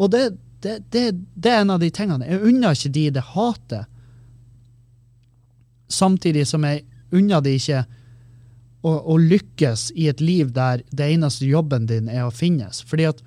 og 0.00 0.10
det, 0.14 0.24
det, 0.64 0.76
det, 0.92 1.04
det, 1.34 1.50
er 1.50 1.62
en 1.62 1.74
av 1.76 1.80
de 1.82 1.90
tingene. 1.92 2.28
Jeg 2.28 2.40
unner 2.48 2.76
ikke 2.76 2.92
de 2.94 3.06
det 3.16 3.24
hatet, 3.34 3.88
samtidig 5.90 6.46
som 6.48 6.64
jeg 6.64 6.86
unner 7.12 7.42
de 7.44 7.56
ikke 7.58 7.82
å, 8.80 8.92
å, 8.94 9.16
lykkes 9.20 9.90
i 9.98 10.06
et 10.08 10.22
liv 10.22 10.54
der 10.56 10.84
det 10.96 11.10
eneste 11.16 11.48
jobben 11.48 11.88
din 11.90 12.08
er 12.08 12.24
å 12.24 12.32
finnes. 12.32 12.80
Fordi 12.88 13.10
at 13.10 13.20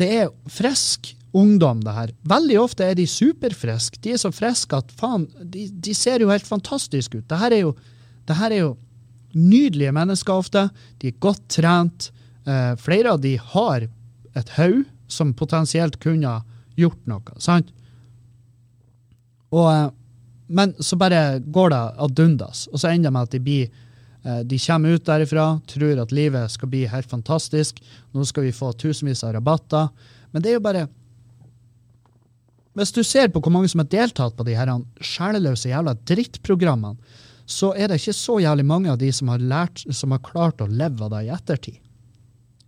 det 0.00 0.08
er 0.22 0.32
frisk 0.50 1.14
ungdom, 1.32 1.80
det 1.84 1.94
her. 1.96 2.12
Veldig 2.28 2.58
ofte 2.60 2.84
er 2.84 2.98
de 2.98 3.06
superfriske. 3.08 4.00
De 4.04 4.12
er 4.12 4.20
så 4.20 4.32
friske 4.34 4.76
at 4.76 4.92
faen, 4.98 5.24
de, 5.40 5.68
de, 5.72 5.94
ser 5.96 6.20
jo 6.20 6.32
helt 6.32 6.48
fantastiske 6.48 7.22
ut. 7.22 7.28
Det 7.30 7.38
her 7.40 7.56
er 7.56 7.62
jo, 7.64 7.72
det 8.28 8.36
her 8.36 8.52
er 8.52 8.64
jo 8.66 8.72
nydelige 9.32 9.94
mennesker 9.96 10.42
ofte. 10.44 10.66
De 11.00 11.08
er 11.08 11.22
godt 11.22 11.46
trent. 11.56 12.10
Eh, 12.44 12.74
flere 12.82 13.14
av 13.14 13.22
de 13.22 13.38
har 13.54 13.88
et 14.38 14.52
haug 14.56 14.82
som 15.12 15.34
potensielt 15.36 15.98
kunne 16.02 16.40
gjort 16.78 17.00
noe. 17.10 17.38
sant? 17.38 17.72
Og, 19.52 19.68
eh, 19.72 19.90
men 20.48 20.74
så 20.80 20.96
bare 20.96 21.40
går 21.40 21.70
det 21.72 21.82
ad 22.06 22.20
undas, 22.20 22.66
og 22.72 22.80
så 22.80 22.92
ender 22.92 23.10
det 23.10 23.12
med 23.16 23.28
at 23.28 23.34
de 23.34 23.40
blir 23.40 23.68
eh, 24.24 24.40
de 24.44 24.58
kommer 24.58 24.96
ut 24.96 25.04
derifra, 25.04 25.60
tror 25.66 26.00
at 26.00 26.12
livet 26.12 26.50
skal 26.50 26.68
bli 26.72 26.86
helt 26.86 27.10
fantastisk. 27.10 27.82
Nå 28.12 28.24
skal 28.24 28.48
vi 28.48 28.56
få 28.56 28.72
tusenvis 28.72 29.24
av 29.24 29.34
rabatter. 29.36 29.88
Men 30.32 30.42
det 30.42 30.52
er 30.52 30.60
jo 30.60 30.66
bare 30.66 30.88
Hvis 32.72 32.92
du 32.96 33.02
ser 33.04 33.28
på 33.28 33.40
hvor 33.44 33.52
mange 33.52 33.68
som 33.68 33.82
har 33.82 33.88
deltatt 33.92 34.32
på 34.32 34.46
de 34.48 34.54
her 34.56 34.70
sjeleløse 35.04 35.68
jævla 35.68 35.92
drittprogrammene, 36.08 36.96
så 37.44 37.74
er 37.76 37.90
det 37.90 37.98
ikke 38.00 38.14
så 38.16 38.38
jævlig 38.40 38.64
mange 38.64 38.88
av 38.88 38.96
de 38.96 39.10
som 39.12 39.28
har, 39.28 39.38
lært, 39.38 39.82
som 39.92 40.14
har 40.14 40.22
klart 40.24 40.62
å 40.64 40.70
leve 40.70 41.04
av 41.04 41.10
det 41.12 41.26
i 41.26 41.32
ettertid. 41.34 41.76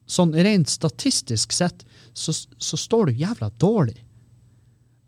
Sånn 0.07 0.34
rent 0.36 0.68
statistisk 0.68 1.55
sett 1.57 1.84
så, 2.12 2.34
så 2.34 2.78
står 2.78 3.11
du 3.11 3.22
jævla 3.24 3.50
dårlig. 3.62 3.96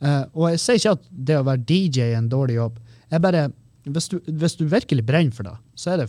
Uh, 0.05 0.24
og 0.36 0.51
jeg 0.53 0.61
sier 0.62 0.80
ikke 0.80 0.97
at 0.99 1.07
det 1.11 1.38
å 1.38 1.47
være 1.47 1.64
DJ 1.68 2.11
er 2.11 2.18
en 2.18 2.30
dårlig 2.32 2.59
jobb. 2.59 2.80
Jeg 3.12 3.24
bare, 3.24 3.44
hvis 3.88 4.09
du, 4.12 4.16
hvis 4.26 4.57
du 4.59 4.64
virkelig 4.68 5.05
brenner 5.09 5.36
for 5.36 5.49
det, 5.49 5.55
så 5.78 5.94
er 5.94 6.03
det, 6.03 6.09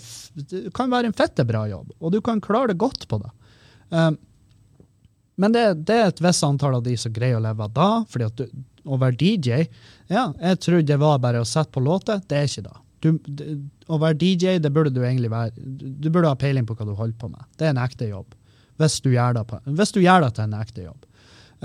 det 0.52 0.64
kan 0.76 0.92
være 0.92 1.12
en 1.12 1.18
fette 1.18 1.46
bra 1.48 1.66
jobb, 1.70 1.94
og 2.00 2.16
du 2.16 2.20
kan 2.24 2.42
klare 2.44 2.74
det 2.74 2.82
godt 2.82 3.08
på 3.12 3.22
det. 3.24 3.32
Uh, 3.94 4.12
men 5.38 5.54
det, 5.54 5.64
det, 5.86 5.96
er 5.96 6.10
et 6.10 6.24
visst 6.24 6.46
antall 6.46 6.80
av 6.80 6.84
de 6.88 6.96
som 6.98 7.14
greier 7.14 7.38
å 7.38 7.44
leve 7.44 7.68
av 7.68 7.74
da. 7.76 8.28
du, 8.34 8.48
å 8.88 8.98
være 8.98 9.20
DJ 9.20 9.68
Ja, 10.10 10.32
jeg 10.34 10.60
trodde 10.64 10.90
det 10.90 10.98
var 10.98 11.20
bare 11.22 11.44
å 11.44 11.48
sette 11.48 11.76
på 11.76 11.84
låter. 11.86 12.24
Det 12.26 12.40
er 12.40 12.50
ikke 12.50 12.66
det. 12.66 12.78
Du, 13.06 13.10
det. 13.22 13.52
Å 13.88 14.00
være 14.02 14.18
DJ, 14.18 14.58
det 14.64 14.72
burde 14.74 14.92
du 14.92 15.04
egentlig 15.04 15.30
være. 15.32 15.54
Du 16.02 16.10
burde 16.10 16.32
ha 16.32 16.40
peiling 16.40 16.66
på 16.68 16.76
hva 16.76 16.88
du 16.90 16.96
holder 16.98 17.20
på 17.22 17.30
med. 17.30 17.46
Det 17.60 17.68
er 17.68 17.76
en 17.76 17.84
ekte 17.84 18.10
jobb. 18.10 18.34
Hvis 18.78 19.00
du 19.02 19.12
gjør 19.14 19.40
det, 19.40 19.46
på, 19.50 19.60
hvis 19.80 19.94
du 19.96 20.02
gjør 20.04 20.28
det 20.28 20.34
til 20.38 20.46
en 20.46 20.60
ekte 20.60 20.86
jobb. 20.86 21.08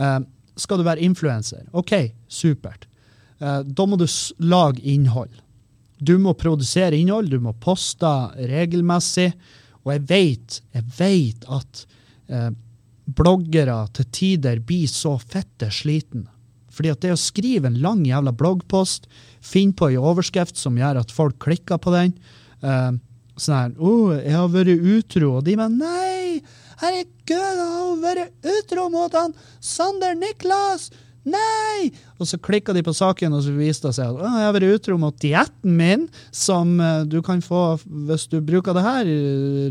Uh, 0.01 0.21
skal 0.57 0.81
du 0.81 0.87
være 0.87 1.05
influenser? 1.05 1.67
OK, 1.77 1.95
supert. 2.29 2.87
Uh, 3.43 3.61
da 3.65 3.87
må 3.89 3.99
du 4.01 4.07
lage 4.41 4.81
innhold. 4.81 5.33
Du 6.03 6.17
må 6.19 6.35
produsere 6.35 6.99
innhold, 6.99 7.31
du 7.31 7.39
må 7.43 7.55
poste 7.63 8.11
regelmessig. 8.51 9.31
Og 9.83 9.95
jeg 9.97 10.05
vet, 10.09 10.61
jeg 10.75 10.89
vet 10.99 11.49
at 11.53 11.85
uh, 12.33 12.51
bloggere 13.13 13.79
til 13.97 14.09
tider 14.15 14.63
blir 14.65 14.89
så 14.91 15.17
fette 15.21 15.71
sliten. 15.75 16.27
Fordi 16.73 16.93
at 16.95 17.03
det 17.05 17.13
å 17.13 17.21
skrive 17.21 17.69
en 17.69 17.81
lang 17.85 18.05
jævla 18.09 18.33
bloggpost, 18.33 19.09
finne 19.45 19.77
på 19.77 19.91
en 19.91 20.11
overskrift 20.13 20.57
som 20.57 20.79
gjør 20.79 21.03
at 21.03 21.13
folk 21.13 21.37
klikker 21.43 21.81
på 21.83 21.95
den 21.95 22.15
uh, 22.65 22.93
Sånn 23.33 23.57
her 23.57 23.71
'Å, 23.73 23.89
oh, 23.89 24.11
jeg 24.13 24.35
har 24.37 24.49
vært 24.53 24.83
utro', 24.93 25.39
og 25.39 25.45
de 25.47 25.55
mener 25.57 25.73
'Nei, 25.81 26.02
herregud, 26.83 27.39
jeg 27.39 27.71
har 27.77 28.03
vært 28.03 28.53
utro 28.59 28.91
mot 28.93 29.17
han 29.17 29.35
Sander 29.63 30.19
Niklas'. 30.19 30.91
Nei! 31.23 31.93
Og 32.19 32.27
så 32.27 32.39
klikka 32.43 32.75
de 32.75 32.83
på 32.83 32.95
saken, 32.97 33.35
og 33.37 33.45
så 33.45 33.53
viste 33.55 33.87
det 33.89 33.95
seg 34.01 34.11
at 34.11 34.25
jeg 34.27 34.47
har 34.47 34.55
vært 34.57 34.79
utro 34.81 34.97
mot 34.99 35.19
dietten 35.23 35.77
min, 35.79 36.09
som 36.35 36.75
uh, 36.83 37.05
du 37.07 37.21
kan 37.23 37.43
få 37.45 37.77
hvis 38.09 38.27
du 38.33 38.41
bruker 38.43 38.75
det 38.75 38.83
her 38.83 39.11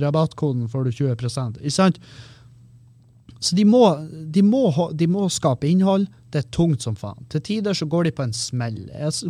rabattkoden, 0.06 0.70
får 0.72 0.88
du 0.88 0.92
20% 1.12 1.60
Ikke 1.60 1.76
sant? 1.76 2.00
Så 3.42 3.58
de 3.58 3.66
må, 3.66 3.84
de, 4.32 4.44
må, 4.46 4.68
de 4.94 5.08
må, 5.10 5.26
skape 5.34 5.66
innhold. 5.66 6.06
Det 6.32 6.44
er 6.44 6.52
tungt 6.54 6.86
som 6.86 6.96
faen. 6.96 7.26
Til 7.34 7.42
tider 7.42 7.74
så 7.76 7.88
går 7.90 8.06
de 8.06 8.12
på 8.16 8.28
en 8.28 8.36
smell. 8.38 8.84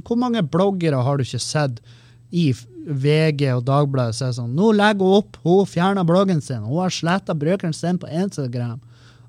Hvor 0.04 0.20
mange 0.20 0.44
bloggere 0.44 1.00
har 1.00 1.18
du 1.18 1.24
ikke 1.24 1.40
sett 1.40 1.80
i 2.36 2.50
VG 2.86 3.48
og 3.56 3.66
Dagbladet 3.68 4.16
som 4.18 4.28
er 4.30 4.38
sånn 4.38 4.56
'Nå 4.56 4.72
legger 4.76 5.06
hun 5.06 5.20
opp, 5.22 5.38
hun 5.44 5.66
fjerner 5.66 6.08
bloggen 6.08 6.42
sin, 6.42 6.64
hun 6.64 6.82
har 6.82 6.90
sletta 6.90 7.34
brukeren 7.34 7.74
sin 7.74 7.98
på 7.98 8.08
Instagram'. 8.08 8.82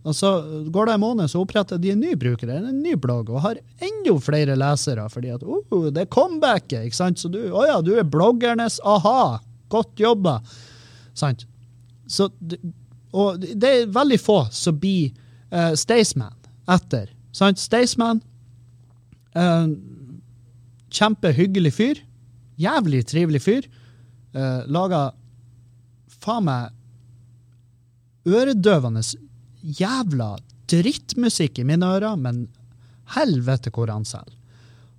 Og 0.03 0.15
så 0.19 0.31
går 0.75 0.87
det 0.87 0.95
en 0.95 1.01
måned, 1.01 1.31
så 1.31 1.43
oppretter 1.45 1.79
de 1.79 1.93
en 1.93 2.01
ny 2.01 2.17
bruker, 2.19 2.51
en 2.51 2.83
ny 2.83 2.97
blogg, 2.99 3.31
og 3.31 3.45
har 3.45 3.61
enda 3.79 4.19
flere 4.19 4.57
lesere. 4.59 5.09
fordi 5.09 5.31
at 5.31 5.43
oh, 5.45 5.91
det 5.91 6.03
er 6.03 6.11
comebacket. 6.11 6.85
ikke 6.85 6.97
sant? 6.97 7.19
Så 7.19 7.31
du, 7.31 7.39
å 7.53 7.63
ja, 7.67 7.81
du 7.81 7.95
er 7.95 8.03
bloggernes 8.03 8.81
aha. 8.85 9.39
Godt 9.71 10.01
jobba. 10.01 10.41
Sant? 11.15 11.47
Så 12.09 12.29
og 13.13 13.41
det 13.41 13.69
er 13.69 13.91
veldig 13.93 14.19
få 14.21 14.39
som 14.51 14.79
blir 14.81 15.13
uh, 15.53 15.73
Staysman 15.79 16.35
etter. 16.73 17.11
Sant? 17.37 17.61
Staysman, 17.61 18.23
uh, 19.37 19.69
kjempehyggelig 20.93 21.73
fyr. 21.77 22.03
Jævlig 22.63 23.03
trivelig 23.11 23.43
fyr. 23.45 23.67
Uh, 24.33 24.63
Laga 24.73 25.11
faen 26.23 26.47
meg 26.47 26.71
øredøvende 28.29 29.03
jævla 29.63 30.37
drittmusikk 30.71 31.59
i 31.59 31.67
mine 31.67 31.89
ører, 31.97 32.17
men 32.17 32.47
helvete 33.17 33.73
hvor 33.75 33.91
han 33.91 34.07
selger. 34.09 34.39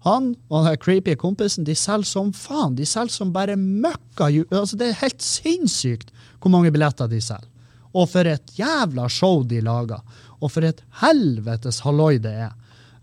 Han 0.04 0.34
og 0.52 0.68
den 0.68 0.80
creepy 0.84 1.16
kompisen 1.16 1.64
de 1.64 1.76
selger 1.80 2.10
som 2.10 2.34
faen. 2.36 2.76
De 2.76 2.86
selger 2.86 3.16
som 3.16 3.32
bare 3.36 3.56
møkka. 3.56 4.28
Altså, 4.52 4.76
det 4.80 4.90
er 4.90 5.00
helt 5.00 5.24
sinnssykt 5.24 6.12
hvor 6.44 6.52
mange 6.52 6.74
billetter 6.76 7.08
de 7.08 7.22
selger. 7.24 7.48
Og 7.94 8.10
for 8.10 8.28
et 8.28 8.52
jævla 8.58 9.08
show 9.08 9.44
de 9.48 9.62
lager. 9.64 10.02
Og 10.42 10.52
for 10.52 10.66
et 10.68 10.82
helvetes 11.00 11.80
halloi 11.86 12.18
det 12.20 12.34
er. 12.50 12.52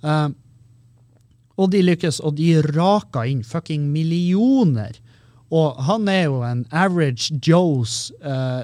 Uh, 0.04 0.28
og 1.60 1.70
de 1.74 1.82
lykkes, 1.84 2.20
og 2.24 2.38
de 2.38 2.54
raker 2.64 3.28
inn 3.28 3.44
fucking 3.44 3.90
millioner. 3.92 4.96
Og 5.52 5.80
han 5.84 6.08
er 6.08 6.24
jo 6.28 6.40
en 6.46 6.64
average 6.70 7.36
Joes 7.44 8.08
uh, 8.24 8.62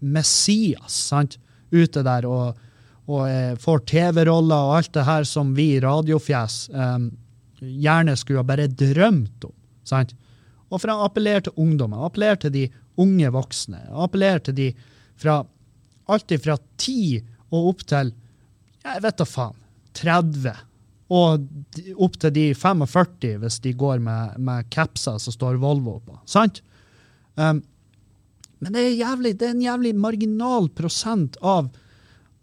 Messias, 0.00 0.96
sant? 1.12 1.38
Ute 1.74 2.04
der 2.06 2.26
og, 2.28 2.58
og 3.06 3.22
uh, 3.28 3.54
får 3.60 3.84
TV-roller 3.90 4.70
og 4.70 4.78
alt 4.80 4.92
det 4.96 5.06
her 5.06 5.28
som 5.28 5.52
vi 5.56 5.68
radiofjes 5.84 6.58
um, 6.74 7.10
gjerne 7.60 8.16
skulle 8.18 8.42
ha 8.42 8.48
bare 8.48 8.70
drømt 8.70 9.46
om. 9.46 9.54
sant? 9.86 10.16
Og 10.72 10.80
for 10.80 10.90
han 10.90 11.04
appellerer 11.04 11.46
til 11.46 11.60
ungdommen, 11.60 12.02
appellerer 12.02 12.40
til 12.46 12.54
de 12.56 12.66
unge 13.00 13.30
voksne, 13.34 13.80
Appellerer 13.90 14.42
til 14.48 14.58
de 14.58 14.68
fra 15.20 15.42
alt 16.10 16.32
fra 16.42 16.56
10 16.82 17.22
og 17.54 17.68
opp 17.70 17.84
til 17.88 18.10
jeg 18.84 19.00
vet 19.00 19.16
da 19.16 19.24
faen 19.24 19.60
30. 19.96 20.52
Og 21.12 21.44
opp 22.00 22.16
til 22.20 22.32
de 22.32 22.44
45 22.56 23.34
hvis 23.42 23.60
de 23.64 23.74
går 23.76 24.00
med, 24.02 24.38
med 24.40 24.68
capser 24.72 25.18
som 25.20 25.34
står 25.34 25.60
Volvo 25.60 25.98
på. 26.00 26.18
Sant? 26.28 26.62
Um, 27.36 27.60
men 28.64 28.72
det 28.72 28.84
er, 28.84 28.92
jævlig, 29.02 29.34
det 29.38 29.48
er, 29.48 29.56
en 29.56 29.64
jævlig 29.64 29.94
marginal 29.98 30.70
prosent 30.72 31.36
av 31.42 31.68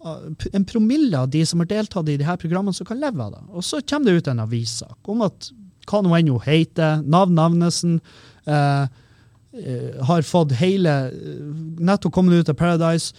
en 0.02 0.66
promille 0.66 1.18
av 1.18 1.30
de 1.30 1.44
som 1.46 1.62
har 1.62 1.70
deltatt 1.70 2.08
i 2.10 2.18
de 2.18 2.26
her 2.26 2.38
programmene, 2.42 2.74
som 2.74 2.88
kan 2.90 2.98
leve 2.98 3.22
av 3.22 3.36
det. 3.36 3.42
Og 3.54 3.66
så 3.66 3.82
kommer 3.86 4.10
det 4.10 4.22
ut 4.22 4.30
en 4.32 4.42
avissak 4.42 5.10
om 5.14 5.22
at 5.26 5.52
hva 5.90 6.02
nå 6.02 6.14
enn 6.18 6.32
hun 6.32 6.42
heter, 6.46 7.02
Navn 7.06 7.36
Navnesen, 7.38 8.00
uh, 8.50 8.86
uh, 8.86 9.92
har 10.10 10.26
fått 10.26 10.56
hele 10.62 10.96
Nettopp 11.82 12.14
kommet 12.18 12.38
ut 12.38 12.54
av 12.54 12.58
Paradise 12.58 13.14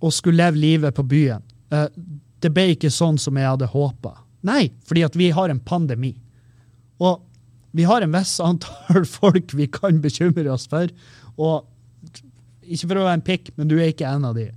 og 0.00 0.14
skulle 0.16 0.40
leve 0.40 0.56
livet 0.56 0.96
på 0.96 1.04
byen. 1.04 1.42
Det 2.40 2.52
ble 2.54 2.70
ikke 2.74 2.92
sånn 2.92 3.18
som 3.20 3.36
jeg 3.36 3.48
hadde 3.48 3.68
håpa. 3.72 4.14
Nei, 4.46 4.70
fordi 4.88 5.04
at 5.04 5.16
vi 5.18 5.30
har 5.36 5.52
en 5.52 5.60
pandemi. 5.60 6.14
Og 7.00 7.20
vi 7.76 7.84
har 7.88 8.02
en 8.02 8.14
viss 8.14 8.38
antall 8.42 9.04
folk 9.20 9.54
vi 9.56 9.68
kan 9.70 10.00
bekymre 10.02 10.48
oss 10.52 10.66
for. 10.70 10.90
Og 11.36 11.66
ikke 12.70 12.86
for 12.86 13.00
å 13.00 13.06
være 13.08 13.18
en 13.18 13.26
pikk, 13.26 13.52
men 13.58 13.70
du 13.70 13.76
er 13.78 13.92
ikke 13.92 14.08
en 14.08 14.26
av 14.30 14.38
de. 14.38 14.48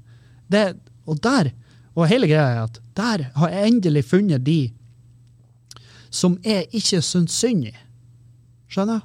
Det, 0.51 0.65
og 1.09 1.19
der, 1.23 1.51
og 1.93 2.07
hele 2.09 2.29
greia 2.29 2.49
er 2.53 2.61
at 2.67 2.79
der 2.97 3.27
har 3.37 3.53
jeg 3.53 3.71
endelig 3.71 4.05
funnet 4.09 4.45
de 4.45 4.61
som 6.13 6.37
jeg 6.45 6.67
ikke 6.71 7.01
syns 7.01 7.35
synd 7.35 7.67
i. 7.71 7.73
Skjønner? 8.69 9.01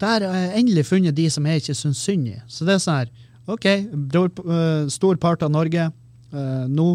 Der 0.00 0.24
har 0.24 0.36
jeg 0.38 0.62
endelig 0.62 0.86
funnet 0.88 1.16
de 1.16 1.26
som 1.32 1.46
jeg 1.46 1.60
ikke 1.60 1.76
syns 1.76 2.00
synd 2.00 2.28
i. 2.30 2.38
Så 2.48 2.64
det 2.64 2.76
er 2.76 2.84
sånn 2.84 3.02
her 3.02 3.10
OK, 3.50 3.66
eh, 3.66 4.88
stor 4.92 5.18
part 5.20 5.42
av 5.42 5.50
Norge 5.52 5.88
uh, 6.34 6.66
nå. 6.68 6.90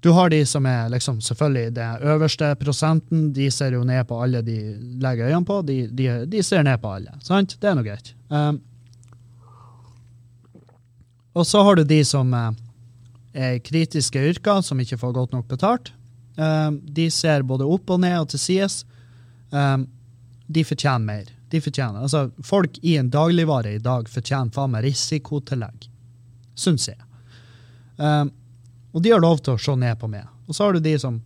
Du 0.00 0.10
har 0.16 0.30
de 0.32 0.40
som 0.48 0.64
er 0.66 0.88
liksom 0.88 1.20
selvfølgelig 1.20 1.74
den 1.76 2.08
øverste 2.08 2.54
prosenten. 2.56 3.32
De 3.36 3.50
ser 3.52 3.76
jo 3.76 3.84
ned 3.84 4.06
på 4.08 4.16
alle 4.22 4.40
de 4.42 4.56
legger 5.02 5.28
øynene 5.28 5.44
på. 5.44 5.60
De, 5.68 5.82
de, 5.92 6.08
de 6.26 6.42
ser 6.42 6.64
ned 6.64 6.80
på 6.80 6.94
alle. 6.96 7.12
Sant? 7.24 7.58
Det 7.60 7.68
er 7.68 7.76
nå 7.76 7.84
greit. 7.84 8.14
Um, 8.32 8.62
og 11.36 11.46
så 11.46 11.62
har 11.62 11.76
du 11.76 11.84
de 11.84 12.00
som 12.04 12.32
uh, 12.32 12.48
er 13.36 13.60
kritiske 13.62 14.22
yrker, 14.32 14.64
som 14.64 14.80
ikke 14.80 14.98
får 14.98 15.12
godt 15.18 15.36
nok 15.36 15.50
betalt. 15.52 15.92
Um, 16.40 16.80
de 16.80 17.10
ser 17.12 17.44
både 17.44 17.68
opp 17.68 17.92
og 17.92 18.00
ned 18.00 18.16
og 18.22 18.32
til 18.32 18.40
sides. 18.40 18.80
Um, 19.52 19.84
de 20.48 20.64
fortjener 20.64 21.04
mer. 21.04 21.28
De 21.52 21.60
fortjener. 21.60 22.00
Altså, 22.00 22.30
folk 22.40 22.80
i 22.80 22.96
en 22.96 23.12
dagligvare 23.12 23.76
i 23.76 23.84
dag 23.84 24.08
fortjener 24.08 24.54
faen 24.54 24.72
meg 24.72 24.88
risikotillegg. 24.88 25.90
Syns 26.56 26.88
jeg. 26.88 26.98
Um, 28.00 28.30
og 28.96 29.02
de 29.04 29.12
har 29.12 29.22
lov 29.22 29.42
til 29.44 29.54
å 29.54 29.60
se 29.60 29.74
ned 29.78 29.98
på 30.00 30.08
meg. 30.10 30.24
Og 30.48 30.56
så 30.56 30.66
har 30.66 30.74
du 30.74 30.82
de 30.82 30.96
som 30.98 31.20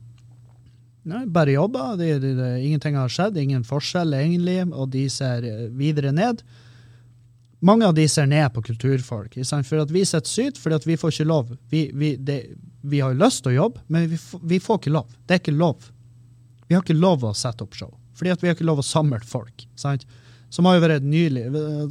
nei, 1.09 1.23
bare 1.31 1.55
jobber, 1.55 1.97
de, 2.01 2.11
de, 2.21 2.35
de, 2.37 2.51
ingenting 2.65 2.99
har 2.99 3.13
skjedd, 3.13 3.39
ingen 3.41 3.65
forskjell 3.65 4.15
egentlig, 4.19 4.59
og 4.73 4.91
de 4.93 5.07
ser 5.13 5.47
eh, 5.49 5.65
videre 5.77 6.13
ned. 6.17 6.43
Mange 7.65 7.89
av 7.89 7.95
de 7.97 8.05
ser 8.11 8.29
ned 8.29 8.51
på 8.53 8.65
kulturfolk. 8.67 9.39
For 9.65 9.81
at 9.81 9.93
vi 9.95 10.05
sitter 10.05 10.29
sykt 10.29 10.61
fordi 10.61 10.81
at 10.81 10.87
vi 10.89 10.99
får 11.01 11.15
ikke 11.15 11.29
lov. 11.31 11.55
Vi, 11.73 11.87
vi, 11.97 12.15
det, 12.21 12.41
vi 12.85 13.01
har 13.01 13.17
lyst 13.17 13.45
til 13.45 13.55
å 13.55 13.59
jobbe, 13.63 13.85
men 13.89 14.11
vi, 14.11 14.21
vi, 14.43 14.61
får 14.61 14.83
ikke 14.83 14.93
lov. 14.93 15.15
Det 15.25 15.39
er 15.39 15.41
ikke 15.45 15.57
lov. 15.57 15.89
Vi 16.69 16.77
har 16.77 16.85
ikke 16.85 16.99
lov 16.99 17.25
å 17.25 17.33
sette 17.37 17.65
opp 17.65 17.79
show. 17.79 17.95
Fordi 18.19 18.35
at 18.35 18.43
vi 18.43 18.51
har 18.51 18.59
ikke 18.59 18.69
lov 18.69 18.83
å 18.83 18.87
samle 18.87 19.23
folk. 19.25 19.65
sant? 19.81 20.05
Som 20.53 20.69
har 20.69 20.77
jo 20.77 20.85
vært 20.85 21.07
nylig. 21.09 21.47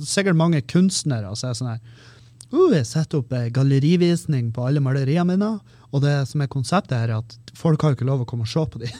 Sikkert 0.07 0.37
mange 0.37 0.61
kunstnere 0.69 1.33
som 1.35 1.49
er 1.49 1.57
sånn 1.57 1.73
her 1.73 2.11
uh, 2.53 2.73
Jeg 2.75 2.87
setter 2.89 3.21
opp 3.21 3.33
en 3.33 3.49
gallerivisning 3.53 4.51
på 4.55 4.67
alle 4.67 4.83
maleriene 4.83 5.33
mine, 5.33 5.51
og 5.91 6.05
det 6.05 6.15
som 6.29 6.43
er 6.43 6.51
konseptet, 6.51 6.97
her 6.97 7.11
er 7.11 7.21
at 7.21 7.57
folk 7.57 7.81
har 7.85 7.97
ikke 7.97 8.07
lov 8.07 8.23
å 8.23 8.29
komme 8.29 8.47
og 8.47 8.51
se 8.53 8.63
på 8.73 8.81
dem. 8.81 8.93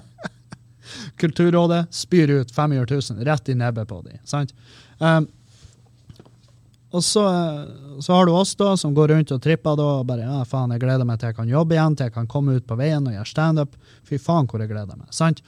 Kulturrådet 1.20 1.84
spyr 1.94 2.36
ut 2.40 2.54
500 2.54 2.86
000 2.90 3.26
rett 3.26 3.48
i 3.48 3.58
nebbet 3.58 3.90
på 3.90 4.00
dem. 4.06 4.18
sant? 4.24 4.54
Um, 4.98 5.28
og 6.90 7.04
så, 7.06 7.22
så, 8.02 8.12
har 8.12 8.26
du 8.26 8.32
oss 8.34 8.56
da, 8.58 8.72
som 8.76 8.94
går 8.94 9.12
rundt 9.12 9.30
og 9.30 9.42
tripper 9.42 9.76
da, 9.78 9.88
og 10.00 10.06
bare 10.08 10.26
ja, 10.26 10.40
faen, 10.48 10.72
jeg 10.74 10.82
gleder 10.82 11.06
meg 11.06 11.20
til 11.20 11.30
jeg 11.30 11.38
kan 11.38 11.50
jobbe 11.50 11.76
igjen, 11.76 11.96
til 11.96 12.08
jeg 12.08 12.16
kan 12.16 12.30
komme 12.30 12.56
ut 12.58 12.66
på 12.66 12.78
veien 12.80 13.06
og 13.06 13.14
gjøre 13.14 13.30
standup. 13.30 13.76
Fy 14.06 14.18
faen, 14.18 14.48
hvor 14.50 14.62
jeg 14.62 14.72
gleder 14.72 14.98
meg. 14.98 15.06
sant? 15.14 15.42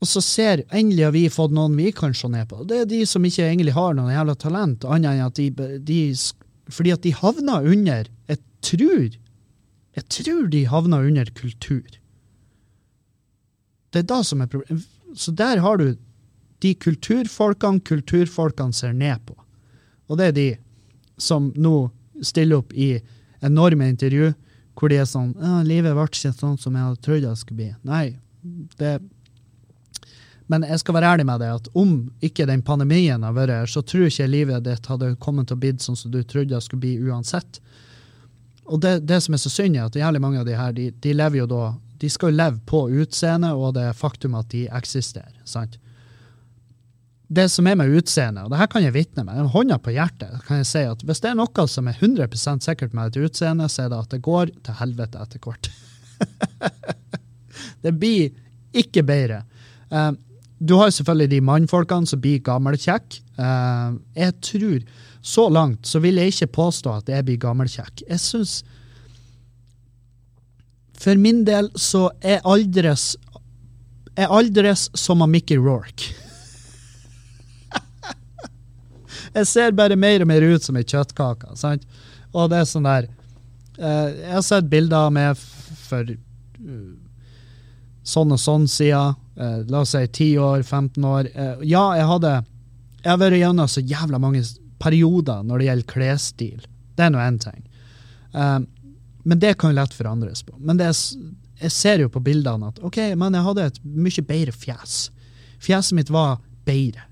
Og 0.00 0.08
så 0.08 0.22
ser 0.24 0.62
endelig 0.72 1.04
har 1.04 1.12
vi 1.12 1.26
fått 1.32 1.52
noen 1.52 1.76
vi 1.76 1.90
kan 1.92 2.14
se 2.16 2.28
ned 2.32 2.48
på. 2.48 2.62
Det 2.64 2.82
er 2.82 2.86
de 2.88 3.02
som 3.08 3.24
ikke 3.24 3.44
egentlig 3.44 3.74
har 3.76 3.96
noen 3.96 4.14
jævla 4.14 4.36
talent, 4.40 4.86
annet 4.88 5.12
enn 5.12 5.26
at 5.26 5.36
de, 5.36 5.78
de 5.84 6.00
Fordi 6.70 6.94
at 6.94 7.02
de 7.02 7.12
havner 7.12 7.66
under 7.66 8.08
Jeg 8.28 8.38
tror 8.62 9.18
Jeg 9.96 10.04
tror 10.08 10.46
de 10.48 10.64
havner 10.64 11.04
under 11.04 11.30
kultur. 11.36 11.84
Det 13.90 13.98
er 13.98 14.08
da 14.08 14.22
som 14.22 14.40
er 14.40 14.46
problemet. 14.46 14.86
Så 15.14 15.34
der 15.34 15.58
har 15.58 15.76
du 15.76 15.96
de 16.62 16.74
kulturfolkene 16.74 17.80
kulturfolkene 17.80 18.72
ser 18.72 18.92
ned 18.92 19.18
på. 19.26 19.34
Og 20.08 20.18
det 20.18 20.26
er 20.30 20.36
de 20.36 20.48
som 21.18 21.50
nå 21.56 21.90
stiller 22.22 22.60
opp 22.60 22.72
i 22.72 23.00
enorme 23.42 23.88
intervju 23.88 24.32
hvor 24.78 24.88
de 24.88 24.96
er 24.96 25.08
sånn 25.08 25.34
'Livet 25.66 25.92
ble 25.92 26.06
ikke 26.08 26.32
sånn 26.32 26.56
som 26.60 26.76
jeg 26.76 26.84
hadde 26.86 27.02
trodd 27.04 27.24
det 27.26 27.36
skulle 27.36 27.58
bli'. 27.58 27.74
Nei, 27.84 28.16
det 28.78 29.00
men 30.50 30.64
jeg 30.66 30.82
skal 30.82 30.96
være 30.96 31.10
ærlig 31.14 31.26
med 31.28 31.42
deg 31.42 31.60
at 31.60 31.68
om 31.78 31.90
ikke 32.26 32.46
den 32.48 32.62
pandemien 32.66 33.22
har 33.22 33.34
vært 33.36 33.54
her, 33.54 33.68
så 33.70 33.84
tror 33.86 34.08
ikke 34.08 34.26
livet 34.26 34.64
ditt 34.66 34.88
hadde 34.90 35.12
kommet 35.22 35.46
til 35.46 35.58
å 35.58 35.62
bli 35.62 35.76
sånn 35.78 35.98
som 35.98 36.10
du 36.10 36.24
trodde 36.24 36.56
det 36.56 36.62
skulle 36.64 36.82
bli 36.82 36.96
uansett. 37.06 37.60
Og 38.66 38.80
det, 38.82 38.96
det, 39.06 39.20
som 39.22 39.34
er 39.34 39.42
så 39.42 39.52
synd, 39.52 39.78
er 39.78 39.86
at 39.86 39.98
jævlig 39.98 40.22
mange 40.22 40.40
av 40.40 40.48
de 40.48 40.56
her, 40.58 40.72
de, 40.74 40.88
de 40.90 41.14
lever 41.14 41.42
jo 41.42 41.46
da 41.50 41.62
De 42.00 42.08
skal 42.08 42.30
jo 42.30 42.38
leve 42.38 42.58
på 42.64 42.78
utseendet 43.02 43.58
og 43.60 43.74
det 43.76 43.90
faktum 43.98 44.34
at 44.38 44.48
de 44.50 44.62
eksisterer. 44.72 45.34
sant? 45.44 45.74
Det 47.28 47.44
som 47.52 47.66
er 47.68 47.76
med 47.76 47.92
utseendet, 47.94 48.46
og 48.46 48.50
det 48.50 48.58
her 48.58 48.70
kan 48.72 48.82
jeg 48.82 48.94
vitne 48.94 49.22
med, 49.26 49.50
hånda 49.52 49.76
på 49.78 49.92
hjertet, 49.94 50.32
kan 50.46 50.62
jeg 50.62 50.66
si 50.70 50.82
at 50.88 51.04
hvis 51.04 51.20
det 51.22 51.30
er 51.30 51.36
noe 51.38 51.66
som 51.68 51.90
er 51.92 52.00
100% 52.00 52.64
sikkert 52.64 52.96
med 52.96 53.12
et 53.12 53.20
utseende, 53.28 53.68
så 53.68 53.84
er 53.84 53.92
det 53.92 54.00
at 54.00 54.16
det 54.16 54.22
går 54.24 54.50
til 54.64 54.78
helvete 54.80 55.20
etter 55.20 55.44
hvert. 55.44 55.70
det 57.84 57.94
blir 58.00 58.32
ikke 58.80 59.04
bedre. 59.06 59.44
Um, 59.92 60.16
du 60.60 60.74
har 60.76 60.90
selvfølgelig 60.92 61.30
de 61.32 61.40
mannfolkene 61.40 62.06
som 62.08 62.20
blir 62.20 62.42
gammelkjekke. 62.44 63.22
Uh, 63.40 63.96
jeg 64.16 64.34
tror 64.44 64.82
Så 65.22 65.48
langt 65.48 65.86
så 65.86 66.00
vil 66.00 66.16
jeg 66.16 66.32
ikke 66.32 66.46
påstå 66.46 66.92
at 66.92 67.08
jeg 67.08 67.24
blir 67.24 67.40
gammelkjekk. 67.40 68.02
Jeg 68.08 68.20
syns 68.20 68.64
For 71.00 71.16
min 71.16 71.44
del 71.44 71.70
så 71.76 72.10
er 72.20 72.44
aldres 72.44 73.16
er 74.16 74.28
aldres 74.28 74.90
som 74.94 75.22
av 75.22 75.30
Mickey 75.32 75.56
Rorke. 75.56 76.10
jeg 79.36 79.46
ser 79.48 79.72
bare 79.72 79.96
mer 79.96 80.20
og 80.20 80.28
mer 80.28 80.44
ut 80.44 80.64
som 80.64 80.76
ei 80.76 80.84
kjøttkake. 80.84 81.54
sant? 81.56 81.86
Og 82.34 82.50
det 82.50 82.58
er 82.60 82.68
sånn 82.68 82.84
der 82.84 83.08
uh, 83.80 84.08
Jeg 84.12 84.34
har 84.34 84.44
sett 84.44 84.68
bilder 84.68 85.08
av 85.08 85.14
meg 85.14 85.40
for 85.86 86.04
uh, 86.04 86.92
sånn 88.04 88.36
og 88.36 88.42
sånn 88.42 88.68
siden 88.68 89.16
eh, 89.40 89.60
la 89.72 89.82
oss 89.82 89.96
si 89.96 90.04
10 90.06 90.38
år, 90.44 90.62
15 90.62 91.04
år. 91.04 91.30
Eh, 91.34 91.66
ja, 91.72 91.84
jeg 91.98 92.08
hadde 92.12 92.34
jeg 93.00 93.08
har 93.08 93.20
vært 93.20 93.40
gjennom 93.40 93.70
så 93.70 93.80
jævla 93.80 94.20
mange 94.20 94.42
perioder 94.80 95.44
når 95.46 95.60
det 95.60 95.68
gjelder 95.68 95.90
klesstil. 95.94 96.64
Det 96.96 97.06
er 97.06 97.12
nå 97.14 97.20
én 97.22 97.38
ting. 97.40 97.60
Um, 98.32 98.66
men 99.24 99.40
det 99.40 99.56
kan 99.60 99.72
jo 99.72 99.78
lett 99.78 99.94
forandres 99.96 100.42
på. 100.44 100.56
Men 100.58 100.80
er, 100.84 100.96
jeg 101.60 101.72
ser 101.74 102.04
jo 102.04 102.10
på 102.12 102.22
bildene 102.24 102.70
at 102.70 102.80
ok, 102.84 103.00
men 103.20 103.36
jeg 103.36 103.46
hadde 103.46 103.68
et 103.70 103.78
mye 103.84 104.26
bedre 104.28 104.56
fjes. 104.56 104.98
Fjeset 105.60 105.96
mitt 105.96 106.12
var 106.12 106.38
bedre. 106.68 107.06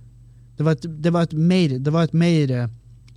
Det 0.59 0.67
var 0.67 0.77
et, 0.77 0.87
det 1.05 1.15
var 1.15 1.29
et 1.29 1.35
mer 1.39 1.77
det 1.79 1.93
var 1.95 2.09
et 2.09 2.17
mer 2.17 2.53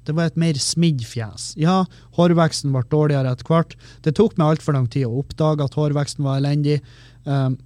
det 0.02 0.14
var 0.18 0.30
et 0.30 0.38
mer 0.40 0.58
smidd 0.58 1.04
fjes. 1.06 1.52
Ja, 1.62 1.84
hårveksten 2.18 2.72
ble 2.74 2.82
dårligere 2.90 3.36
etter 3.36 3.48
hvert. 3.48 3.76
Det 4.06 4.16
tok 4.18 4.34
meg 4.38 4.56
altfor 4.56 4.76
lang 4.78 4.88
tid 4.90 5.06
å 5.06 5.20
oppdage 5.22 5.66
at 5.66 5.78
hårveksten 5.78 6.26
var 6.26 6.40
elendig. 6.42 6.80
Um, 7.26 7.60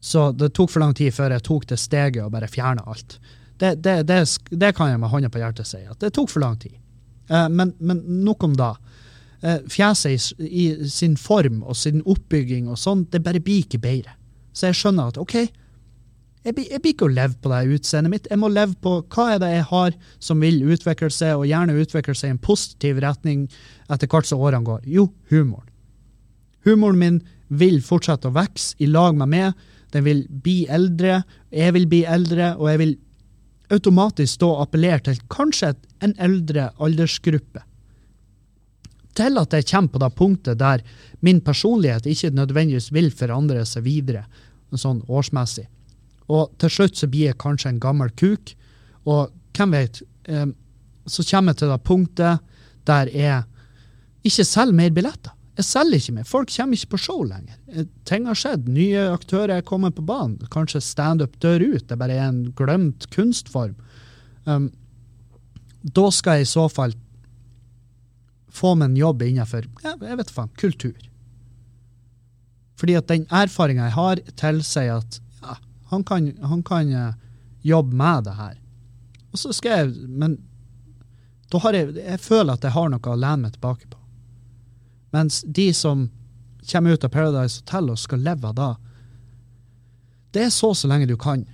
så 0.00 0.30
det 0.32 0.52
tok 0.54 0.70
for 0.70 0.84
lang 0.84 0.94
tid 0.94 1.14
før 1.14 1.34
jeg 1.34 1.44
tok 1.46 1.66
det 1.72 1.78
steget 1.80 2.22
og 2.24 2.32
bare 2.34 2.50
fjerna 2.50 2.84
alt. 2.86 3.18
Det, 3.58 3.74
det, 3.82 4.02
det, 4.06 4.20
det, 4.50 4.74
kan 4.76 4.92
jeg 4.92 5.00
med 5.02 5.10
hånda 5.10 5.30
på 5.34 5.40
hjertet 5.42 5.66
si, 5.66 5.80
at 5.82 5.98
det 5.98 6.12
tok 6.14 6.30
for 6.30 6.44
lang 6.44 6.58
tid. 6.62 6.76
Eh, 7.28 7.48
men, 7.50 7.74
men, 7.78 8.04
nok 8.24 8.44
om 8.46 8.54
da. 8.58 8.76
Eh, 9.42 9.64
fjeset 9.70 10.38
i, 10.38 10.46
i, 10.46 10.66
sin 10.90 11.16
form 11.18 11.64
og 11.64 11.76
sin 11.76 12.04
oppbygging 12.06 12.70
og 12.70 12.78
sånn, 12.78 13.08
det 13.10 13.24
bare 13.26 13.42
blir 13.42 13.66
ikke 13.66 13.82
bedre. 13.82 14.14
Så 14.54 14.70
jeg 14.70 14.78
skjønner 14.78 15.10
at 15.10 15.18
OK, 15.18 15.34
jeg 16.46 16.54
jeg 16.70 16.80
blir 16.80 16.94
ikke 16.94 17.08
å 17.08 17.12
leve 17.12 17.34
på 17.42 17.50
det 17.50 17.74
utseendet 17.76 18.12
mitt. 18.12 18.28
Jeg 18.30 18.40
må 18.40 18.48
leve 18.48 18.76
på 18.80 18.92
hva 19.02 19.24
er 19.34 19.40
det 19.42 19.50
jeg 19.50 19.66
har 19.68 19.96
som 20.22 20.40
vil 20.40 20.62
utvikle 20.70 21.10
seg, 21.12 21.34
og 21.36 21.48
gjerne 21.50 21.76
utvikle 21.82 22.14
seg 22.16 22.30
i 22.30 22.36
en 22.36 22.40
positiv 22.40 23.00
retning 23.04 23.48
etter 23.90 24.08
hvert 24.08 24.28
som 24.30 24.40
årene 24.40 24.64
går. 24.64 24.86
Jo, 24.86 25.08
humoren. 25.32 25.66
Humoren 26.64 27.02
min 27.02 27.18
vil 27.48 27.82
fortsette 27.84 28.30
å 28.30 28.36
vokse 28.36 28.78
i 28.78 28.88
lag 28.88 29.18
med 29.18 29.32
meg 29.34 29.67
den 29.94 30.04
vil 30.04 30.24
bli 30.28 30.66
eldre, 30.70 31.22
jeg 31.54 31.74
vil 31.76 31.86
bli 31.88 32.02
eldre, 32.04 32.54
og 32.56 32.68
jeg 32.72 32.80
vil 32.82 32.96
automatisk 33.72 34.38
stå 34.38 34.50
og 34.54 34.66
appellere 34.66 35.00
til 35.08 35.20
kanskje 35.32 35.74
en 36.04 36.14
eldre 36.20 36.70
aldersgruppe. 36.80 37.64
Til 39.18 39.40
at 39.40 39.54
jeg 39.56 39.66
kommer 39.70 39.92
på 39.92 40.02
det 40.02 40.12
punktet 40.16 40.60
der 40.60 40.84
min 41.26 41.40
personlighet 41.40 42.06
ikke 42.06 42.30
nødvendigvis 42.36 42.92
vil 42.94 43.10
forandre 43.10 43.64
seg 43.66 43.84
videre, 43.88 44.24
sånn 44.76 45.02
årsmessig. 45.08 45.66
Og 46.28 46.52
til 46.60 46.72
slutt 46.72 47.00
så 47.00 47.08
blir 47.08 47.30
jeg 47.30 47.40
kanskje 47.40 47.72
en 47.72 47.82
gammel 47.82 48.12
kuk, 48.20 48.52
og 49.08 49.32
hvem 49.56 49.72
vet, 49.74 50.02
eh, 50.28 50.46
så 51.08 51.24
kommer 51.24 51.54
jeg 51.54 51.62
til 51.62 51.72
det 51.72 51.82
punktet 51.88 52.44
der 52.88 53.10
jeg 53.12 53.42
ikke 54.28 54.44
selger 54.44 54.76
mer 54.76 54.92
billetter. 54.92 55.32
Jeg 55.58 55.66
selger 55.66 55.98
ikke 55.98 56.12
mer. 56.14 56.26
Folk 56.28 56.52
kommer 56.54 56.78
ikke 56.78 56.92
på 56.92 57.00
show 57.02 57.24
lenger. 57.26 57.56
Eh, 57.72 57.86
ting 58.06 58.28
har 58.30 58.38
skjedd. 58.38 58.68
Nye 58.70 59.08
aktører 59.10 59.56
er 59.56 59.66
kommet 59.66 59.96
på 59.96 60.04
banen. 60.06 60.38
Kanskje 60.54 60.82
standup 60.84 61.34
dør 61.42 61.64
ut. 61.74 61.88
Det 61.90 61.98
bare 61.98 62.14
er 62.14 62.28
en 62.28 62.44
glemt 62.58 63.08
kunstform. 63.14 63.74
Um, 64.46 64.70
da 65.82 66.06
skal 66.14 66.38
jeg 66.38 66.46
i 66.46 66.52
så 66.52 66.68
fall 66.70 66.94
få 68.54 68.72
meg 68.78 68.90
en 68.90 68.96
jobb 68.98 69.22
innenfor 69.26 69.66
jeg 69.84 70.18
vet 70.18 70.30
faen, 70.32 70.54
kultur. 70.58 70.96
Fordi 72.78 72.94
at 72.98 73.10
den 73.10 73.26
erfaringa 73.34 73.90
jeg 73.90 73.96
har, 73.98 74.22
tilsier 74.38 75.02
at 75.02 75.20
ja, 75.42 75.58
han 75.90 76.06
kan, 76.06 76.30
han 76.38 76.62
kan 76.66 76.94
uh, 76.94 77.12
jobbe 77.66 77.98
med 77.98 78.30
det 78.30 78.38
her. 78.38 78.56
Og 79.32 79.42
så 79.42 79.52
skal 79.52 79.82
jeg 79.82 80.08
Men 80.08 80.38
da 81.50 81.58
har 81.64 81.74
jeg, 81.74 81.96
jeg 81.98 82.20
føler 82.22 82.54
at 82.54 82.64
jeg 82.64 82.76
har 82.76 82.90
noe 82.92 83.10
å 83.10 83.18
lene 83.18 83.48
meg 83.48 83.58
tilbake 83.58 83.88
på. 83.90 83.97
Mens 85.14 85.42
de 85.46 85.70
som 85.74 86.08
kommer 86.68 86.90
ut 86.90 87.04
av 87.04 87.12
Paradise 87.12 87.62
Hotel 87.62 87.92
og 87.92 88.00
skal 88.00 88.24
leve 88.24 88.50
av 88.50 88.56
da, 88.58 88.72
det 90.36 90.48
er 90.48 90.52
så 90.52 90.74
så 90.76 90.90
lenge 90.90 91.08
du 91.08 91.16
kan. 91.20 91.46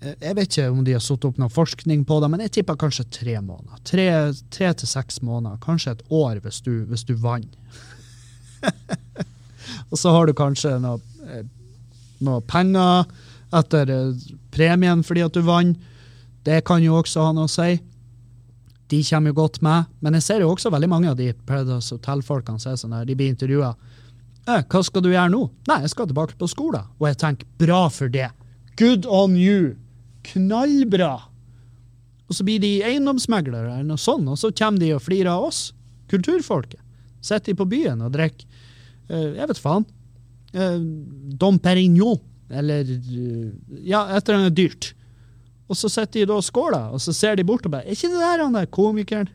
Jeg 0.00 0.36
vet 0.36 0.52
ikke 0.52 0.68
om 0.70 0.84
de 0.86 0.94
har 0.94 1.02
satt 1.02 1.24
opp 1.26 1.38
noe 1.40 1.50
forskning 1.50 2.04
på 2.06 2.18
det, 2.22 2.28
men 2.30 2.44
jeg 2.44 2.58
tipper 2.58 2.78
kanskje 2.78 3.08
tre 3.10 3.38
måneder. 3.40 3.80
Tre, 3.88 4.06
tre 4.54 4.70
til 4.78 4.90
seks 4.90 5.22
måneder. 5.24 5.58
Kanskje 5.64 5.96
et 5.96 6.04
år 6.14 6.38
hvis 6.44 6.60
du, 6.62 6.84
hvis 6.86 7.04
du 7.08 7.16
vant. 7.18 7.56
og 9.90 9.98
så 9.98 10.12
har 10.14 10.28
du 10.28 10.36
kanskje 10.36 10.76
noe, 10.82 11.00
eh, 11.26 11.42
noe 12.26 12.44
penger 12.46 13.08
etter 13.56 13.92
eh, 13.92 14.30
premien 14.54 15.02
fordi 15.06 15.24
at 15.26 15.34
du 15.34 15.42
vant. 15.46 15.80
Det 16.46 16.60
kan 16.68 16.84
jo 16.84 17.00
også 17.00 17.26
ha 17.26 17.34
noe 17.34 17.48
å 17.48 17.50
si 17.50 17.80
de 18.90 19.02
kommer 19.04 19.32
jo 19.32 19.40
godt 19.40 19.60
med. 19.62 19.90
Men 20.00 20.14
jeg 20.18 20.26
ser 20.26 20.42
jo 20.44 20.50
også 20.52 20.70
veldig 20.70 20.88
mange 20.90 21.10
av 21.10 21.16
de 21.18 21.32
Paradise 21.46 21.94
Hotel-folkene 21.94 22.62
som 22.62 22.72
er 22.72 22.80
sånn 22.80 22.94
der, 22.94 23.06
de 23.08 23.16
blir 23.18 23.32
intervjua. 23.32 23.74
Eh, 24.46 24.62
'Hva 24.62 24.82
skal 24.84 25.02
du 25.02 25.10
gjøre 25.10 25.30
nå?' 25.32 25.50
'Nei, 25.66 25.80
jeg 25.82 25.90
skal 25.90 26.06
tilbake 26.06 26.38
på 26.38 26.46
skolen.' 26.46 26.86
Og 27.00 27.08
jeg 27.08 27.18
tenker 27.18 27.46
'bra 27.58 27.88
for 27.90 28.08
det'. 28.08 28.30
Good 28.76 29.06
on 29.06 29.36
you! 29.36 29.76
Knallbra! 30.22 31.22
Og 32.28 32.34
så 32.34 32.44
blir 32.44 32.60
de 32.60 32.82
eiendomsmeglere 32.82 33.78
eller 33.78 33.86
noe 33.86 34.02
sånt, 34.02 34.28
og 34.28 34.38
så 34.38 34.50
kommer 34.50 34.82
de 34.82 34.94
og 34.94 35.02
flirer 35.02 35.30
av 35.30 35.46
oss, 35.46 35.72
kulturfolket. 36.10 36.80
Sitter 37.22 37.52
de 37.52 37.58
på 37.58 37.68
byen 37.70 38.02
og 38.02 38.12
drikker 38.14 38.46
eh, 39.10 39.38
Jeg 39.38 39.48
vet 39.48 39.62
faen. 39.62 39.86
Eh, 40.52 40.78
Dom 41.38 41.58
Perignon, 41.58 42.18
eller 42.50 42.86
uh, 42.86 43.50
Ja, 43.82 44.06
et 44.14 44.28
eller 44.28 44.38
annet 44.38 44.56
dyrt. 44.56 44.92
Og 45.66 45.78
så 45.78 45.90
sitter 45.90 46.20
de 46.20 46.28
da 46.30 46.36
og 46.38 46.46
skåler, 46.46 46.92
og 46.94 47.02
så 47.02 47.14
ser 47.16 47.36
de 47.36 47.44
bort 47.44 47.66
og 47.66 47.72
bare 47.72 47.84
'Er 47.84 47.96
ikke 47.96 48.08
det 48.08 48.20
der 48.22 48.42
han 48.44 48.54
der 48.54 48.66
komikeren?' 48.66 49.28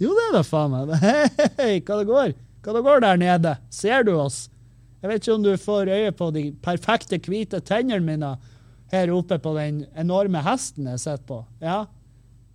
Jo, 0.00 0.08
det 0.16 0.22
er 0.30 0.32
da 0.32 0.42
faen 0.42 0.70
meg. 0.70 0.94
Hei, 0.96 1.28
hei, 1.60 1.80
hva 1.80 1.98
det 2.00 2.06
går? 2.08 2.32
Hva 2.64 2.72
det 2.72 2.84
går 2.84 3.00
der 3.00 3.16
nede? 3.16 3.56
Ser 3.70 4.02
du 4.02 4.16
oss? 4.16 4.48
Jeg 5.02 5.10
vet 5.10 5.22
ikke 5.22 5.34
om 5.34 5.42
du 5.42 5.56
får 5.56 5.88
øye 5.88 6.12
på 6.12 6.30
de 6.30 6.52
perfekte, 6.62 7.18
hvite 7.18 7.60
tennene 7.60 8.00
mine 8.04 8.38
her 8.92 9.12
oppe 9.12 9.38
på 9.38 9.54
den 9.56 9.84
enorme 9.96 10.40
hesten 10.44 10.86
jeg 10.86 11.00
sitter 11.00 11.26
på. 11.28 11.44
Ja? 11.60 11.84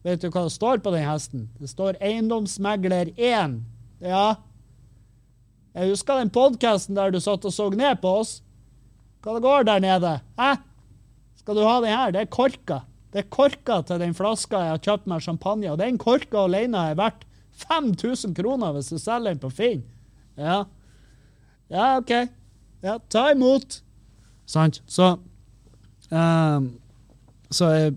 Vet 0.06 0.22
du 0.22 0.30
hva 0.30 0.44
det 0.46 0.54
står 0.54 0.82
på 0.86 0.94
den 0.94 1.06
hesten? 1.06 1.50
Det 1.60 1.70
står 1.70 1.98
'Eiendomsmegler 2.02 3.14
1'. 3.18 3.62
Ja. 4.02 4.36
Jeg 5.76 5.90
husker 5.90 6.18
den 6.18 6.30
podkasten 6.30 6.96
der 6.96 7.12
du 7.12 7.20
satt 7.20 7.46
og 7.46 7.54
så 7.54 7.70
ned 7.70 8.02
på 8.02 8.20
oss. 8.22 8.42
Hva 9.22 9.34
det 9.36 9.42
går 9.42 9.64
der 9.64 9.80
nede? 9.80 10.20
Hæ? 10.38 10.56
Skal 11.36 11.56
du 11.56 11.64
ha 11.66 11.80
den 11.82 11.94
her? 11.94 12.12
Det 12.12 12.22
er 12.22 12.26
korka. 12.26 12.80
Det 13.16 13.22
er 13.24 13.32
korka 13.32 13.78
til 13.88 14.02
den 14.02 14.12
flaska 14.12 14.60
jeg 14.60 14.74
har 14.74 14.82
kjøpt 14.84 15.06
med 15.08 15.24
champagne, 15.24 15.70
og 15.72 15.80
den 15.80 15.96
korka 15.96 16.42
alene 16.50 16.82
er 16.92 16.98
verdt 17.00 17.22
5000 17.64 18.34
kroner 18.36 18.74
hvis 18.76 18.90
du 18.92 18.98
selger 19.00 19.32
den 19.32 19.40
på 19.40 19.52
Finn. 19.56 19.86
Ja. 20.36 20.66
Ja, 21.72 21.94
OK. 22.02 22.12
Ja, 22.84 22.98
ta 23.08 23.30
imot. 23.32 23.80
Sant? 24.46 24.82
Så 24.86 25.14
um, 26.12 26.74
Så 27.50 27.70
jeg 27.72 27.94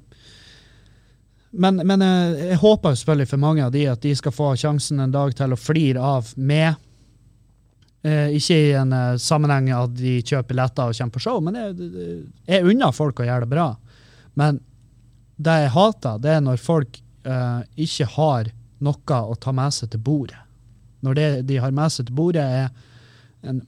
men, 1.51 1.81
men 1.83 2.05
jeg, 2.05 2.33
jeg 2.53 2.61
håper 2.61 2.95
selvfølgelig 2.95 3.29
for 3.31 3.41
mange 3.43 3.65
av 3.65 3.73
de 3.75 3.87
at 3.91 4.03
de 4.05 4.13
skal 4.15 4.35
få 4.37 4.53
sjansen 4.61 5.01
en 5.01 5.13
dag 5.15 5.33
til 5.35 5.55
å 5.55 5.59
flire 5.59 6.05
av 6.05 6.31
med. 6.37 6.77
Eh, 8.05 8.37
ikke 8.37 8.59
i 8.69 8.75
en 8.77 8.93
eh, 8.95 9.17
sammenheng 9.19 9.71
at 9.75 9.95
de 9.97 10.19
kjøper 10.21 10.53
billetter 10.53 10.93
og 10.93 10.99
kommer 11.01 11.17
på 11.17 11.23
show, 11.25 11.41
men 11.43 11.57
jeg, 11.57 11.89
jeg 12.47 12.69
unner 12.69 12.95
folk 12.95 13.25
å 13.25 13.27
gjøre 13.27 13.49
det 13.49 13.53
bra. 13.57 13.71
Men 14.39 14.61
det 15.39 15.57
jeg 15.63 15.75
hater, 15.75 16.21
det 16.23 16.35
er 16.35 16.45
når 16.45 16.61
folk 16.61 17.01
uh, 17.29 17.63
ikke 17.79 18.09
har 18.17 18.53
noe 18.85 19.19
å 19.19 19.35
ta 19.39 19.55
med 19.55 19.75
seg 19.75 19.93
til 19.93 20.03
bordet. 20.03 20.39
Når 21.07 21.19
det 21.19 21.27
de 21.49 21.59
har 21.63 21.75
med 21.75 21.95
seg 21.95 22.09
til 22.09 22.19
bordet, 22.19 22.43
er 22.43 23.47
en 23.47 23.63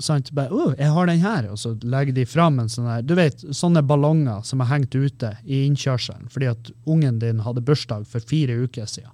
sant, 0.00 0.30
bare, 0.32 0.52
oh, 0.52 0.72
'Jeg 0.76 0.92
har 0.92 1.06
den 1.06 1.20
her', 1.20 1.50
og 1.52 1.58
så 1.58 1.74
legger 1.82 2.14
de 2.16 2.24
fram 2.26 2.58
en 2.60 2.68
sånn 2.68 2.88
her, 2.88 3.02
du 3.02 3.14
vet, 3.14 3.36
sånne 3.52 3.82
ballonger 3.84 4.42
som 4.44 4.60
er 4.60 4.70
hengt 4.72 4.94
ute 4.94 5.34
i 5.44 5.66
innkjørselen 5.66 6.30
fordi 6.32 6.48
at 6.48 6.70
ungen 6.88 7.18
din 7.20 7.42
hadde 7.44 7.64
bursdag 7.64 8.06
for 8.08 8.20
fire 8.20 8.56
uker 8.64 8.88
siden. 8.88 9.12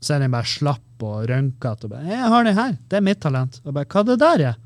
Så 0.00 0.14
er 0.14 0.24
den 0.24 0.32
bare 0.32 0.48
slapp 0.48 1.04
og 1.04 1.28
rønkete. 1.28 1.92
Og 1.92 2.08
'Jeg 2.08 2.28
har 2.32 2.44
den 2.44 2.56
her. 2.56 2.78
Det 2.88 2.96
er 2.96 3.04
mitt 3.04 3.20
talent.' 3.20 3.60
Og 3.64 3.74
bare, 3.74 3.84
'Hva 3.84 4.04
det 4.06 4.18
der 4.18 4.40
er?' 4.40 4.56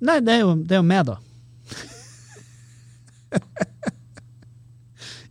Nei, 0.00 0.20
det 0.20 0.32
er 0.34 0.40
jo, 0.40 0.54
jo 0.68 0.82
meg, 0.82 1.06
da. 1.06 1.16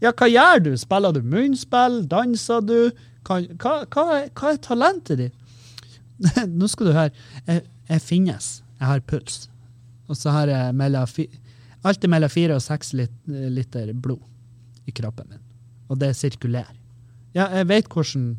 ja, 0.04 0.12
hva 0.12 0.28
gjør 0.30 0.64
du? 0.66 0.74
Spiller 0.80 1.16
du 1.16 1.22
munnspill? 1.24 2.01
Danser 2.12 2.66
du? 2.68 2.78
Hva, 3.24 3.39
hva, 3.56 3.74
hva, 3.88 4.06
er, 4.18 4.28
hva 4.36 4.51
er 4.51 4.62
talentet 4.64 5.22
ditt? 5.22 5.39
Nå 6.60 6.68
skal 6.72 6.89
du 6.89 6.93
høre. 6.95 7.26
Jeg, 7.47 7.64
jeg, 7.89 8.04
finnes. 8.04 8.51
Jeg 8.80 8.89
har 8.89 9.04
puls. 9.08 9.45
Og 10.12 10.20
så 10.20 10.34
har 10.36 10.51
jeg 10.51 10.76
mellom, 10.78 11.08
alltid 11.88 12.12
mellom 12.12 12.32
fire 12.32 12.60
og 12.60 12.64
seks 12.64 12.93
liter 12.95 13.93
blod 13.95 14.22
i 14.88 14.95
kroppen 14.95 15.32
min. 15.32 15.43
Og 15.91 15.99
det 16.01 16.14
sirkulerer. 16.20 16.76
Ja, 17.34 17.47
jeg 17.49 17.70
vet 17.72 17.88
hvordan 17.89 18.34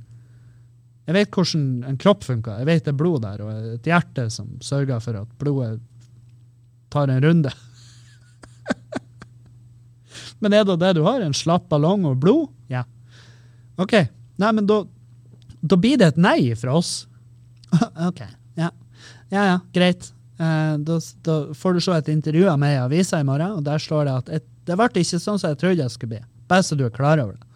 jeg 1.05 1.17
vet 1.19 1.37
hvordan 1.37 1.65
en 1.85 1.99
kropp 2.01 2.23
funker. 2.25 2.63
Jeg 2.63 2.69
vet 2.69 2.87
det 2.87 2.95
er 2.95 2.97
blod 2.97 3.25
der, 3.27 3.43
og 3.45 3.73
et 3.75 3.89
hjerte 3.89 4.25
som 4.33 4.55
sørger 4.65 5.03
for 5.05 5.21
at 5.21 5.35
blodet 5.41 5.83
tar 6.93 7.13
en 7.13 7.25
runde. 7.25 7.53
Men 10.45 10.53
er 10.53 10.67
det 10.69 10.77
det 10.83 10.93
du 10.99 11.05
har? 11.07 11.23
En 11.25 11.37
slapp 11.37 11.71
ballong 11.73 12.05
og 12.11 12.19
blod? 12.21 12.51
Ja. 12.69 12.85
OK. 13.81 13.97
Nei, 14.41 14.51
men 14.53 14.67
da, 14.69 14.83
da 15.65 15.79
blir 15.81 15.97
det 16.01 16.13
et 16.13 16.21
nei 16.21 16.39
fra 16.59 16.77
oss. 16.77 17.07
OK. 18.09 18.21
Ja. 18.61 18.69
Ja, 19.33 19.47
ja, 19.49 19.57
greit. 19.75 20.11
Eh, 20.37 20.75
da, 20.85 20.99
da, 21.25 21.39
får 21.57 21.77
du 21.77 21.85
se 21.87 21.97
et 21.97 22.11
intervju 22.13 22.49
av 22.53 22.59
meg 22.61 22.77
i 22.77 22.83
avisa 22.83 23.23
i 23.23 23.27
morgen, 23.27 23.57
og 23.57 23.65
der 23.67 23.81
står 23.81 24.05
det 24.09 24.17
at 24.19 24.29
et, 24.41 24.47
det 24.69 24.77
ble 24.79 24.91
ikke 25.01 25.21
sånn 25.23 25.41
som 25.41 25.53
jeg 25.53 25.61
trodde 25.63 25.81
det 25.81 25.95
skulle 25.95 26.17
bli. 26.17 26.21
Bare 26.51 26.67
så 26.67 26.77
du 26.77 26.85
er 26.87 26.93
klar 26.95 27.23
over 27.23 27.39
det. 27.39 27.49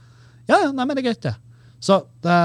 Ja, 0.49 0.63
ja, 0.65 0.73
nei, 0.73 0.87
men 0.87 0.97
det 0.97 1.05
er 1.05 1.11
greit, 1.11 1.23
det. 1.27 1.35
Så 1.85 2.01
det 2.25 2.39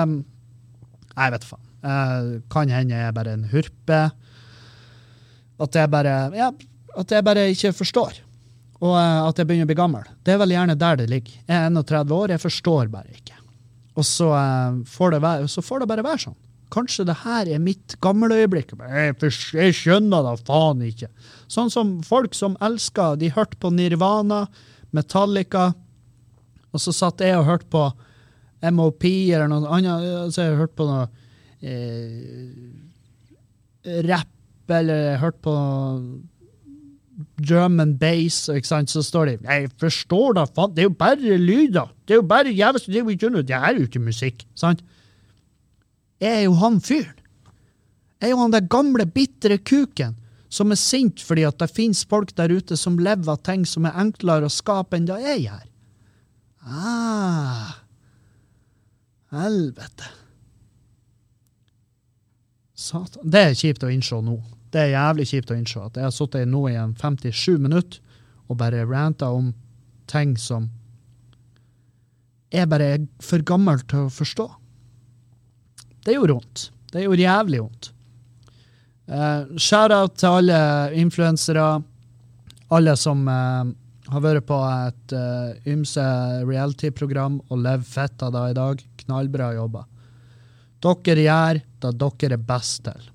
Jeg 1.13 1.33
vet 1.33 1.47
faen. 1.47 1.63
Eh, 1.83 2.27
kan 2.51 2.71
hende 2.71 2.95
jeg 2.95 3.07
er 3.07 3.15
bare 3.15 3.37
en 3.37 3.47
hurpe. 3.51 4.01
At 5.63 5.75
jeg 5.77 5.89
bare 5.93 6.17
Ja, 6.35 6.51
at 6.99 7.11
jeg 7.11 7.25
bare 7.25 7.47
ikke 7.53 7.73
forstår 7.79 8.19
og 8.83 8.97
eh, 8.99 9.19
at 9.23 9.39
jeg 9.39 9.47
begynner 9.47 9.67
å 9.67 9.71
bli 9.71 9.79
gammel. 9.79 10.07
Det 10.25 10.33
er 10.33 10.41
vel 10.41 10.55
gjerne 10.55 10.75
der 10.79 10.99
det 10.99 11.09
ligger. 11.11 11.35
Jeg 11.47 11.55
er 11.55 11.69
31 11.71 12.15
år, 12.17 12.33
jeg 12.35 12.43
forstår 12.43 12.91
bare 12.91 13.15
ikke. 13.15 13.37
Og 13.93 14.07
så, 14.09 14.31
uh, 14.33 14.81
får, 14.89 15.13
det 15.13 15.21
være, 15.21 15.47
så 15.53 15.61
får 15.61 15.83
det 15.83 15.89
bare 15.91 16.05
være 16.05 16.23
sånn. 16.25 16.39
Kanskje 16.73 17.05
det 17.05 17.19
her 17.21 17.49
er 17.53 17.61
mitt 17.61 17.93
gamleøyeblikk. 18.01 18.73
Jeg, 18.81 19.13
jeg 19.53 19.75
skjønner 19.77 20.25
da 20.25 20.33
faen 20.41 20.81
ikke. 20.87 21.11
Sånn 21.51 21.69
som 21.69 21.99
folk 22.05 22.33
som 22.33 22.57
elsker 22.65 23.19
De 23.21 23.29
hørte 23.35 23.59
på 23.61 23.69
Nirvana, 23.69 24.47
Metallica, 24.93 25.67
og 26.73 26.81
så 26.81 26.91
satt 26.95 27.21
jeg 27.21 27.37
og 27.37 27.45
hørte 27.45 27.69
på 27.69 27.83
MOP 28.73 29.05
eller 29.05 29.51
noe 29.51 29.69
annet. 29.77 30.33
Så 30.33 30.47
jeg 30.47 30.57
hørte 30.57 30.79
på 30.79 30.89
noe 30.89 31.05
eh, 31.61 32.49
rapp, 34.09 34.33
eller 34.73 35.05
jeg 35.11 35.21
hørte 35.21 35.43
på 35.45 35.53
drum 35.53 36.32
and 37.79 37.99
bass, 37.99 38.47
ikke 38.49 38.67
sant, 38.67 38.89
så 38.89 39.03
står 39.03 39.25
de 39.25 39.37
Jeg 39.43 39.69
forstår 39.79 40.33
da, 40.33 40.45
faen, 40.45 40.73
det 40.73 40.83
er 40.83 40.89
jo 40.89 40.95
bare 40.97 41.37
lyder. 41.37 41.91
Det 42.07 42.15
er 42.15 42.21
jo 42.21 42.27
bare 42.27 42.49
jævlig, 42.49 42.81
det, 42.87 43.19
det 43.47 43.55
er 43.55 43.75
jo 43.77 43.85
ikke 43.85 43.99
musikk, 43.99 44.45
sant? 44.55 44.81
Jeg 46.21 46.39
er 46.39 46.43
jo 46.47 46.53
han 46.53 46.81
fyren. 46.81 47.19
Jeg 48.21 48.29
er 48.29 48.31
jo 48.31 48.39
han 48.39 48.53
der 48.53 48.67
gamle, 48.71 49.05
bitre 49.05 49.57
kuken 49.57 50.15
som 50.53 50.71
er 50.71 50.79
sint 50.79 51.21
fordi 51.25 51.45
at 51.47 51.59
det 51.59 51.71
finnes 51.73 52.03
folk 52.05 52.33
der 52.37 52.53
ute 52.53 52.77
som 52.77 52.99
lever 53.01 53.31
av 53.33 53.41
ting 53.45 53.65
som 53.67 53.87
er 53.89 53.97
enklere 53.99 54.47
å 54.47 54.53
skape 54.53 54.97
enn 54.97 55.07
det 55.09 55.19
jeg 55.23 55.45
gjør. 55.47 55.63
Ah. 56.63 57.79
Helvete. 59.33 60.11
Satan. 62.73 63.25
Det 63.25 63.41
er 63.49 63.57
kjipt 63.57 63.83
å 63.85 63.91
innse 63.91 64.19
nå. 64.23 64.37
Det 64.73 64.81
er 64.81 64.95
jævlig 64.95 65.27
kjipt 65.29 65.51
å 65.53 65.57
innse 65.57 65.81
at 65.85 65.97
jeg 65.99 66.07
har 66.07 66.13
sittet 66.15 66.49
nå 66.49 66.63
i 66.71 66.77
en 66.81 66.95
57 66.97 67.59
minutter 67.61 68.01
og 68.49 68.57
bare 68.57 68.87
ranta 68.89 69.29
om 69.29 69.51
ting 70.09 70.33
som 70.39 70.71
jeg 72.53 72.69
bare 72.69 72.87
er 72.95 73.05
for 73.23 73.41
gammel 73.45 73.79
til 73.89 74.05
å 74.05 74.13
forstå. 74.13 74.45
Det 76.05 76.13
gjorde 76.13 76.35
vondt. 76.37 76.65
Det 76.93 77.05
gjorde 77.05 77.25
jævlig 77.25 77.61
vondt. 77.63 77.87
Uh, 79.09 79.49
Shout-out 79.57 80.19
til 80.21 80.37
alle 80.41 80.59
influensere, 81.01 81.65
alle 82.73 82.93
som 82.99 83.25
uh, 83.25 83.65
har 84.13 84.25
vært 84.25 84.45
på 84.49 84.59
et 84.67 85.15
uh, 85.17 85.55
ymse 85.69 86.05
reality-program 86.45 87.39
og 87.49 87.65
levd 87.65 87.89
fett 87.89 88.25
av 88.25 88.35
det 88.35 88.45
i 88.51 88.59
dag. 88.59 88.85
Knallbra 89.05 89.49
jobba. 89.57 89.87
Dere 90.83 91.25
gjør 91.25 91.63
det 91.63 91.97
dere 91.97 92.37
er 92.37 92.47
best 92.53 92.83
til 92.85 93.12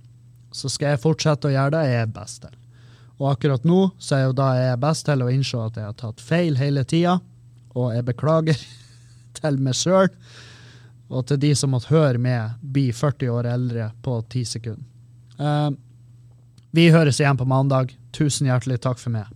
så 0.58 0.70
skal 0.72 0.94
jeg 0.94 1.02
fortsette 1.02 1.48
å 1.48 1.54
gjøre 1.54 1.76
det 1.76 1.84
jeg 1.86 2.02
er 2.02 2.12
best 2.18 2.42
til. 2.44 2.56
Og 3.18 3.32
akkurat 3.32 3.64
nå 3.66 3.80
så 3.98 4.18
er 4.18 4.26
jo 4.26 4.36
da 4.38 4.52
jeg 4.58 4.74
er 4.74 4.82
best 4.82 5.06
til 5.08 5.24
å 5.24 5.30
innse 5.32 5.62
at 5.62 5.78
jeg 5.78 5.88
har 5.88 5.96
tatt 5.98 6.22
feil 6.22 6.58
hele 6.60 6.84
tida, 6.86 7.18
og 7.78 7.94
jeg 7.94 8.06
beklager 8.06 8.60
til 9.38 9.58
meg 9.62 9.78
sjøl 9.78 10.10
og 11.08 11.24
til 11.24 11.40
de 11.40 11.54
som 11.56 11.72
måtte 11.72 11.88
høre 11.88 12.20
med 12.20 12.58
bli 12.60 12.90
40 12.92 13.30
år 13.32 13.48
eldre 13.48 13.90
på 14.04 14.18
10 14.28 14.50
sekunder. 14.50 14.84
Uh, 15.40 15.72
vi 16.76 16.90
høres 16.92 17.20
igjen 17.22 17.38
på 17.38 17.46
mandag. 17.48 17.94
Tusen 18.12 18.50
hjertelig 18.50 18.82
takk 18.84 19.00
for 19.00 19.14
meg. 19.14 19.30